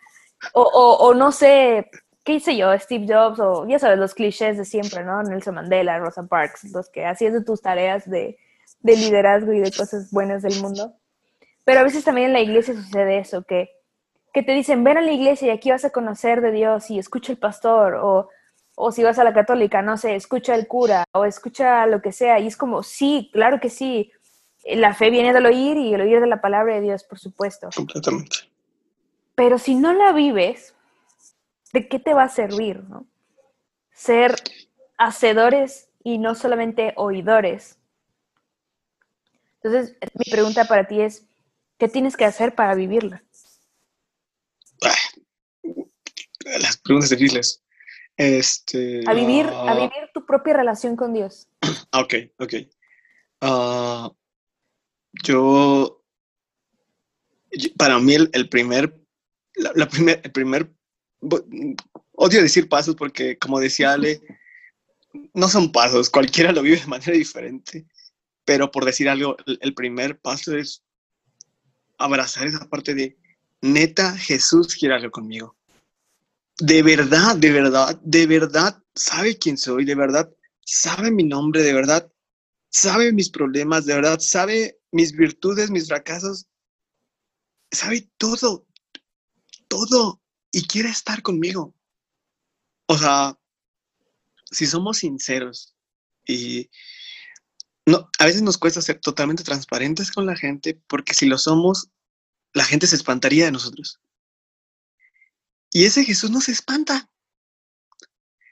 o, 0.54 1.14
no 1.16 1.32
sé, 1.32 1.90
qué 2.24 2.34
hice 2.34 2.56
yo, 2.56 2.78
Steve 2.78 3.08
Jobs, 3.12 3.40
o 3.40 3.66
ya 3.68 3.80
sabes, 3.80 3.98
los 3.98 4.14
clichés 4.14 4.58
de 4.58 4.66
siempre, 4.66 5.04
¿no? 5.04 5.24
Nelson 5.24 5.56
Mandela, 5.56 5.98
Rosa 5.98 6.24
Parks, 6.24 6.66
los 6.66 6.90
que 6.90 7.06
hacías 7.06 7.34
de 7.34 7.44
tus 7.44 7.62
tareas 7.62 8.08
de 8.08 8.38
de 8.86 8.98
liderazgo 8.98 9.54
y 9.54 9.60
de 9.60 9.72
cosas 9.72 10.12
buenas 10.12 10.42
del 10.42 10.62
mundo. 10.62 10.94
Pero 11.64 11.80
a 11.80 11.84
veces 11.84 12.04
también 12.04 12.28
en 12.28 12.34
la 12.34 12.42
iglesia 12.42 12.74
sucede 12.74 13.18
eso, 13.18 13.44
que, 13.44 13.70
que 14.34 14.44
te 14.44 14.52
dicen, 14.52 14.84
ven 14.84 14.98
a 14.98 15.02
la 15.02 15.12
iglesia 15.12 15.48
y 15.48 15.52
aquí 15.52 15.72
vas 15.72 15.86
a 15.86 15.90
conocer 15.90 16.42
de 16.42 16.52
Dios 16.52 16.92
y 16.92 17.00
escucha 17.00 17.32
el 17.32 17.40
pastor, 17.40 17.96
o 17.96 18.30
o 18.76 18.92
si 18.92 19.04
vas 19.04 19.18
a 19.20 19.24
la 19.24 19.34
católica, 19.34 19.82
no 19.82 19.98
sé, 19.98 20.16
escucha 20.16 20.54
el 20.54 20.68
cura 20.68 21.06
o 21.14 21.26
escucha 21.26 21.88
lo 21.88 22.02
que 22.02 22.12
sea. 22.12 22.40
Y 22.40 22.48
es 22.48 22.58
como, 22.58 22.84
sí, 22.84 23.30
claro 23.34 23.60
que 23.60 23.70
sí. 23.70 24.12
La 24.66 24.94
fe 24.94 25.10
viene 25.10 25.34
del 25.34 25.46
oír 25.46 25.78
y 25.78 25.94
el 25.94 26.02
oír 26.02 26.20
de 26.20 26.28
la 26.28 26.42
palabra 26.42 26.76
de 26.76 26.82
Dios, 26.82 27.04
por 27.04 27.20
supuesto. 27.20 27.70
Completamente. 27.74 28.38
Pero 29.36 29.58
si 29.58 29.76
no 29.76 29.94
la 29.94 30.12
vives, 30.12 30.76
¿de 31.72 31.88
qué 31.88 32.00
te 32.00 32.14
va 32.14 32.24
a 32.24 32.30
servir? 32.30 32.84
No? 32.90 33.06
Ser 33.92 34.36
hacedores 34.98 35.90
y 36.04 36.18
no 36.18 36.36
solamente 36.36 36.94
oidores. 36.98 37.80
Entonces, 39.66 39.98
mi 40.14 40.32
pregunta 40.32 40.66
para 40.66 40.88
ti 40.88 41.02
es, 41.02 41.26
¿qué 41.80 41.88
tienes 41.88 42.16
que 42.16 42.24
hacer 42.24 42.54
para 42.54 42.76
vivirla? 42.76 43.24
Las 46.62 46.78
preguntas 46.78 47.10
difíciles. 47.10 47.64
Este, 48.16 49.04
a 49.08 49.14
vivir, 49.16 49.48
a 49.48 49.72
ah, 49.72 49.74
vivir 49.74 50.12
tu 50.14 50.24
propia 50.24 50.54
relación 50.54 50.96
con 50.96 51.14
Dios. 51.14 51.48
Ok, 51.92 52.14
ok. 52.38 52.54
Ah, 53.42 54.12
yo, 55.24 56.04
para 57.76 57.98
mí 57.98 58.14
el, 58.14 58.50
primer, 58.50 59.02
la, 59.56 59.88
primer, 59.88 60.22
el 60.24 60.32
primer, 60.32 60.72
odio 62.12 62.42
decir 62.42 62.70
pasos 62.70 62.96
porque 62.96 63.40
como 63.40 63.60
decía 63.60 63.94
Ale, 63.94 64.22
no 65.34 65.48
son 65.48 65.72
pasos, 65.72 66.10
cualquiera 66.10 66.52
lo 66.52 66.62
vive 66.62 66.82
de 66.82 66.88
manera 66.88 67.14
diferente, 67.14 67.88
pero 68.46 68.72
por 68.72 68.86
decir 68.86 69.10
algo, 69.10 69.36
el 69.46 69.74
primer 69.74 70.20
paso 70.20 70.56
es 70.56 70.84
abrazar 71.98 72.48
esa 72.48 72.70
parte 72.70 72.94
de, 72.94 73.18
neta, 73.62 74.18
Jesús 74.18 74.76
quiere 74.76 75.10
conmigo 75.12 75.56
de 76.58 76.84
verdad, 76.84 77.36
de 77.36 77.52
verdad, 77.52 78.00
de 78.02 78.28
verdad 78.28 78.82
sabe 78.94 79.38
quién 79.38 79.58
soy, 79.58 79.86
de 79.86 79.96
verdad 79.96 80.34
sabe 80.62 81.12
mi 81.12 81.24
nombre, 81.24 81.64
de 81.64 81.74
verdad 81.74 82.12
sabe 82.70 83.12
mis 83.12 83.30
problemas, 83.30 83.86
de 83.86 83.96
verdad 83.96 84.20
sabe 84.20 84.80
mis 84.92 85.12
virtudes, 85.12 85.70
mis 85.70 85.88
fracasos, 85.88 86.48
sabe 87.72 88.10
todo, 88.18 88.66
todo 89.68 90.22
y 90.52 90.66
quiere 90.66 90.90
estar 90.90 91.22
conmigo. 91.22 91.76
O 92.88 92.98
sea, 92.98 93.38
si 94.50 94.66
somos 94.66 95.00
sinceros 95.00 95.76
y 96.26 96.70
no, 97.86 98.10
a 98.20 98.26
veces 98.26 98.42
nos 98.42 98.58
cuesta 98.58 98.82
ser 98.82 99.00
totalmente 99.00 99.44
transparentes 99.44 100.12
con 100.12 100.26
la 100.26 100.36
gente 100.36 100.82
porque 100.88 101.14
si 101.14 101.28
lo 101.28 101.38
somos, 101.38 101.90
la 102.54 102.66
gente 102.66 102.88
se 102.88 102.96
espantaría 102.96 103.46
de 103.46 103.52
nosotros. 103.52 104.00
Y 105.72 105.84
ese 105.86 106.04
Jesús 106.04 106.32
no 106.32 106.42
se 106.42 106.52
espanta. 106.52 107.10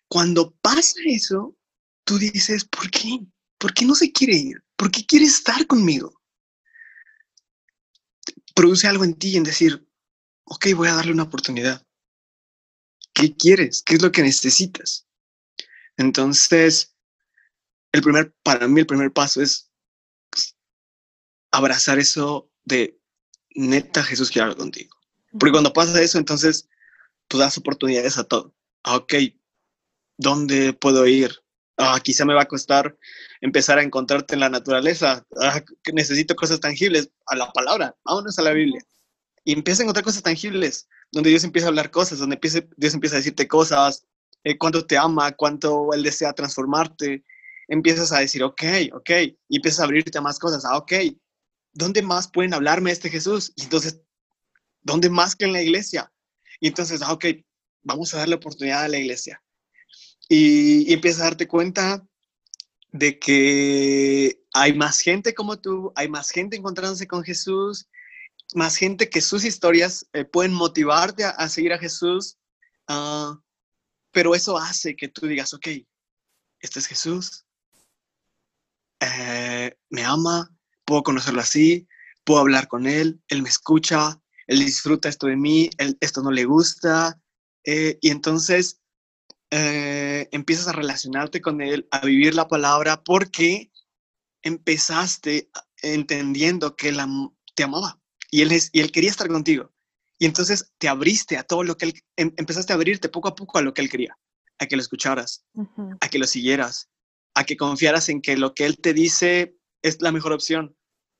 Cuando 0.08 0.52
pasa 0.58 1.00
eso, 1.06 1.56
tú 2.04 2.20
dices, 2.20 2.66
¿por 2.66 2.92
qué? 2.92 3.20
¿Por 3.58 3.74
qué 3.74 3.86
no 3.86 3.96
se 3.96 4.12
quiere 4.12 4.36
ir? 4.36 4.64
¿Por 4.76 4.92
qué 4.92 5.06
quiere 5.06 5.26
estar 5.26 5.66
conmigo? 5.66 6.22
Produce 8.54 8.88
algo 8.88 9.04
en 9.04 9.16
ti 9.16 9.38
en 9.38 9.44
decir, 9.44 9.88
ok, 10.44 10.68
voy 10.76 10.90
a 10.90 10.96
darle 10.96 11.14
una 11.14 11.24
oportunidad. 11.24 11.84
¿Qué 13.14 13.36
quieres? 13.36 13.82
¿Qué 13.84 13.96
es 13.96 14.02
lo 14.02 14.12
que 14.12 14.22
necesitas? 14.22 15.08
Entonces, 15.98 16.93
el 17.94 18.02
primer, 18.02 18.34
para 18.44 18.68
mí 18.68 18.82
el 18.82 18.88
primer 18.88 19.14
paso 19.14 19.42
es 19.42 19.72
pues, 20.30 20.58
abrazar 21.52 22.00
eso 22.00 22.52
de 22.66 23.00
neta 23.56 24.04
Jesús 24.04 24.30
quiere 24.30 24.44
hablar 24.44 24.58
contigo. 24.58 24.96
Porque 25.32 25.52
cuando 25.52 25.72
pasa 25.72 26.02
eso, 26.02 26.18
entonces 26.18 26.68
tú 27.28 27.38
das 27.38 27.58
oportunidades 27.58 28.18
a 28.18 28.24
todo. 28.24 28.54
Ah, 28.84 28.98
ok, 28.98 29.14
¿dónde 30.18 30.74
puedo 30.74 31.06
ir? 31.06 31.32
Ah, 31.78 32.00
quizá 32.04 32.26
me 32.26 32.34
va 32.34 32.44
a 32.44 32.48
costar 32.48 32.98
empezar 33.42 33.78
a 33.78 33.84
encontrarte 33.84 34.34
en 34.34 34.42
la 34.42 34.50
naturaleza. 34.50 35.26
Ah, 35.40 35.64
necesito 35.94 36.36
cosas 36.36 36.60
tangibles. 36.60 37.10
A 37.28 37.36
la 37.36 37.52
palabra, 37.52 37.96
vámonos 38.04 38.38
a 38.40 38.42
la 38.42 38.52
Biblia. 38.52 38.82
Y 39.46 39.54
empieza 39.54 39.82
a 39.82 39.84
encontrar 39.84 40.04
cosas 40.04 40.24
tangibles, 40.24 40.88
donde 41.12 41.30
Dios 41.30 41.44
empieza 41.44 41.68
a 41.68 41.70
hablar 41.70 41.92
cosas, 41.92 42.20
donde 42.20 42.40
Dios 42.78 42.94
empieza 42.94 43.16
a 43.16 43.20
decirte 43.20 43.48
cosas, 43.48 44.06
eh, 44.44 44.58
cuánto 44.58 44.86
te 44.86 44.98
ama, 44.98 45.32
cuánto 45.34 45.94
Él 45.94 46.04
desea 46.04 46.34
transformarte. 46.34 47.24
Empiezas 47.68 48.12
a 48.12 48.20
decir, 48.20 48.44
ok, 48.44 48.64
ok, 48.94 49.10
y 49.48 49.56
empiezas 49.56 49.82
a 49.82 49.84
abrirte 49.86 50.18
a 50.18 50.22
más 50.22 50.40
cosas. 50.40 50.66
Ah, 50.66 50.78
ok, 50.78 50.94
¿dónde 51.74 52.02
más 52.02 52.28
pueden 52.30 52.54
hablarme 52.54 52.92
este 52.92 53.10
Jesús? 53.10 53.54
Y 53.56 53.64
entonces, 53.64 54.02
¿dónde 54.82 55.10
más 55.10 55.36
que 55.36 55.46
en 55.46 55.54
la 55.54 55.62
iglesia? 55.62 56.12
Y 56.60 56.68
entonces, 56.68 57.02
ah, 57.02 57.14
ok, 57.14 57.26
vamos 57.82 58.14
a 58.14 58.18
darle 58.18 58.36
oportunidad 58.36 58.84
a 58.84 58.90
la 58.90 58.98
iglesia. 58.98 59.42
Y, 60.30 60.90
y 60.90 60.94
empiezas 60.94 61.22
a 61.22 61.26
darte 61.26 61.48
cuenta 61.48 62.06
de 62.92 63.18
que 63.20 64.40
hay 64.54 64.74
más 64.74 65.00
gente 65.00 65.34
como 65.34 65.60
tú, 65.60 65.92
hay 65.96 66.08
más 66.08 66.30
gente 66.30 66.56
encontrándose 66.56 67.08
con 67.08 67.24
Jesús, 67.24 67.88
más 68.54 68.76
gente 68.76 69.10
que 69.10 69.20
sus 69.20 69.44
historias 69.44 70.08
eh, 70.14 70.26
pueden 70.26 70.54
motivarte 70.54 71.24
a, 71.26 71.50
seguir 71.50 71.74
a 71.74 71.80
Jesús, 71.80 72.38
uh, 72.88 73.36
pero 74.12 74.36
eso 74.36 74.58
hace 74.58 74.96
que 74.96 75.08
tú 75.08 75.26
digas, 75.26 75.54
ok, 75.54 75.68
este 76.60 76.80
es 76.80 76.86
Jesús, 76.86 77.46
eh, 79.04 79.76
me 79.90 80.04
ama, 80.04 80.50
puedo 80.86 81.04
conocerlo 81.04 81.42
así, 81.42 81.88
puedo 82.24 82.40
hablar 82.40 82.68
con 82.68 82.88
Él, 82.88 83.22
Él 83.28 83.42
me 83.42 83.50
escucha, 83.50 84.20
él 84.48 84.60
disfruta 84.60 85.10
esto 85.10 85.28
de 85.28 85.36
mí, 85.36 85.70
él, 85.78 85.98
esto 86.02 86.22
no 86.22 86.32
le 86.32 86.46
gusta, 86.46 87.20
eh, 87.64 87.98
y 88.02 88.10
entonces 88.10 88.82
eh, 89.52 90.28
empiezas 90.32 90.68
a 90.68 90.74
relacionarte 90.74 91.42
con 91.42 91.62
él, 91.62 91.88
a 91.92 92.06
vivir 92.06 92.36
la 92.36 92.48
palabra, 92.48 93.04
porque 93.04 93.72
empezaste 94.42 95.50
entendiendo 95.82 96.76
que 96.76 96.90
él 96.90 97.00
te 97.56 97.64
amaba 97.64 98.00
y 98.32 98.42
él, 98.42 98.52
es, 98.52 98.70
y 98.74 98.82
él 98.82 98.92
quería 98.92 99.12
estar 99.12 99.28
contigo. 99.28 99.72
Y 100.20 100.26
entonces 100.26 100.72
te 100.78 100.88
abriste 100.88 101.38
a 101.38 101.44
todo 101.44 101.64
lo 101.64 101.78
que 101.78 101.86
él, 101.86 101.94
em, 102.16 102.34
empezaste 102.38 102.74
a 102.74 102.76
abrirte 102.76 103.10
poco 103.10 103.28
a 103.28 103.36
poco 103.36 103.58
a 103.58 103.62
lo 103.62 103.74
que 103.74 103.82
él 103.82 103.90
quería, 103.90 104.18
a 104.60 104.66
que 104.66 104.76
lo 104.76 104.82
escucharas, 104.82 105.46
a 106.00 106.10
que 106.10 106.20
lo 106.20 106.28
siguieras, 106.28 106.90
a 107.36 107.44
que 107.44 107.58
confiaras 107.58 108.10
en 108.10 108.22
que 108.22 108.38
lo 108.38 108.54
que 108.54 108.66
él 108.66 108.78
te 108.78 108.94
dice 108.94 109.56
es 109.82 110.02
la 110.02 110.12
mejor 110.12 110.34
opción, 110.34 110.76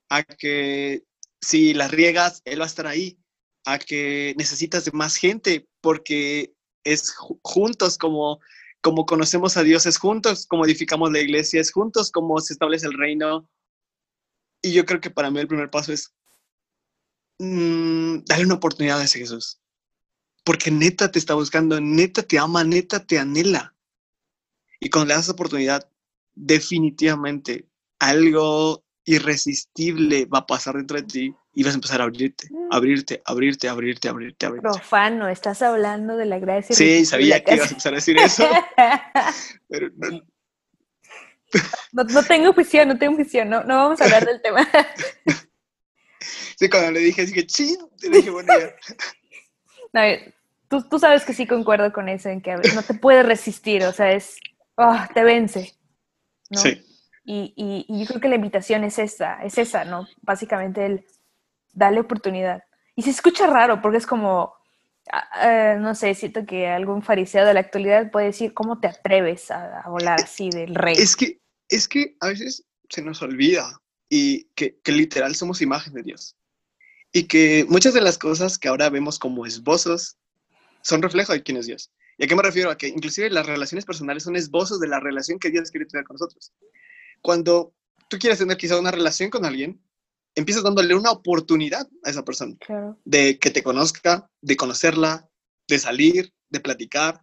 a 0.08 0.22
que 0.22 1.04
si 1.44 1.74
las 1.74 1.90
riegas, 1.90 2.42
Él 2.44 2.60
va 2.60 2.64
a 2.64 2.68
estar 2.68 2.86
ahí, 2.86 3.18
a 3.64 3.78
que 3.78 4.34
necesitas 4.36 4.84
de 4.84 4.92
más 4.92 5.16
gente, 5.16 5.68
porque 5.80 6.54
es 6.84 7.14
juntos 7.42 7.98
como, 7.98 8.40
como 8.80 9.06
conocemos 9.06 9.56
a 9.56 9.62
Dios, 9.62 9.86
es 9.86 9.98
juntos 9.98 10.46
como 10.46 10.64
edificamos 10.64 11.12
la 11.12 11.20
iglesia, 11.20 11.60
es 11.60 11.72
juntos 11.72 12.10
como 12.10 12.40
se 12.40 12.54
establece 12.54 12.86
el 12.86 12.94
reino. 12.94 13.48
Y 14.62 14.72
yo 14.72 14.84
creo 14.84 15.00
que 15.00 15.10
para 15.10 15.30
mí 15.30 15.40
el 15.40 15.48
primer 15.48 15.70
paso 15.70 15.92
es 15.92 16.14
mm, 17.38 18.24
darle 18.26 18.46
una 18.46 18.54
oportunidad 18.54 19.00
a 19.00 19.04
ese 19.04 19.18
Jesús, 19.18 19.60
porque 20.44 20.70
neta 20.70 21.10
te 21.10 21.18
está 21.18 21.34
buscando, 21.34 21.80
neta 21.80 22.22
te 22.22 22.38
ama, 22.38 22.64
neta 22.64 23.04
te 23.04 23.18
anhela. 23.18 23.74
Y 24.80 24.90
cuando 24.90 25.08
le 25.08 25.14
das 25.14 25.28
oportunidad, 25.28 25.90
definitivamente 26.34 27.66
algo 27.98 28.84
irresistible 29.04 30.26
va 30.26 30.38
a 30.38 30.46
pasar 30.46 30.76
dentro 30.76 30.96
de 30.96 31.02
ti 31.04 31.34
y 31.54 31.62
vas 31.62 31.74
a 31.74 31.76
empezar 31.76 32.00
a 32.00 32.04
abrirte, 32.04 32.48
mm. 32.50 32.68
abrirte, 32.70 33.22
abrirte, 33.24 33.68
abrirte, 33.68 34.08
abrirte, 34.08 34.46
abrirte. 34.46 34.68
Profano, 34.68 35.28
estás 35.28 35.62
hablando 35.62 36.16
de 36.16 36.26
la 36.26 36.38
gracia. 36.38 36.74
Sí, 36.74 37.04
sabía 37.04 37.42
que 37.44 37.54
ibas 37.54 37.68
a 37.68 37.70
empezar 37.70 37.92
a 37.92 37.96
decir 37.96 38.18
eso. 38.18 38.48
pero 39.68 39.90
no. 39.96 40.20
no. 41.92 42.22
tengo 42.24 42.52
juicio, 42.52 42.84
no 42.86 42.98
tengo 42.98 43.14
juicio, 43.16 43.44
no, 43.44 43.62
no 43.62 43.76
vamos 43.76 44.00
a 44.00 44.04
hablar 44.04 44.24
del 44.26 44.42
tema. 44.42 44.68
sí, 46.58 46.68
cuando 46.68 46.92
le 46.92 47.00
dije, 47.00 47.26
dije, 47.26 47.46
sí, 47.48 47.78
te 48.00 48.08
dije, 48.10 48.30
bueno, 48.30 48.52
ya. 49.92 50.18
tú, 50.68 50.82
tú, 50.88 50.98
sabes 50.98 51.24
que 51.24 51.34
sí 51.34 51.46
concuerdo 51.46 51.92
con 51.92 52.08
eso, 52.08 52.30
en 52.30 52.40
que 52.40 52.56
no 52.74 52.82
te 52.82 52.94
puedes 52.94 53.24
resistir, 53.24 53.84
o 53.84 53.92
sea, 53.92 54.12
es, 54.12 54.38
oh, 54.76 54.98
te 55.14 55.22
vence. 55.22 55.74
¿No? 56.50 56.60
Sí. 56.60 56.84
Y, 57.24 57.86
yo 57.88 58.06
creo 58.06 58.20
que 58.20 58.28
la 58.28 58.36
invitación 58.36 58.84
es 58.84 58.98
esa, 58.98 59.42
es 59.42 59.56
esa, 59.58 59.84
¿no? 59.84 60.06
Básicamente 60.22 60.84
el 60.84 61.06
darle 61.72 62.00
oportunidad. 62.00 62.62
Y 62.96 63.02
se 63.02 63.10
escucha 63.10 63.46
raro 63.46 63.80
porque 63.80 63.98
es 63.98 64.06
como, 64.06 64.54
ah, 65.10 65.28
eh, 65.42 65.76
no 65.80 65.94
sé, 65.94 66.14
siento 66.14 66.44
que 66.44 66.68
algún 66.68 67.02
fariseo 67.02 67.46
de 67.46 67.54
la 67.54 67.60
actualidad 67.60 68.10
puede 68.10 68.26
decir, 68.26 68.52
¿cómo 68.52 68.78
te 68.78 68.88
atreves 68.88 69.50
a, 69.50 69.84
volar 69.88 70.20
así 70.20 70.50
del 70.50 70.74
rey? 70.74 70.96
Es 70.98 71.16
que, 71.16 71.40
es 71.68 71.88
que 71.88 72.16
a 72.20 72.28
veces 72.28 72.64
se 72.90 73.02
nos 73.02 73.22
olvida 73.22 73.80
y 74.08 74.44
que, 74.54 74.78
que 74.80 74.92
literal 74.92 75.34
somos 75.34 75.62
imagen 75.62 75.94
de 75.94 76.02
Dios. 76.02 76.36
Y 77.10 77.24
que 77.24 77.64
muchas 77.68 77.94
de 77.94 78.00
las 78.00 78.18
cosas 78.18 78.58
que 78.58 78.68
ahora 78.68 78.90
vemos 78.90 79.18
como 79.18 79.46
esbozos 79.46 80.18
son 80.82 81.00
reflejo 81.00 81.32
de 81.32 81.42
quién 81.42 81.56
es 81.56 81.66
Dios. 81.66 81.90
¿Y 82.18 82.24
a 82.24 82.26
qué 82.26 82.36
me 82.36 82.42
refiero? 82.42 82.70
A 82.70 82.76
que 82.76 82.88
inclusive 82.88 83.30
las 83.30 83.46
relaciones 83.46 83.84
personales 83.84 84.22
son 84.22 84.36
esbozos 84.36 84.80
de 84.80 84.88
la 84.88 85.00
relación 85.00 85.38
que 85.38 85.50
Dios 85.50 85.70
quiere 85.70 85.86
tener 85.86 86.04
con 86.04 86.14
nosotros 86.14 86.52
cuando 87.24 87.74
tú 88.10 88.18
quieres 88.18 88.38
tener 88.38 88.58
quizá 88.58 88.78
una 88.78 88.90
relación 88.90 89.30
con 89.30 89.46
alguien, 89.46 89.82
empiezas 90.34 90.62
dándole 90.62 90.94
una 90.94 91.10
oportunidad 91.10 91.88
a 92.04 92.10
esa 92.10 92.22
persona 92.22 92.54
de 93.06 93.38
que 93.38 93.50
te 93.50 93.62
conozca, 93.62 94.30
de 94.42 94.56
conocerla, 94.56 95.26
de 95.66 95.78
salir, 95.78 96.32
de 96.50 96.60
platicar. 96.60 97.22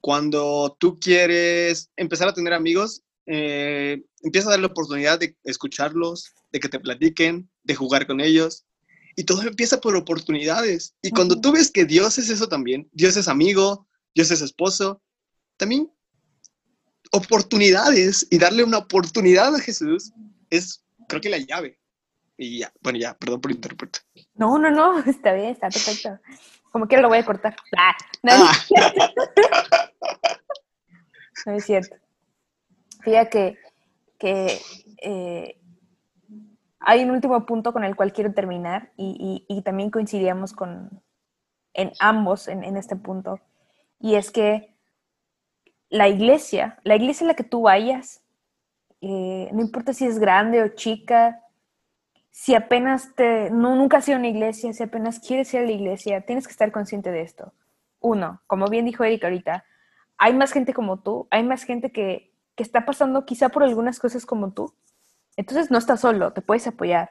cuando 0.00 0.76
tú 0.80 0.98
quieres 0.98 1.90
empezar 1.96 2.28
a 2.28 2.34
tener 2.34 2.54
amigos, 2.54 3.02
eh, 3.26 4.02
empieza 4.22 4.48
a 4.48 4.52
dar 4.52 4.60
la 4.60 4.66
oportunidad 4.66 5.20
de 5.20 5.36
escucharlos, 5.44 6.32
de 6.50 6.58
que 6.58 6.68
te 6.68 6.80
platiquen, 6.80 7.48
de 7.62 7.74
jugar 7.76 8.06
con 8.06 8.20
ellos. 8.20 8.64
Y 9.14 9.24
todo 9.24 9.42
empieza 9.42 9.80
por 9.80 9.94
oportunidades. 9.94 10.96
Y 11.02 11.10
cuando 11.10 11.40
tú 11.40 11.52
ves 11.52 11.70
que 11.70 11.84
Dios 11.84 12.18
es 12.18 12.30
eso 12.30 12.48
también, 12.48 12.88
Dios 12.92 13.16
es 13.16 13.28
amigo, 13.28 13.86
Dios 14.14 14.30
es 14.30 14.40
esposo, 14.42 15.00
también 15.56 15.90
oportunidades 17.12 18.26
y 18.30 18.38
darle 18.38 18.64
una 18.64 18.78
oportunidad 18.78 19.54
a 19.54 19.60
Jesús 19.60 20.12
es, 20.50 20.84
creo 21.08 21.20
que 21.20 21.28
la 21.30 21.38
llave. 21.38 21.78
Y 22.36 22.60
ya, 22.60 22.72
bueno, 22.80 22.98
ya, 22.98 23.16
perdón 23.16 23.40
por 23.40 23.50
interpretar. 23.52 24.02
No, 24.34 24.58
no, 24.58 24.70
no, 24.70 24.98
está 25.06 25.32
bien, 25.32 25.50
está 25.50 25.68
perfecto. 25.68 26.18
Como 26.70 26.86
quiera 26.86 27.02
lo 27.02 27.08
voy 27.08 27.18
a 27.18 27.24
cortar. 27.24 27.54
Ah, 27.76 27.94
no, 28.22 28.32
Ah. 28.34 28.52
no 31.46 31.52
es 31.52 31.64
cierto. 31.64 31.96
Fíjate 33.02 33.58
que, 34.18 34.18
que 34.18 34.60
eh, 35.02 35.60
hay 36.80 37.02
un 37.04 37.10
último 37.10 37.44
punto 37.46 37.72
con 37.72 37.84
el 37.84 37.96
cual 37.96 38.12
quiero 38.12 38.32
terminar 38.32 38.92
y, 38.96 39.44
y- 39.48 39.54
y 39.56 39.62
también 39.62 39.90
coincidíamos 39.90 40.52
con, 40.52 41.02
en 41.74 41.92
ambos 41.98 42.48
en, 42.48 42.64
en 42.64 42.76
este 42.76 42.96
punto. 42.96 43.40
Y 44.02 44.16
es 44.16 44.32
que 44.32 44.74
la 45.88 46.08
iglesia, 46.08 46.78
la 46.82 46.96
iglesia 46.96 47.24
en 47.24 47.28
la 47.28 47.34
que 47.34 47.44
tú 47.44 47.62
vayas, 47.62 48.20
eh, 49.00 49.48
no 49.52 49.62
importa 49.62 49.94
si 49.94 50.04
es 50.04 50.18
grande 50.18 50.60
o 50.60 50.68
chica, 50.68 51.40
si 52.30 52.56
apenas 52.56 53.14
te, 53.14 53.50
no, 53.50 53.76
nunca 53.76 53.98
has 53.98 54.08
ido 54.08 54.16
a 54.16 54.18
una 54.18 54.28
iglesia, 54.28 54.72
si 54.72 54.82
apenas 54.82 55.20
quieres 55.20 55.54
ir 55.54 55.60
a 55.60 55.64
la 55.64 55.70
iglesia, 55.70 56.26
tienes 56.26 56.48
que 56.48 56.50
estar 56.50 56.72
consciente 56.72 57.12
de 57.12 57.22
esto. 57.22 57.52
Uno, 58.00 58.42
como 58.48 58.66
bien 58.66 58.84
dijo 58.84 59.04
Erika 59.04 59.28
ahorita, 59.28 59.64
hay 60.18 60.34
más 60.34 60.52
gente 60.52 60.74
como 60.74 61.00
tú, 61.00 61.28
hay 61.30 61.44
más 61.44 61.62
gente 61.62 61.92
que, 61.92 62.34
que 62.56 62.64
está 62.64 62.84
pasando 62.84 63.24
quizá 63.24 63.50
por 63.50 63.62
algunas 63.62 64.00
cosas 64.00 64.26
como 64.26 64.52
tú. 64.52 64.74
Entonces 65.36 65.70
no 65.70 65.78
estás 65.78 66.00
solo, 66.00 66.32
te 66.32 66.42
puedes 66.42 66.66
apoyar. 66.66 67.10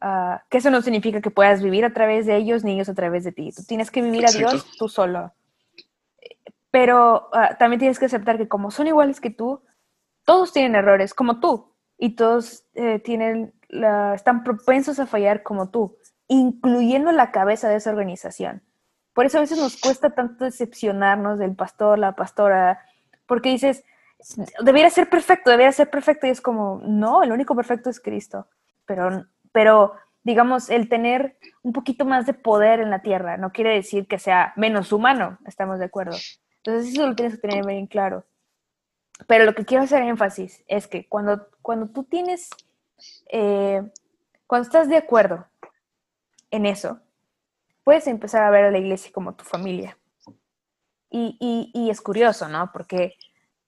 Ah, 0.00 0.44
que 0.48 0.58
eso 0.58 0.70
no 0.70 0.80
significa 0.80 1.20
que 1.20 1.30
puedas 1.30 1.60
vivir 1.60 1.84
a 1.84 1.92
través 1.92 2.26
de 2.26 2.36
ellos 2.36 2.62
ni 2.62 2.74
ellos 2.74 2.88
a 2.88 2.94
través 2.94 3.24
de 3.24 3.32
ti. 3.32 3.50
Tú 3.50 3.64
tienes 3.64 3.90
que 3.90 4.02
vivir 4.02 4.26
a. 4.26 4.30
Dios 4.30 4.76
tú 4.76 4.88
solo. 4.88 5.32
Pero 6.74 7.28
ah, 7.32 7.56
también 7.56 7.78
tienes 7.78 8.00
que 8.00 8.06
aceptar 8.06 8.36
que 8.36 8.48
como 8.48 8.72
son 8.72 8.88
iguales 8.88 9.20
que 9.20 9.30
tú, 9.30 9.62
todos 10.24 10.52
tienen 10.52 10.74
errores 10.74 11.14
como 11.14 11.38
tú 11.38 11.72
y 11.98 12.16
todos 12.16 12.64
eh, 12.74 12.98
tienen 12.98 13.54
la- 13.68 14.12
están 14.16 14.42
propensos 14.42 14.98
a 14.98 15.06
fallar 15.06 15.44
como 15.44 15.70
tú, 15.70 15.96
incluyendo 16.26 17.12
la 17.12 17.30
cabeza 17.30 17.68
de 17.68 17.76
esa 17.76 17.90
organización. 17.90 18.60
Por 19.12 19.24
eso 19.24 19.38
a 19.38 19.42
veces 19.42 19.58
nos 19.58 19.76
cuesta 19.80 20.10
tanto 20.16 20.44
decepcionarnos 20.46 21.38
del 21.38 21.54
pastor, 21.54 21.96
la 22.00 22.16
pastora, 22.16 22.80
porque 23.26 23.50
dices, 23.50 23.84
debería 24.60 24.90
ser 24.90 25.08
perfecto, 25.08 25.50
debería 25.50 25.70
ser 25.70 25.90
perfecto, 25.90 26.26
y 26.26 26.30
es 26.30 26.40
como, 26.40 26.80
no, 26.84 27.22
el 27.22 27.30
único 27.30 27.54
perfecto 27.54 27.88
es 27.88 28.00
Cristo. 28.00 28.48
Pero, 28.84 29.26
pero 29.52 29.92
digamos, 30.24 30.70
el 30.70 30.88
tener 30.88 31.38
un 31.62 31.72
poquito 31.72 32.04
más 32.04 32.26
de 32.26 32.34
poder 32.34 32.80
en 32.80 32.90
la 32.90 33.02
tierra 33.02 33.36
no 33.36 33.52
quiere 33.52 33.74
decir 33.74 34.08
que 34.08 34.18
sea 34.18 34.52
menos 34.56 34.90
humano, 34.92 35.38
estamos 35.46 35.78
de 35.78 35.84
acuerdo. 35.84 36.16
Entonces 36.64 36.92
eso 36.94 37.06
lo 37.06 37.14
tienes 37.14 37.34
que 37.34 37.46
tener 37.46 37.66
bien 37.66 37.86
claro. 37.86 38.24
Pero 39.26 39.44
lo 39.44 39.54
que 39.54 39.64
quiero 39.66 39.84
hacer 39.84 40.02
énfasis 40.02 40.64
es 40.66 40.86
que 40.86 41.06
cuando, 41.06 41.48
cuando 41.60 41.88
tú 41.88 42.04
tienes, 42.04 42.48
eh, 43.28 43.82
cuando 44.46 44.66
estás 44.66 44.88
de 44.88 44.96
acuerdo 44.96 45.46
en 46.50 46.64
eso, 46.66 47.00
puedes 47.84 48.06
empezar 48.06 48.42
a 48.44 48.50
ver 48.50 48.64
a 48.64 48.70
la 48.70 48.78
iglesia 48.78 49.12
como 49.12 49.34
tu 49.34 49.44
familia. 49.44 49.98
Y, 51.10 51.70
y- 51.72 51.90
es 51.90 52.00
curioso, 52.00 52.48
¿no? 52.48 52.72
Porque 52.72 53.14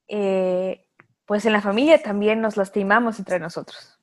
eh, 0.09 0.85
pues 1.27 1.45
en 1.45 1.53
la 1.53 1.61
familia 1.61 2.03
también 2.03 2.41
nos 2.41 2.57
lastimamos 2.57 3.19
entre 3.21 3.39
nosotros. 3.39 4.01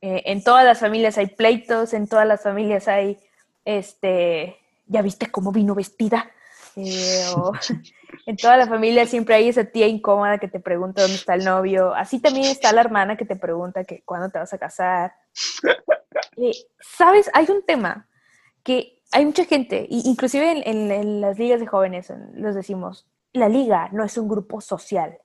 Eh, 0.00 0.22
en 0.26 0.42
todas 0.42 0.64
las 0.64 0.80
familias 0.80 1.18
hay 1.18 1.26
pleitos, 1.26 1.92
en 1.94 2.08
todas 2.08 2.26
las 2.26 2.42
familias 2.42 2.88
hay, 2.88 3.20
este, 3.64 4.56
¿ya 4.86 5.02
viste 5.02 5.30
cómo 5.30 5.52
vino 5.52 5.76
vestida? 5.76 6.32
Eh, 6.76 7.24
o 7.36 7.52
en 8.26 8.36
toda 8.36 8.56
la 8.56 8.66
familia 8.66 9.06
siempre 9.06 9.34
hay 9.34 9.48
esa 9.48 9.64
tía 9.64 9.86
incómoda 9.86 10.38
que 10.38 10.48
te 10.48 10.60
pregunta 10.60 11.02
dónde 11.02 11.16
está 11.16 11.34
el 11.34 11.44
novio. 11.44 11.94
Así 11.94 12.20
también 12.20 12.46
está 12.46 12.72
la 12.72 12.80
hermana 12.82 13.16
que 13.16 13.24
te 13.24 13.36
pregunta 13.36 13.84
que 13.84 14.02
cuándo 14.04 14.30
te 14.30 14.38
vas 14.38 14.52
a 14.52 14.58
casar. 14.58 15.14
¿Sabes? 16.80 17.30
Hay 17.34 17.46
un 17.50 17.64
tema 17.64 18.08
que 18.62 19.00
hay 19.12 19.26
mucha 19.26 19.44
gente, 19.44 19.86
inclusive 19.90 20.50
en, 20.50 20.62
en- 20.66 20.90
en 20.90 21.20
las 21.20 21.38
ligas 21.38 21.60
de 21.60 21.66
jóvenes 21.66 22.08
en- 22.10 22.40
los 22.42 22.54
decimos, 22.54 23.06
la 23.32 23.48
liga 23.48 23.88
no 23.92 24.04
es 24.04 24.16
un 24.16 24.28
grupo 24.28 24.60
social, 24.60 25.18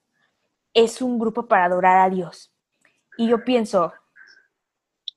es 0.73 1.01
un 1.01 1.17
grupo 1.19 1.47
para 1.47 1.65
adorar 1.65 1.99
a 2.05 2.09
Dios. 2.13 2.51
Y 3.17 3.29
yo 3.29 3.43
pienso, 3.43 3.93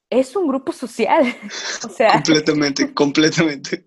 es 0.08 0.34
un 0.36 0.46
grupo 0.48 0.72
social. 0.72 1.24
Completamente, 2.14 2.94
completamente. 2.94 3.86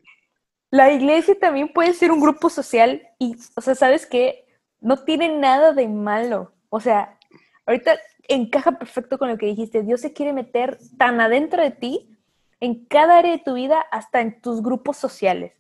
La 0.74 0.92
iglesia 0.92 1.38
también 1.40 1.72
puede 1.72 1.94
ser 1.94 2.12
un 2.12 2.20
grupo 2.20 2.50
social 2.50 3.08
y, 3.20 3.36
o 3.56 3.62
sea, 3.62 3.76
¿sabes 3.76 4.08
qué? 4.08 4.48
No 4.82 5.04
tiene 5.04 5.30
nada 5.30 5.72
de 5.72 5.88
malo. 5.88 6.52
O 6.70 6.80
sea, 6.80 7.20
ahorita 7.68 8.00
encaja 8.28 8.72
perfecto 8.80 9.20
con 9.20 9.30
lo 9.30 9.38
que 9.38 9.46
dijiste. 9.46 9.84
Dios 9.84 10.02
se 10.02 10.14
quiere 10.14 10.34
meter 10.34 10.80
tan 10.98 11.22
adentro 11.22 11.62
de 11.62 11.70
ti, 11.70 12.18
en 12.60 12.86
cada 12.86 13.20
área 13.20 13.34
de 13.34 13.44
tu 13.44 13.54
vida, 13.54 13.86
hasta 13.92 14.22
en 14.22 14.42
tus 14.42 14.64
grupos 14.64 14.98
sociales. 14.98 15.54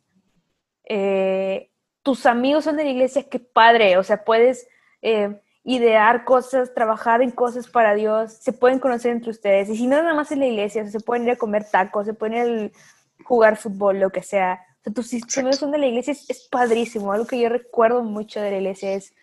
Eh, 0.85 1.69
tus 2.01 2.25
amigos 2.25 2.63
son 2.63 2.77
de 2.77 2.83
la 2.83 2.89
iglesia, 2.89 3.29
qué 3.29 3.37
padre. 3.37 3.99
O 3.99 4.03
sea, 4.03 4.23
puedes 4.23 4.67
eh, 5.03 5.39
idear 5.63 6.25
cosas, 6.25 6.73
trabajar 6.73 7.21
en 7.21 7.29
cosas 7.29 7.67
para 7.67 7.93
Dios, 7.93 8.33
se 8.33 8.51
pueden 8.51 8.79
conocer 8.79 9.11
entre 9.11 9.29
ustedes. 9.29 9.69
Y 9.69 9.77
si 9.77 9.85
no, 9.85 10.01
nada 10.01 10.15
más 10.15 10.31
en 10.31 10.39
la 10.39 10.47
iglesia, 10.47 10.89
se 10.89 10.99
pueden 11.01 11.25
ir 11.25 11.33
a 11.33 11.35
comer 11.35 11.69
tacos, 11.69 12.07
se 12.07 12.15
pueden 12.15 12.33
ir 12.33 12.71
a 13.19 13.23
jugar 13.25 13.57
fútbol, 13.57 13.99
lo 13.99 14.09
que 14.09 14.23
sea. 14.23 14.59
Sea, 14.83 14.93
tus 14.93 15.37
amigos 15.37 15.57
son 15.57 15.71
de 15.71 15.77
la 15.77 15.87
iglesia, 15.87 16.11
es, 16.11 16.29
es 16.29 16.47
padrísimo. 16.49 17.13
Algo 17.13 17.25
que 17.25 17.39
yo 17.39 17.49
recuerdo 17.49 18.03
mucho 18.03 18.41
de 18.41 18.51
la 18.51 18.57
iglesia 18.57 18.93
es 18.93 19.13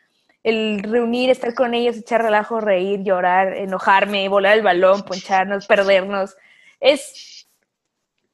el 0.43 0.83
reunir, 0.83 1.31
estar 1.31 1.55
con 1.55 1.75
ellos, 1.75 1.97
echar 1.97 2.23
relajo, 2.23 2.61
reír, 2.61 3.03
llorar, 3.03 3.55
enojarme, 3.55 4.29
volar 4.29 4.57
el 4.57 4.65
balón, 4.65 5.03
poncharnos, 5.03 5.67
perdernos. 5.67 6.37
Es, 6.81 7.47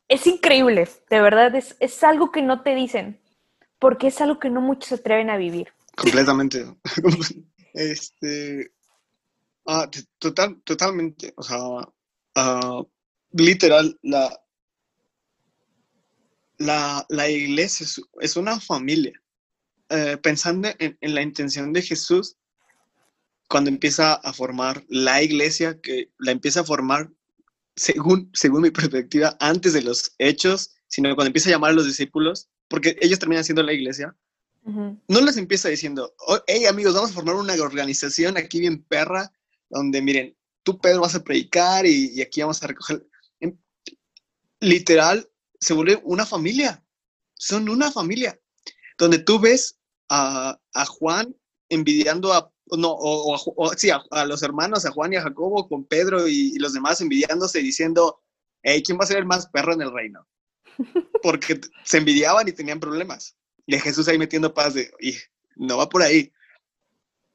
es 0.09 0.27
increíble, 0.27 0.89
de 1.11 1.21
verdad, 1.21 1.55
es, 1.55 1.77
es 1.81 2.05
algo 2.05 2.31
que 2.31 2.43
no 2.43 2.63
te 2.63 2.75
dicen, 2.75 3.19
porque 3.79 4.09
es 4.09 4.21
algo 4.21 4.39
que 4.39 4.51
no 4.51 4.61
muchos 4.61 4.89
se 4.91 4.95
atreven 4.97 5.31
a 5.31 5.37
vivir. 5.37 5.73
Completamente. 5.97 6.65
Este. 7.79 8.73
ah, 9.67 9.87
total, 10.19 10.63
totalmente. 10.63 11.35
O 11.37 11.43
sea, 11.43 11.59
ah, 12.35 12.83
literal, 13.33 13.99
la, 14.01 14.35
la, 16.59 17.05
la 17.09 17.29
iglesia 17.29 17.85
es, 17.85 18.01
es 18.21 18.37
una 18.37 18.61
familia. 18.61 19.21
Eh, 19.89 20.17
pensando 20.21 20.69
en, 20.79 20.99
en 21.01 21.15
la 21.15 21.23
intención 21.23 21.73
de 21.73 21.83
Jesús, 21.83 22.37
cuando 23.49 23.71
empieza 23.71 24.15
a 24.15 24.33
formar 24.33 24.85
la 24.89 25.23
iglesia, 25.23 25.81
que 25.81 26.11
la 26.19 26.33
empieza 26.33 26.61
a 26.61 26.65
formar, 26.65 27.11
según, 27.77 28.31
según 28.35 28.63
mi 28.63 28.71
perspectiva, 28.71 29.37
antes 29.39 29.73
de 29.73 29.83
los 29.83 30.15
hechos, 30.19 30.75
sino 30.89 31.15
cuando 31.15 31.29
empieza 31.29 31.51
a 31.51 31.53
llamar 31.53 31.71
a 31.71 31.75
los 31.75 31.87
discípulos, 31.87 32.49
porque 32.69 32.97
ellos 33.01 33.19
terminan 33.19 33.45
siendo 33.45 33.63
la 33.63 33.73
iglesia, 33.73 34.17
no 34.65 35.21
les 35.21 35.37
empieza 35.37 35.69
diciendo, 35.69 36.13
"Oh, 36.27 36.41
hey 36.49 36.67
amigos, 36.67 36.93
vamos 36.93 37.13
a 37.13 37.15
formar 37.15 37.37
una 37.37 37.55
organización 37.55 38.37
aquí 38.37 38.59
bien 38.59 38.83
perra, 38.83 39.31
donde 39.71 40.03
miren, 40.03 40.37
tú 40.65 40.81
Pedro 40.81 41.03
vas 41.03 41.15
a 41.15 41.23
predicar 41.23 41.87
y, 41.87 42.11
y 42.13 42.21
aquí 42.21 42.41
vamos 42.41 42.61
a 42.61 42.67
recoger. 42.67 43.07
Em, 43.39 43.57
Literal, 44.59 45.31
se 45.67 45.75
vuelve 45.75 46.01
una 46.05 46.25
familia, 46.25 46.81
son 47.35 47.69
una 47.69 47.91
familia, 47.91 48.39
donde 48.99 49.19
tú 49.19 49.41
ves 49.41 49.77
a, 50.09 50.57
a 50.73 50.87
Juan 50.87 51.35
envidiando 51.69 52.33
a, 52.33 52.53
no, 52.79 52.95
o, 52.97 53.73
sí, 53.77 53.91
a, 53.91 54.01
a 54.13 54.25
los 54.27 54.45
hermanos, 54.45 54.87
a 54.87 54.93
Juan 54.93 55.13
y 55.13 55.17
a 55.17 55.23
Jacobo, 55.23 55.69
con 55.69 55.85
Pedro 55.85 56.29
y, 56.29 56.53
y 56.55 56.59
los 56.61 56.73
demás 56.73 57.01
envidiándose, 57.01 57.59
diciendo, 57.59 58.23
hey, 58.63 58.81
¿quién 58.87 58.97
va 58.97 59.03
a 59.03 59.07
ser 59.09 59.17
el 59.17 59.25
más 59.27 59.49
perro 59.49 59.73
en 59.73 59.83
el 59.83 59.93
reino? 59.93 60.29
Porque 61.23 61.61
se 61.85 61.99
envidiaban 61.99 62.47
y 62.47 62.53
tenían 62.53 62.79
problemas. 62.79 63.37
Y 63.67 63.75
a 63.75 63.81
Jesús 63.81 64.07
ahí 64.07 64.19
metiendo 64.19 64.55
paz 64.55 64.75
de, 64.75 64.93
"Ij, 65.01 65.19
no 65.57 65.79
va 65.79 65.89
por 65.89 66.03
ahí. 66.03 66.33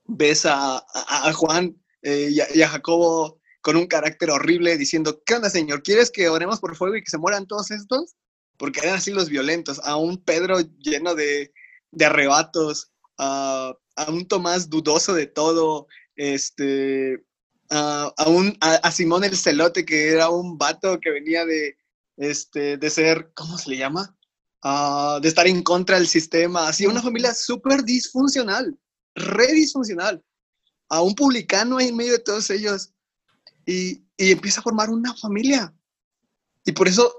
Ves 0.06 0.46
a, 0.46 0.78
a- 0.78 1.34
Juan 1.34 1.76
eh, 2.02 2.30
y, 2.32 2.58
y 2.58 2.62
a 2.62 2.70
Jacobo 2.70 3.41
con 3.62 3.76
un 3.76 3.88
carácter 3.88 4.32
horrible 4.32 4.78
diciendo, 4.78 5.22
¿qué 5.26 5.36
onda, 5.36 5.50
Señor? 5.50 5.84
¿Quieres 5.84 6.12
que 6.12 6.30
oremos 6.30 6.60
por 6.60 6.76
fuego 6.76 6.96
y 6.96 7.04
que 7.04 7.10
se 7.10 7.18
mueran 7.18 7.48
todos 7.48 7.72
estos? 7.72 8.16
Porque 8.58 8.80
eran 8.82 8.96
así 8.96 9.12
los 9.12 9.30
violentos. 9.30 9.80
A 9.84 9.96
un 9.96 10.24
Pedro 10.24 10.60
lleno 10.80 11.16
de, 11.16 11.54
de 11.92 12.06
arrebatos, 12.06 12.92
a, 13.18 13.74
a 13.96 14.12
un 14.12 14.28
Tomás 14.28 14.70
dudoso 14.70 15.14
de 15.14 15.28
todo, 15.28 15.88
este, 16.16 17.24
a, 17.70 18.12
a 18.18 18.30
un, 18.30 18.58
a, 18.62 18.92
Simón 18.92 19.24
el 19.24 19.38
Celote, 19.38 19.86
que 19.86 20.10
era 20.10 20.30
un 20.30 20.58
vato 20.58 21.00
que 21.00 21.12
venía 21.12 21.46
de, 21.46 21.78
este, 22.18 22.78
de 22.78 22.90
ser, 22.90 23.32
¿cómo 23.34 23.58
se 23.58 23.70
le 23.70 23.78
llama? 23.78 24.16
de 24.64 25.28
estar 25.28 25.48
en 25.48 25.64
contra 25.64 25.98
del 25.98 26.08
sistema, 26.08 26.68
así 26.68 26.86
una 26.86 27.02
familia 27.02 27.34
súper 27.34 27.84
disfuncional, 27.84 28.78
re 29.16 29.54
disfuncional, 29.54 30.24
a 30.88 31.02
un 31.02 31.16
publicano 31.16 31.78
ahí 31.78 31.88
en 31.88 31.96
medio 31.98 32.12
de 32.12 32.20
todos 32.20 32.48
ellos 32.52 32.94
y, 33.66 34.04
y 34.18 34.32
empieza 34.32 34.60
a 34.60 34.64
formar 34.64 34.90
una 34.90 35.16
familia. 35.16 35.74
Y 36.66 36.72
por 36.74 36.88
eso 36.88 37.12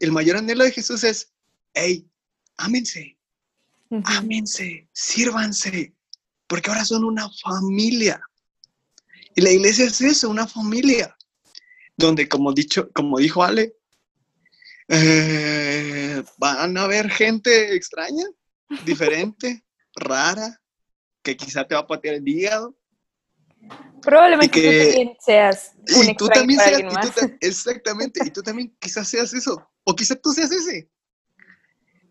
el 0.00 0.12
mayor 0.12 0.36
anhelo 0.36 0.64
de 0.64 0.72
Jesús 0.72 1.02
es, 1.04 1.32
hey, 1.74 2.06
ámense, 2.56 3.18
ámense, 4.04 4.88
sírvanse, 4.92 5.94
porque 6.46 6.70
ahora 6.70 6.84
son 6.84 7.04
una 7.04 7.28
familia. 7.42 8.20
Y 9.34 9.40
la 9.40 9.50
iglesia 9.50 9.86
es 9.86 10.00
eso, 10.00 10.28
una 10.28 10.46
familia, 10.46 11.16
donde 11.96 12.28
como, 12.28 12.52
dicho, 12.52 12.90
como 12.92 13.18
dijo 13.18 13.42
Ale, 13.42 13.74
eh, 14.88 16.22
van 16.36 16.76
a 16.76 16.82
haber 16.82 17.10
gente 17.10 17.74
extraña, 17.74 18.24
diferente, 18.84 19.64
rara, 19.94 20.60
que 21.22 21.36
quizá 21.36 21.66
te 21.66 21.74
va 21.74 21.82
a 21.82 21.86
patear 21.86 22.16
el 22.16 22.28
hígado. 22.28 22.76
Probablemente 24.02 24.60
que, 24.60 24.62
tú 24.62 24.68
también 24.68 25.16
seas 25.20 25.72
un 25.96 26.08
y 26.10 26.16
tú 26.16 26.26
también 26.28 26.58
seas, 26.58 26.82
exactamente, 27.40 28.20
y 28.24 28.30
tú 28.30 28.42
también 28.42 28.76
quizás 28.80 29.08
seas 29.08 29.32
eso, 29.32 29.70
o 29.84 29.94
quizás 29.94 30.20
tú 30.20 30.30
seas 30.32 30.50
ese. 30.50 30.90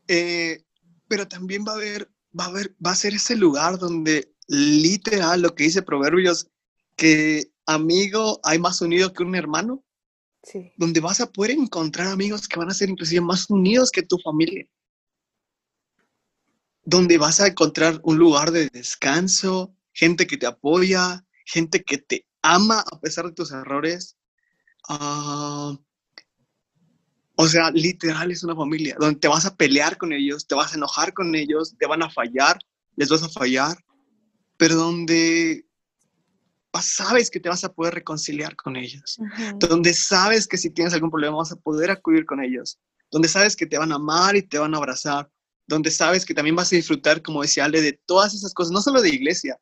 Eh, 0.08 0.64
pero 1.08 1.28
también 1.28 1.66
va 1.68 1.74
a 1.74 1.76
haber, 1.76 2.10
va 2.38 2.45
a 2.45 2.47
haber, 2.47 2.76
va 2.86 2.91
a 2.91 2.95
ser 2.95 3.14
ese 3.14 3.36
lugar 3.36 3.78
donde 3.78 4.34
literal 4.47 5.41
lo 5.41 5.54
que 5.54 5.66
dice 5.66 5.82
Proverbios, 5.82 6.49
que 6.95 7.52
amigo 7.66 8.39
hay 8.43 8.60
más 8.60 8.82
unido 8.82 9.12
que 9.14 9.24
un 9.24 9.36
hermano. 9.36 9.84
Sí. 10.43 10.72
Donde 10.76 10.99
vas 10.99 11.22
a 11.22 11.32
poder 11.32 11.52
encontrar 11.52 12.08
amigos 12.08 12.47
que 12.47 12.58
van 12.58 12.70
a 12.70 12.74
ser 12.74 12.89
inclusive 12.89 13.22
más 13.22 13.49
unidos 13.49 13.91
que 13.91 14.02
tu 14.02 14.18
familia. 14.18 14.66
Donde 16.84 17.18
vas 17.18 17.39
a 17.41 17.47
encontrar 17.47 17.99
un 18.04 18.18
lugar 18.18 18.52
de 18.52 18.70
descanso, 18.70 19.76
gente 19.93 20.26
que 20.26 20.38
te 20.38 20.47
apoya, 20.47 21.24
gente 21.46 21.84
que 21.84 21.98
te 21.98 22.26
ama 22.42 22.84
a 22.92 23.00
pesar 23.00 23.26
de 23.26 23.34
tus 23.34 23.52
errores. 23.52 24.18
Uh, 24.89 25.78
o 27.36 27.48
sea, 27.48 27.72
literal 27.72 28.32
es 28.32 28.44
una 28.44 28.56
familia 28.56 28.96
donde 29.00 29.20
te 29.20 29.28
vas 29.28 29.46
a 29.46 29.56
pelear 29.56 29.98
con 29.98 30.14
ellos, 30.14 30.46
te 30.46 30.56
vas 30.56 30.74
a 30.74 30.78
enojar 30.78 31.14
con 31.14 31.34
ellos, 31.34 31.76
te 31.78 31.88
van 31.88 32.04
a 32.04 32.10
fallar, 32.10 32.60
les 32.96 33.10
vas 33.10 33.24
a 33.24 33.30
fallar, 33.30 33.78
pero 34.58 34.76
donde 34.76 35.66
sabes 36.82 37.30
que 37.30 37.39
te 37.39 37.50
vas 37.50 37.64
a 37.64 37.74
poder 37.74 37.96
reconciliar 37.96 38.56
con 38.56 38.76
ellos, 38.76 39.18
donde 39.58 39.94
sabes 39.94 40.48
que 40.48 40.58
si 40.58 40.70
tienes 40.70 40.94
algún 40.94 41.12
problema 41.12 41.38
vas 41.38 41.52
a 41.52 41.56
poder 41.56 41.92
acudir 41.92 42.26
con 42.26 42.44
ellos, 42.44 42.80
donde 43.12 43.28
sabes 43.28 43.56
que 43.56 43.66
te 43.66 43.78
van 43.78 43.92
a 43.92 43.96
amar 43.96 44.36
y 44.36 44.44
te 44.44 44.58
van 44.58 44.74
a 44.74 44.78
abrazar, 44.78 45.30
donde 45.68 45.92
sabes 45.92 46.26
que 46.26 46.34
también 46.34 46.56
vas 46.56 46.72
a 46.72 46.76
disfrutar, 46.76 47.22
como 47.22 47.42
decía 47.42 47.66
Ale, 47.66 47.82
de 47.82 48.00
todas 48.06 48.34
esas 48.34 48.54
cosas, 48.54 48.72
no 48.72 48.82
solo 48.82 49.02
de 49.02 49.10
iglesia. 49.10 49.58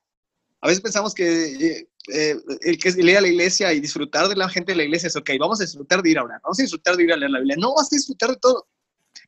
A 0.61 0.67
veces 0.67 0.81
pensamos 0.81 1.13
que 1.13 1.25
eh, 1.25 1.89
eh, 2.13 2.35
el 2.61 2.77
que 2.77 2.89
ir 2.89 3.17
a 3.17 3.21
la 3.21 3.27
iglesia 3.27 3.71
y 3.73 3.79
disfrutar 3.79 4.27
de 4.27 4.35
la 4.35 4.49
gente 4.49 4.71
de 4.71 4.77
la 4.77 4.83
iglesia 4.83 5.07
es, 5.07 5.15
ok, 5.15 5.31
vamos 5.39 5.59
a 5.59 5.63
disfrutar 5.63 6.01
de 6.01 6.09
ir 6.09 6.17
a 6.17 6.23
orar, 6.23 6.39
vamos 6.43 6.59
a 6.59 6.63
disfrutar 6.63 6.95
de 6.95 7.03
ir 7.03 7.13
a 7.13 7.17
leer 7.17 7.31
la 7.31 7.39
Biblia. 7.39 7.57
No, 7.59 7.73
vas 7.75 7.91
a 7.91 7.95
disfrutar 7.95 8.31
de 8.31 8.37
todo. 8.37 8.67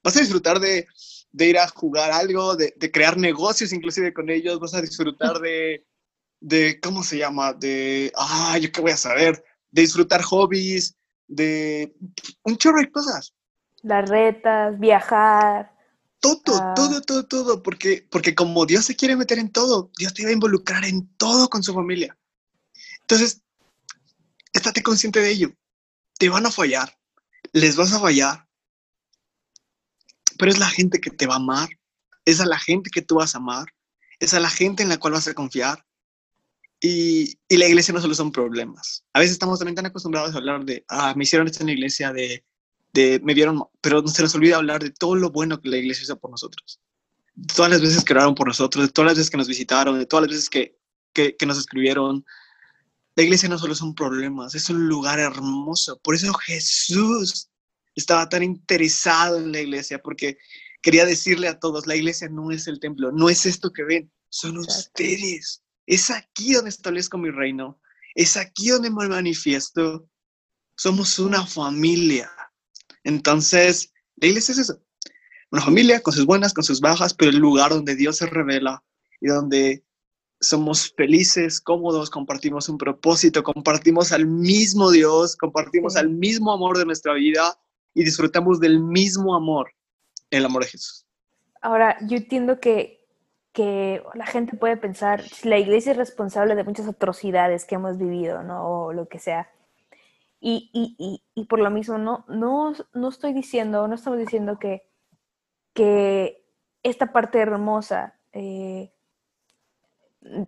Vas 0.04 0.18
a 0.18 0.20
disfrutar 0.20 0.60
de, 0.60 0.88
de 1.32 1.48
ir 1.48 1.58
a 1.58 1.68
jugar 1.68 2.12
algo, 2.12 2.56
de, 2.56 2.74
de, 2.76 2.92
crear 2.92 3.18
negocios 3.18 3.72
inclusive 3.72 4.14
con 4.14 4.30
ellos, 4.30 4.60
vas 4.60 4.74
a 4.74 4.82
disfrutar 4.82 5.40
de, 5.40 5.86
de, 6.40 6.80
¿cómo 6.82 7.04
se 7.04 7.18
llama? 7.18 7.54
De, 7.54 8.12
ah, 8.16 8.58
yo 8.60 8.72
qué 8.72 8.82
voy 8.82 8.92
a 8.92 8.98
saber, 8.98 9.44
de 9.72 9.82
disfrutar 9.82 10.22
hobbies, 10.24 10.96
de 11.28 11.96
un 12.44 12.58
chorro 12.58 12.80
de 12.80 12.92
cosas. 12.92 13.34
Las 13.84 14.10
retas, 14.10 14.78
viajar. 14.80 15.72
Todo, 16.22 16.42
ah. 16.62 16.74
todo, 16.76 17.02
todo, 17.02 17.26
todo, 17.26 17.64
porque, 17.64 18.08
porque 18.10 18.36
como 18.36 18.66
Dios 18.66 18.86
se 18.86 18.96
quiere 18.96 19.16
meter 19.16 19.40
en 19.40 19.52
todo, 19.52 19.92
Dios 19.98 20.14
te 20.14 20.24
va 20.24 20.30
a 20.30 20.34
involucrar 20.34 20.86
en 20.86 21.08
todo 21.18 21.50
con 21.50 21.64
su 21.64 21.74
familia. 21.74 22.18
Entonces, 23.02 23.42
estate 24.54 24.84
consciente 24.84 25.20
de 25.20 25.32
ello. 25.32 25.52
Te 26.20 26.30
van 26.30 26.46
a 26.46 26.52
fallar, 26.52 26.96
les 27.52 27.76
vas 27.76 27.92
a 27.92 28.00
fallar, 28.00 28.48
pero 30.38 30.52
es 30.52 30.60
la 30.60 30.70
gente 30.70 31.02
que 31.02 31.10
te 31.10 31.26
va 31.26 31.34
a 31.34 31.38
amar, 31.38 31.70
es 32.24 32.40
a 32.40 32.46
la 32.46 32.60
gente 32.60 32.92
que 32.92 33.02
tú 33.02 33.16
vas 33.16 33.34
a 33.34 33.40
amar, 33.40 33.66
es 34.20 34.36
a 34.36 34.40
la 34.40 34.50
gente 34.50 34.84
en 34.84 34.90
la 34.90 34.98
cual 34.98 35.14
vas 35.14 35.28
a 35.28 35.34
confiar. 35.34 35.84
Y, 36.80 37.38
y 37.48 37.58
la 37.58 37.68
iglesia 37.68 37.94
no 37.94 38.02
solo 38.02 38.16
son 38.16 38.32
problemas. 38.32 39.06
A 39.14 39.20
veces 39.20 39.34
estamos 39.34 39.60
también 39.60 39.76
tan 39.76 39.86
acostumbrados 39.86 40.34
a 40.34 40.38
hablar 40.38 40.66
de, 40.66 40.84
ah, 40.88 41.14
me 41.16 41.24
hicieron 41.24 41.48
esto 41.48 41.62
en 41.62 41.68
la 41.68 41.74
iglesia, 41.74 42.12
de, 42.12 42.44
de, 42.94 43.20
me 43.24 43.34
vieron, 43.34 43.64
pero 43.82 44.06
se 44.08 44.22
nos 44.22 44.36
olvida 44.36 44.58
hablar 44.58 44.84
de 44.84 44.92
todo 44.92 45.16
lo 45.16 45.32
bueno 45.32 45.62
que 45.62 45.70
la 45.70 45.78
iglesia 45.78 46.04
hizo 46.04 46.20
por 46.20 46.32
nosotros. 46.32 46.80
De 47.36 47.54
todas 47.54 47.72
las 47.72 47.82
veces 47.82 48.04
que 48.04 48.14
oraron 48.14 48.36
por 48.36 48.48
nosotros, 48.48 48.86
de 48.86 48.92
todas 48.92 49.12
las 49.12 49.18
veces 49.18 49.30
que 49.30 49.38
nos 49.38 49.48
visitaron, 49.48 49.98
de 49.98 50.06
todas 50.06 50.24
las 50.24 50.32
veces 50.36 50.50
que, 50.50 50.78
que, 51.14 51.36
que 51.36 51.46
nos 51.46 51.58
escribieron, 51.58 52.26
la 53.16 53.24
iglesia 53.24 53.50
no 53.50 53.58
solo 53.58 53.76
son 53.76 53.94
problemas, 53.94 54.56
es 54.56 54.70
un 54.70 54.88
lugar 54.88 55.20
hermoso. 55.20 56.00
Por 56.00 56.16
eso 56.16 56.34
Jesús 56.34 57.50
estaba 57.96 58.30
tan 58.30 58.44
interesado 58.44 59.38
en 59.38 59.52
la 59.52 59.62
iglesia, 59.62 60.00
porque 60.02 60.38
quería 60.82 61.06
decirle 61.06 61.48
a 61.48 61.60
todos, 61.60 61.88
la 61.88 61.96
iglesia 61.96 62.30
no 62.30 62.52
es 62.52 62.68
el 62.68 62.80
templo, 62.80 63.12
no 63.12 63.30
es 63.30 63.46
esto 63.46 63.72
que 63.72 63.84
ven, 63.84 64.12
son 64.30 64.58
ustedes. 64.58 65.62
Es 65.86 66.10
aquí 66.10 66.54
donde 66.54 66.70
establezco 66.70 67.18
mi 67.18 67.30
reino, 67.32 67.80
es 68.16 68.38
aquí 68.38 68.70
donde 68.70 68.90
me 68.90 69.08
manifiesto. 69.08 70.08
Somos 70.76 71.20
una 71.20 71.46
familia. 71.46 72.32
Entonces, 73.04 73.94
la 74.16 74.28
iglesia 74.28 74.54
es 74.54 74.60
eso, 74.60 74.82
una 75.52 75.62
familia 75.62 76.02
con 76.02 76.14
sus 76.14 76.26
buenas, 76.26 76.54
con 76.54 76.64
sus 76.64 76.80
bajas, 76.80 77.14
pero 77.14 77.32
el 77.32 77.38
lugar 77.38 77.72
donde 77.72 77.96
Dios 77.96 78.18
se 78.18 78.26
revela 78.26 78.84
y 79.20 79.28
donde 79.28 79.84
somos 80.40 80.92
felices, 80.94 81.62
cómodos, 81.62 82.10
compartimos 82.10 82.68
un 82.68 82.78
propósito, 82.78 83.44
compartimos 83.44 84.12
al 84.12 84.26
mismo 84.26 84.90
Dios, 84.90 85.38
compartimos 85.38 85.96
al 85.96 86.10
mismo 86.10 86.52
amor 86.52 86.78
de 86.78 86.86
nuestra 86.86 87.14
vida 87.14 87.60
y 87.94 88.04
disfrutamos 88.04 88.60
del 88.60 88.80
mismo 88.80 89.36
amor, 89.36 89.72
el 90.32 90.46
amor 90.46 90.64
de 90.64 90.70
Jesús. 90.70 91.06
Ahora, 91.62 91.98
yo 92.08 92.18
entiendo 92.18 92.60
que, 92.60 93.06
que 93.54 94.02
la 94.16 94.26
gente 94.26 94.58
puede 94.58 94.78
pensar, 94.78 95.24
la 95.44 95.60
iglesia 95.60 95.92
es 95.92 95.98
responsable 95.98 96.56
de 96.56 96.64
muchas 96.64 96.88
atrocidades 96.88 97.66
que 97.66 97.76
hemos 97.76 98.00
vivido, 98.00 98.42
¿no? 98.42 98.86
O 98.86 98.94
lo 98.94 99.08
que 99.08 99.20
sea. 99.20 99.48
Y, 100.44 100.72
y, 100.74 101.24
y, 101.36 101.46
por 101.46 101.60
lo 101.60 101.70
mismo, 101.70 102.00
no, 102.00 102.26
no, 102.28 102.74
no 102.94 103.10
estoy 103.10 103.32
diciendo, 103.32 103.88
no 103.88 103.94
estamos 103.94 104.18
diciendo 104.18 104.58
que, 104.58 104.82
que 105.76 106.44
esta 106.82 107.14
parte 107.14 107.38
hermosa 107.38 108.20
eh, 108.34 108.92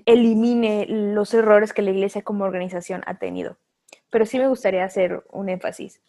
elimine 0.08 0.88
los 0.88 1.36
errores 1.36 1.74
que 1.74 1.84
la 1.84 1.92
iglesia 1.92 2.24
como 2.24 2.44
organización 2.44 3.04
ha 3.06 3.20
tenido. 3.20 3.60
Pero 4.10 4.26
sí 4.26 4.40
me 4.40 4.48
gustaría 4.48 4.84
hacer 4.84 5.24
un 5.32 5.50
énfasis. 5.50 6.02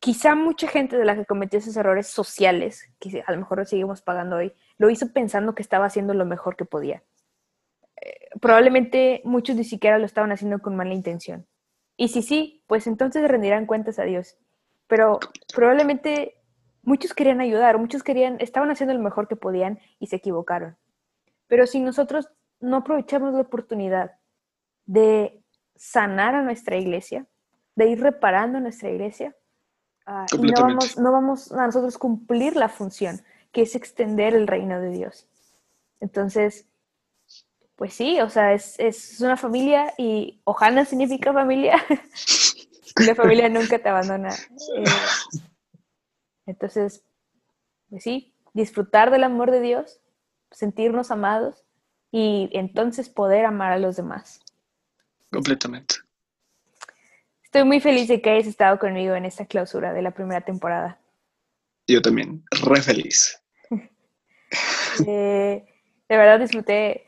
Quizá 0.00 0.34
mucha 0.34 0.66
gente 0.66 0.96
de 0.96 1.04
la 1.04 1.14
que 1.14 1.24
cometió 1.24 1.60
esos 1.60 1.76
errores 1.76 2.08
sociales, 2.08 2.90
que 2.98 3.22
a 3.24 3.32
lo 3.32 3.38
mejor 3.38 3.58
lo 3.58 3.64
seguimos 3.64 4.02
pagando 4.02 4.36
hoy, 4.36 4.52
lo 4.76 4.90
hizo 4.90 5.12
pensando 5.12 5.54
que 5.54 5.62
estaba 5.62 5.86
haciendo 5.86 6.14
lo 6.14 6.26
mejor 6.26 6.56
que 6.56 6.64
podía. 6.64 7.04
Eh, 8.02 8.28
probablemente 8.40 9.22
muchos 9.24 9.54
ni 9.54 9.64
siquiera 9.64 9.98
lo 9.98 10.04
estaban 10.04 10.32
haciendo 10.32 10.58
con 10.58 10.74
mala 10.74 10.94
intención. 10.94 11.46
Y 11.96 12.08
si 12.08 12.22
sí, 12.22 12.62
pues 12.66 12.86
entonces 12.86 13.26
rendirán 13.28 13.66
cuentas 13.66 13.98
a 13.98 14.04
Dios. 14.04 14.36
Pero 14.86 15.18
probablemente 15.54 16.34
muchos 16.82 17.14
querían 17.14 17.40
ayudar, 17.40 17.78
muchos 17.78 18.02
querían, 18.02 18.36
estaban 18.40 18.70
haciendo 18.70 18.94
lo 18.94 19.00
mejor 19.00 19.28
que 19.28 19.36
podían 19.36 19.78
y 19.98 20.08
se 20.08 20.16
equivocaron. 20.16 20.76
Pero 21.46 21.66
si 21.66 21.80
nosotros 21.80 22.28
no 22.60 22.78
aprovechamos 22.78 23.34
la 23.34 23.40
oportunidad 23.40 24.12
de 24.86 25.42
sanar 25.76 26.34
a 26.34 26.42
nuestra 26.42 26.76
iglesia, 26.76 27.26
de 27.76 27.88
ir 27.88 28.00
reparando 28.00 28.60
nuestra 28.60 28.90
iglesia, 28.90 29.34
ah, 30.06 30.26
y 30.32 30.38
no 30.38 30.60
vamos, 30.60 30.98
no 30.98 31.12
vamos 31.12 31.52
a 31.52 31.66
nosotros 31.66 31.98
cumplir 31.98 32.56
la 32.56 32.68
función, 32.68 33.20
que 33.52 33.62
es 33.62 33.74
extender 33.74 34.34
el 34.34 34.46
reino 34.46 34.80
de 34.80 34.90
Dios. 34.90 35.28
Entonces, 36.00 36.66
pues 37.76 37.94
sí, 37.94 38.20
o 38.20 38.30
sea, 38.30 38.52
es, 38.52 38.78
es 38.78 39.20
una 39.20 39.36
familia 39.36 39.92
y 39.98 40.40
Ojana 40.44 40.84
significa 40.84 41.32
familia. 41.32 41.76
la 43.06 43.14
familia 43.14 43.48
nunca 43.48 43.78
te 43.78 43.88
abandona. 43.88 44.30
Eh, 44.30 44.84
entonces, 46.46 47.04
pues 47.90 48.02
sí, 48.02 48.34
disfrutar 48.52 49.10
del 49.10 49.24
amor 49.24 49.50
de 49.50 49.60
Dios, 49.60 50.00
sentirnos 50.50 51.10
amados 51.10 51.64
y 52.12 52.48
entonces 52.52 53.08
poder 53.08 53.44
amar 53.44 53.72
a 53.72 53.78
los 53.78 53.96
demás. 53.96 54.40
Completamente. 55.30 55.96
Estoy 57.42 57.64
muy 57.64 57.80
feliz 57.80 58.08
de 58.08 58.20
que 58.20 58.30
hayas 58.30 58.46
estado 58.46 58.78
conmigo 58.78 59.14
en 59.14 59.24
esta 59.24 59.46
clausura 59.46 59.92
de 59.92 60.02
la 60.02 60.12
primera 60.12 60.40
temporada. 60.40 60.98
Yo 61.86 62.00
también, 62.00 62.44
re 62.50 62.82
feliz. 62.82 63.40
Eh, 65.08 65.66
de 66.08 66.16
verdad 66.16 66.38
disfruté. 66.38 67.04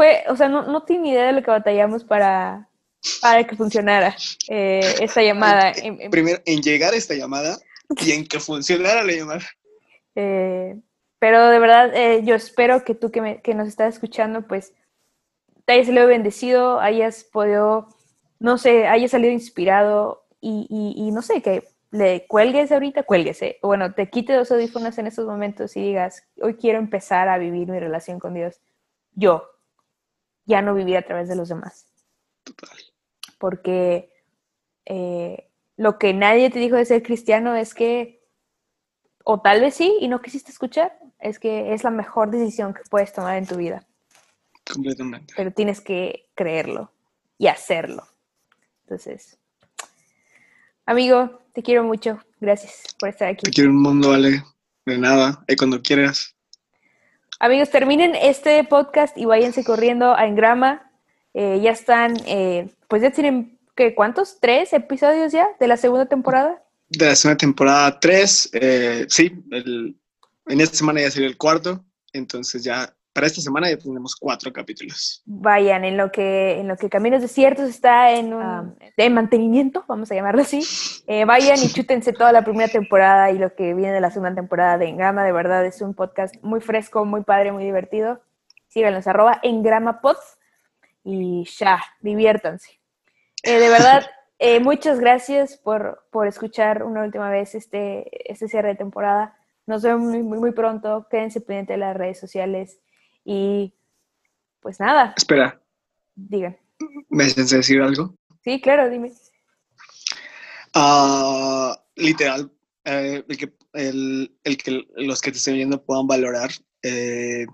Fue, 0.00 0.24
o 0.28 0.34
sea, 0.34 0.48
no, 0.48 0.62
no 0.62 0.82
tenía 0.84 1.02
ni 1.02 1.10
idea 1.10 1.26
de 1.26 1.32
lo 1.32 1.42
que 1.42 1.50
batallamos 1.50 2.04
para, 2.04 2.70
para 3.20 3.44
que 3.44 3.54
funcionara 3.54 4.16
eh, 4.48 4.80
esta 4.98 5.22
llamada. 5.22 5.74
Primero, 6.10 6.40
en 6.46 6.62
llegar 6.62 6.94
a 6.94 6.96
esta 6.96 7.12
llamada 7.12 7.58
y 8.00 8.12
en 8.12 8.26
que 8.26 8.40
funcionara 8.40 9.04
la 9.04 9.12
llamada. 9.12 9.42
Eh, 10.14 10.74
pero 11.18 11.50
de 11.50 11.58
verdad, 11.58 11.94
eh, 11.94 12.22
yo 12.24 12.34
espero 12.34 12.82
que 12.82 12.94
tú 12.94 13.10
que, 13.10 13.20
me, 13.20 13.42
que 13.42 13.52
nos 13.54 13.68
estás 13.68 13.92
escuchando, 13.92 14.46
pues 14.48 14.72
te 15.66 15.74
hayas 15.74 15.88
salido 15.88 16.06
bendecido, 16.06 16.80
hayas 16.80 17.24
podido, 17.24 17.88
no 18.38 18.56
sé, 18.56 18.86
hayas 18.86 19.10
salido 19.10 19.34
inspirado 19.34 20.24
y, 20.40 20.66
y, 20.70 21.08
y 21.08 21.10
no 21.10 21.20
sé, 21.20 21.42
que 21.42 21.68
le 21.90 22.26
cuelgues 22.26 22.72
ahorita, 22.72 23.02
cuélguese. 23.02 23.58
Bueno, 23.60 23.92
te 23.92 24.08
quite 24.08 24.34
los 24.34 24.50
audífonos 24.50 24.96
en 24.96 25.08
estos 25.08 25.26
momentos 25.26 25.76
y 25.76 25.82
digas, 25.82 26.26
hoy 26.40 26.54
quiero 26.54 26.78
empezar 26.78 27.28
a 27.28 27.36
vivir 27.36 27.68
mi 27.68 27.78
relación 27.78 28.18
con 28.18 28.32
Dios. 28.32 28.62
Yo, 29.12 29.44
ya 30.50 30.60
no 30.60 30.74
vivir 30.74 30.96
a 30.98 31.02
través 31.02 31.28
de 31.28 31.36
los 31.36 31.48
demás. 31.48 31.86
Total. 32.44 32.76
Porque 33.38 34.12
eh, 34.84 35.48
lo 35.76 35.98
que 35.98 36.12
nadie 36.12 36.50
te 36.50 36.58
dijo 36.58 36.76
de 36.76 36.84
ser 36.84 37.02
cristiano 37.02 37.54
es 37.54 37.72
que, 37.72 38.22
o 39.24 39.40
tal 39.40 39.60
vez 39.60 39.74
sí, 39.74 39.96
y 40.00 40.08
no 40.08 40.20
quisiste 40.20 40.50
escuchar, 40.50 40.98
es 41.18 41.38
que 41.38 41.72
es 41.72 41.84
la 41.84 41.90
mejor 41.90 42.30
decisión 42.30 42.74
que 42.74 42.82
puedes 42.90 43.12
tomar 43.12 43.36
en 43.36 43.46
tu 43.46 43.56
vida. 43.56 43.86
Completamente. 44.70 45.32
Pero 45.36 45.52
tienes 45.52 45.80
que 45.80 46.28
creerlo 46.34 46.92
y 47.38 47.46
hacerlo. 47.46 48.06
Entonces, 48.82 49.38
amigo, 50.84 51.40
te 51.52 51.62
quiero 51.62 51.84
mucho. 51.84 52.20
Gracias 52.40 52.94
por 52.98 53.08
estar 53.08 53.28
aquí. 53.28 53.42
Te 53.44 53.50
quiero 53.50 53.70
un 53.70 53.82
mundo, 53.82 54.10
vale. 54.10 54.42
De 54.86 54.98
nada. 54.98 55.44
Y 55.46 55.56
cuando 55.56 55.80
quieras. 55.82 56.34
Amigos, 57.42 57.70
terminen 57.70 58.14
este 58.14 58.62
podcast 58.64 59.16
y 59.16 59.24
váyanse 59.24 59.64
corriendo 59.64 60.14
a 60.14 60.26
Engrama. 60.26 60.92
Eh, 61.32 61.58
ya 61.62 61.70
están, 61.70 62.18
eh, 62.26 62.68
pues 62.86 63.00
ya 63.00 63.12
tienen, 63.12 63.58
¿qué, 63.74 63.94
¿cuántos? 63.94 64.36
¿Tres 64.40 64.74
episodios 64.74 65.32
ya 65.32 65.48
de 65.58 65.66
la 65.66 65.78
segunda 65.78 66.04
temporada? 66.04 66.62
De 66.90 67.06
la 67.06 67.16
segunda 67.16 67.38
temporada 67.38 67.98
3, 67.98 68.50
eh, 68.52 69.06
sí, 69.08 69.32
en 69.52 70.60
esta 70.60 70.76
semana 70.76 71.00
ya 71.00 71.10
sería 71.10 71.28
el 71.28 71.38
cuarto, 71.38 71.82
entonces 72.12 72.62
ya 72.62 72.94
para 73.12 73.26
esta 73.26 73.40
semana 73.40 73.68
ya 73.68 73.76
tenemos 73.76 74.14
cuatro 74.16 74.52
capítulos. 74.52 75.22
Vayan, 75.26 75.84
en 75.84 75.96
lo 75.96 76.12
que, 76.12 76.60
en 76.60 76.68
lo 76.68 76.76
que 76.76 76.88
Caminos 76.88 77.22
Desiertos 77.22 77.68
está 77.68 78.12
en, 78.12 78.32
un, 78.32 78.76
de 78.96 79.10
mantenimiento, 79.10 79.84
vamos 79.88 80.10
a 80.12 80.14
llamarlo 80.14 80.42
así, 80.42 80.62
eh, 81.06 81.24
vayan 81.24 81.58
y 81.62 81.68
chútense 81.68 82.12
toda 82.12 82.32
la 82.32 82.44
primera 82.44 82.70
temporada 82.70 83.30
y 83.30 83.38
lo 83.38 83.54
que 83.54 83.74
viene 83.74 83.92
de 83.92 84.00
la 84.00 84.10
segunda 84.10 84.34
temporada 84.34 84.78
de 84.78 84.88
Engrama, 84.88 85.24
de 85.24 85.32
verdad 85.32 85.66
es 85.66 85.82
un 85.82 85.94
podcast 85.94 86.34
muy 86.42 86.60
fresco, 86.60 87.04
muy 87.04 87.22
padre, 87.22 87.52
muy 87.52 87.64
divertido. 87.64 88.22
Síganos, 88.68 89.06
arroba 89.08 89.40
Engrama 89.42 90.00
y 91.02 91.44
ya, 91.58 91.82
diviértanse. 92.00 92.80
Eh, 93.42 93.58
de 93.58 93.68
verdad, 93.68 94.02
eh, 94.38 94.60
muchas 94.60 95.00
gracias 95.00 95.56
por, 95.56 96.06
por 96.10 96.28
escuchar 96.28 96.84
una 96.84 97.02
última 97.02 97.30
vez 97.30 97.56
este, 97.56 98.30
este 98.30 98.46
cierre 98.46 98.68
de 98.68 98.74
temporada. 98.76 99.36
Nos 99.66 99.82
vemos 99.82 100.02
muy, 100.02 100.22
muy, 100.22 100.38
muy 100.38 100.52
pronto. 100.52 101.06
Quédense 101.10 101.40
pendientes 101.40 101.74
de 101.74 101.78
las 101.78 101.96
redes 101.96 102.20
sociales. 102.20 102.78
Y 103.24 103.72
pues 104.60 104.80
nada. 104.80 105.14
Espera. 105.16 105.60
Digan. 106.14 106.56
¿Me 107.08 107.24
haces 107.24 107.50
decir 107.50 107.80
algo? 107.80 108.14
Sí, 108.42 108.60
claro, 108.60 108.88
dime. 108.88 109.12
Uh, 110.74 111.74
literal, 111.96 112.50
eh, 112.84 113.24
el, 113.28 113.36
que, 113.36 113.52
el, 113.72 114.38
el, 114.44 114.56
que 114.56 114.86
los 114.96 115.20
que 115.20 115.32
te 115.32 115.38
estén 115.38 115.54
viendo 115.54 115.82
puedan 115.84 116.06
valorar 116.06 116.50
eh, 116.82 117.46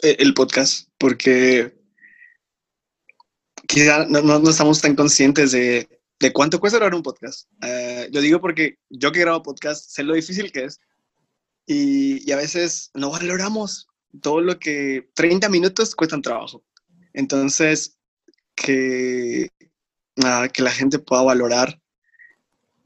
el 0.00 0.34
podcast, 0.34 0.88
porque 0.98 1.74
quizá 3.68 4.06
no, 4.06 4.22
no, 4.22 4.38
no 4.38 4.50
estamos 4.50 4.80
tan 4.80 4.96
conscientes 4.96 5.52
de, 5.52 5.88
de, 6.18 6.32
cuánto 6.32 6.58
cuesta 6.58 6.78
grabar 6.78 6.94
un 6.94 7.02
podcast. 7.02 7.48
Yo 8.10 8.20
digo 8.20 8.40
porque 8.40 8.78
yo 8.88 9.12
que 9.12 9.20
grabo 9.20 9.42
podcast 9.42 9.90
sé 9.90 10.02
lo 10.02 10.14
difícil 10.14 10.50
que 10.50 10.64
es 10.64 10.80
y, 11.66 12.28
y, 12.28 12.32
a 12.32 12.36
veces 12.36 12.90
no 12.94 13.10
valoramos 13.10 13.88
todo 14.20 14.40
lo 14.40 14.58
que 14.58 15.08
30 15.14 15.48
minutos 15.48 15.94
cuestan 15.94 16.22
trabajo. 16.22 16.64
Entonces, 17.12 17.98
que, 18.54 19.50
que 20.52 20.62
la 20.62 20.70
gente 20.70 20.98
pueda 20.98 21.22
valorar 21.22 21.80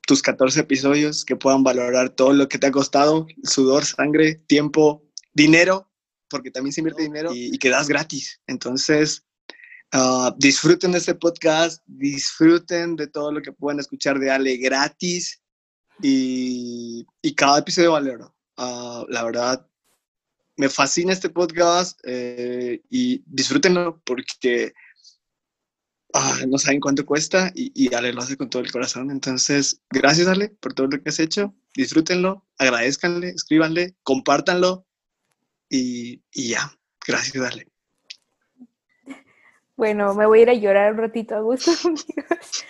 tus 0.06 0.22
14 0.22 0.60
episodios, 0.60 1.24
que 1.24 1.36
puedan 1.36 1.62
valorar 1.62 2.10
todo 2.10 2.32
lo 2.32 2.48
que 2.48 2.58
te 2.58 2.66
ha 2.66 2.72
costado, 2.72 3.26
sudor, 3.42 3.84
sangre, 3.84 4.36
tiempo, 4.46 5.04
dinero, 5.34 5.90
porque 6.30 6.50
también 6.50 6.72
se 6.72 6.80
invierte 6.80 7.02
dinero 7.02 7.32
y, 7.34 7.54
y 7.54 7.58
que 7.58 7.68
das 7.68 7.88
gratis. 7.88 8.40
Entonces, 8.46 9.26
uh, 9.94 10.30
disfruten 10.38 10.92
de 10.92 10.98
este 10.98 11.14
podcast, 11.14 11.82
disfruten 11.86 12.96
de 12.96 13.06
todo 13.06 13.32
lo 13.32 13.42
que 13.42 13.52
puedan 13.52 13.80
escuchar 13.80 14.18
de 14.18 14.30
Ale 14.30 14.56
gratis 14.56 15.42
y, 16.02 17.06
y 17.20 17.34
cada 17.34 17.58
episodio 17.58 17.92
valoro. 17.92 18.34
Uh, 18.58 19.06
la 19.08 19.24
verdad, 19.24 19.66
me 20.56 20.68
fascina 20.68 21.12
este 21.12 21.30
podcast 21.30 22.00
eh, 22.04 22.82
y 22.90 23.22
disfrútenlo 23.26 24.02
porque 24.04 24.74
ah, 26.12 26.40
no 26.48 26.58
saben 26.58 26.80
cuánto 26.80 27.06
cuesta 27.06 27.52
y, 27.54 27.70
y, 27.74 27.94
Ale 27.94 28.12
lo 28.12 28.20
hace 28.20 28.36
con 28.36 28.50
todo 28.50 28.62
el 28.62 28.72
corazón. 28.72 29.12
Entonces, 29.12 29.80
gracias 29.90 30.26
Ale 30.26 30.48
por 30.48 30.74
todo 30.74 30.88
lo 30.88 31.00
que 31.00 31.08
has 31.08 31.20
hecho. 31.20 31.54
Disfrútenlo, 31.76 32.44
agradezcanle, 32.58 33.28
escríbanle, 33.28 33.94
compártanlo 34.02 34.84
y, 35.70 36.24
y 36.32 36.50
ya. 36.50 36.72
Gracias 37.06 37.36
Ale. 37.36 37.68
Bueno, 39.76 40.12
me 40.14 40.26
voy 40.26 40.40
a 40.40 40.42
ir 40.42 40.50
a 40.50 40.54
llorar 40.54 40.92
un 40.94 40.98
ratito 40.98 41.36
a 41.36 41.40
gusto, 41.40 41.70
amigos. 41.84 42.64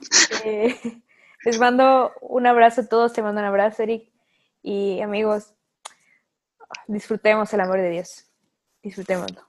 eh, 0.46 1.02
les 1.44 1.58
mando 1.58 2.12
un 2.22 2.46
abrazo 2.46 2.80
a 2.80 2.88
todos, 2.88 3.12
te 3.12 3.20
mando 3.20 3.42
un 3.42 3.46
abrazo, 3.46 3.82
Eric. 3.82 4.15
Y 4.66 5.00
amigos, 5.00 5.54
disfrutemos 6.88 7.54
el 7.54 7.60
amor 7.60 7.80
de 7.80 7.90
Dios. 7.90 8.26
Disfrutémoslo. 8.82 9.40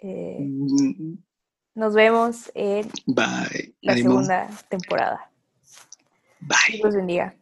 Eh, 0.00 0.38
mm-hmm. 0.40 1.18
Nos 1.76 1.94
vemos 1.94 2.50
en 2.52 2.90
la 3.06 3.94
segunda 3.94 4.48
temporada. 4.68 5.30
Bye. 6.40 6.78
Dios 6.78 6.96
bendiga. 6.96 7.36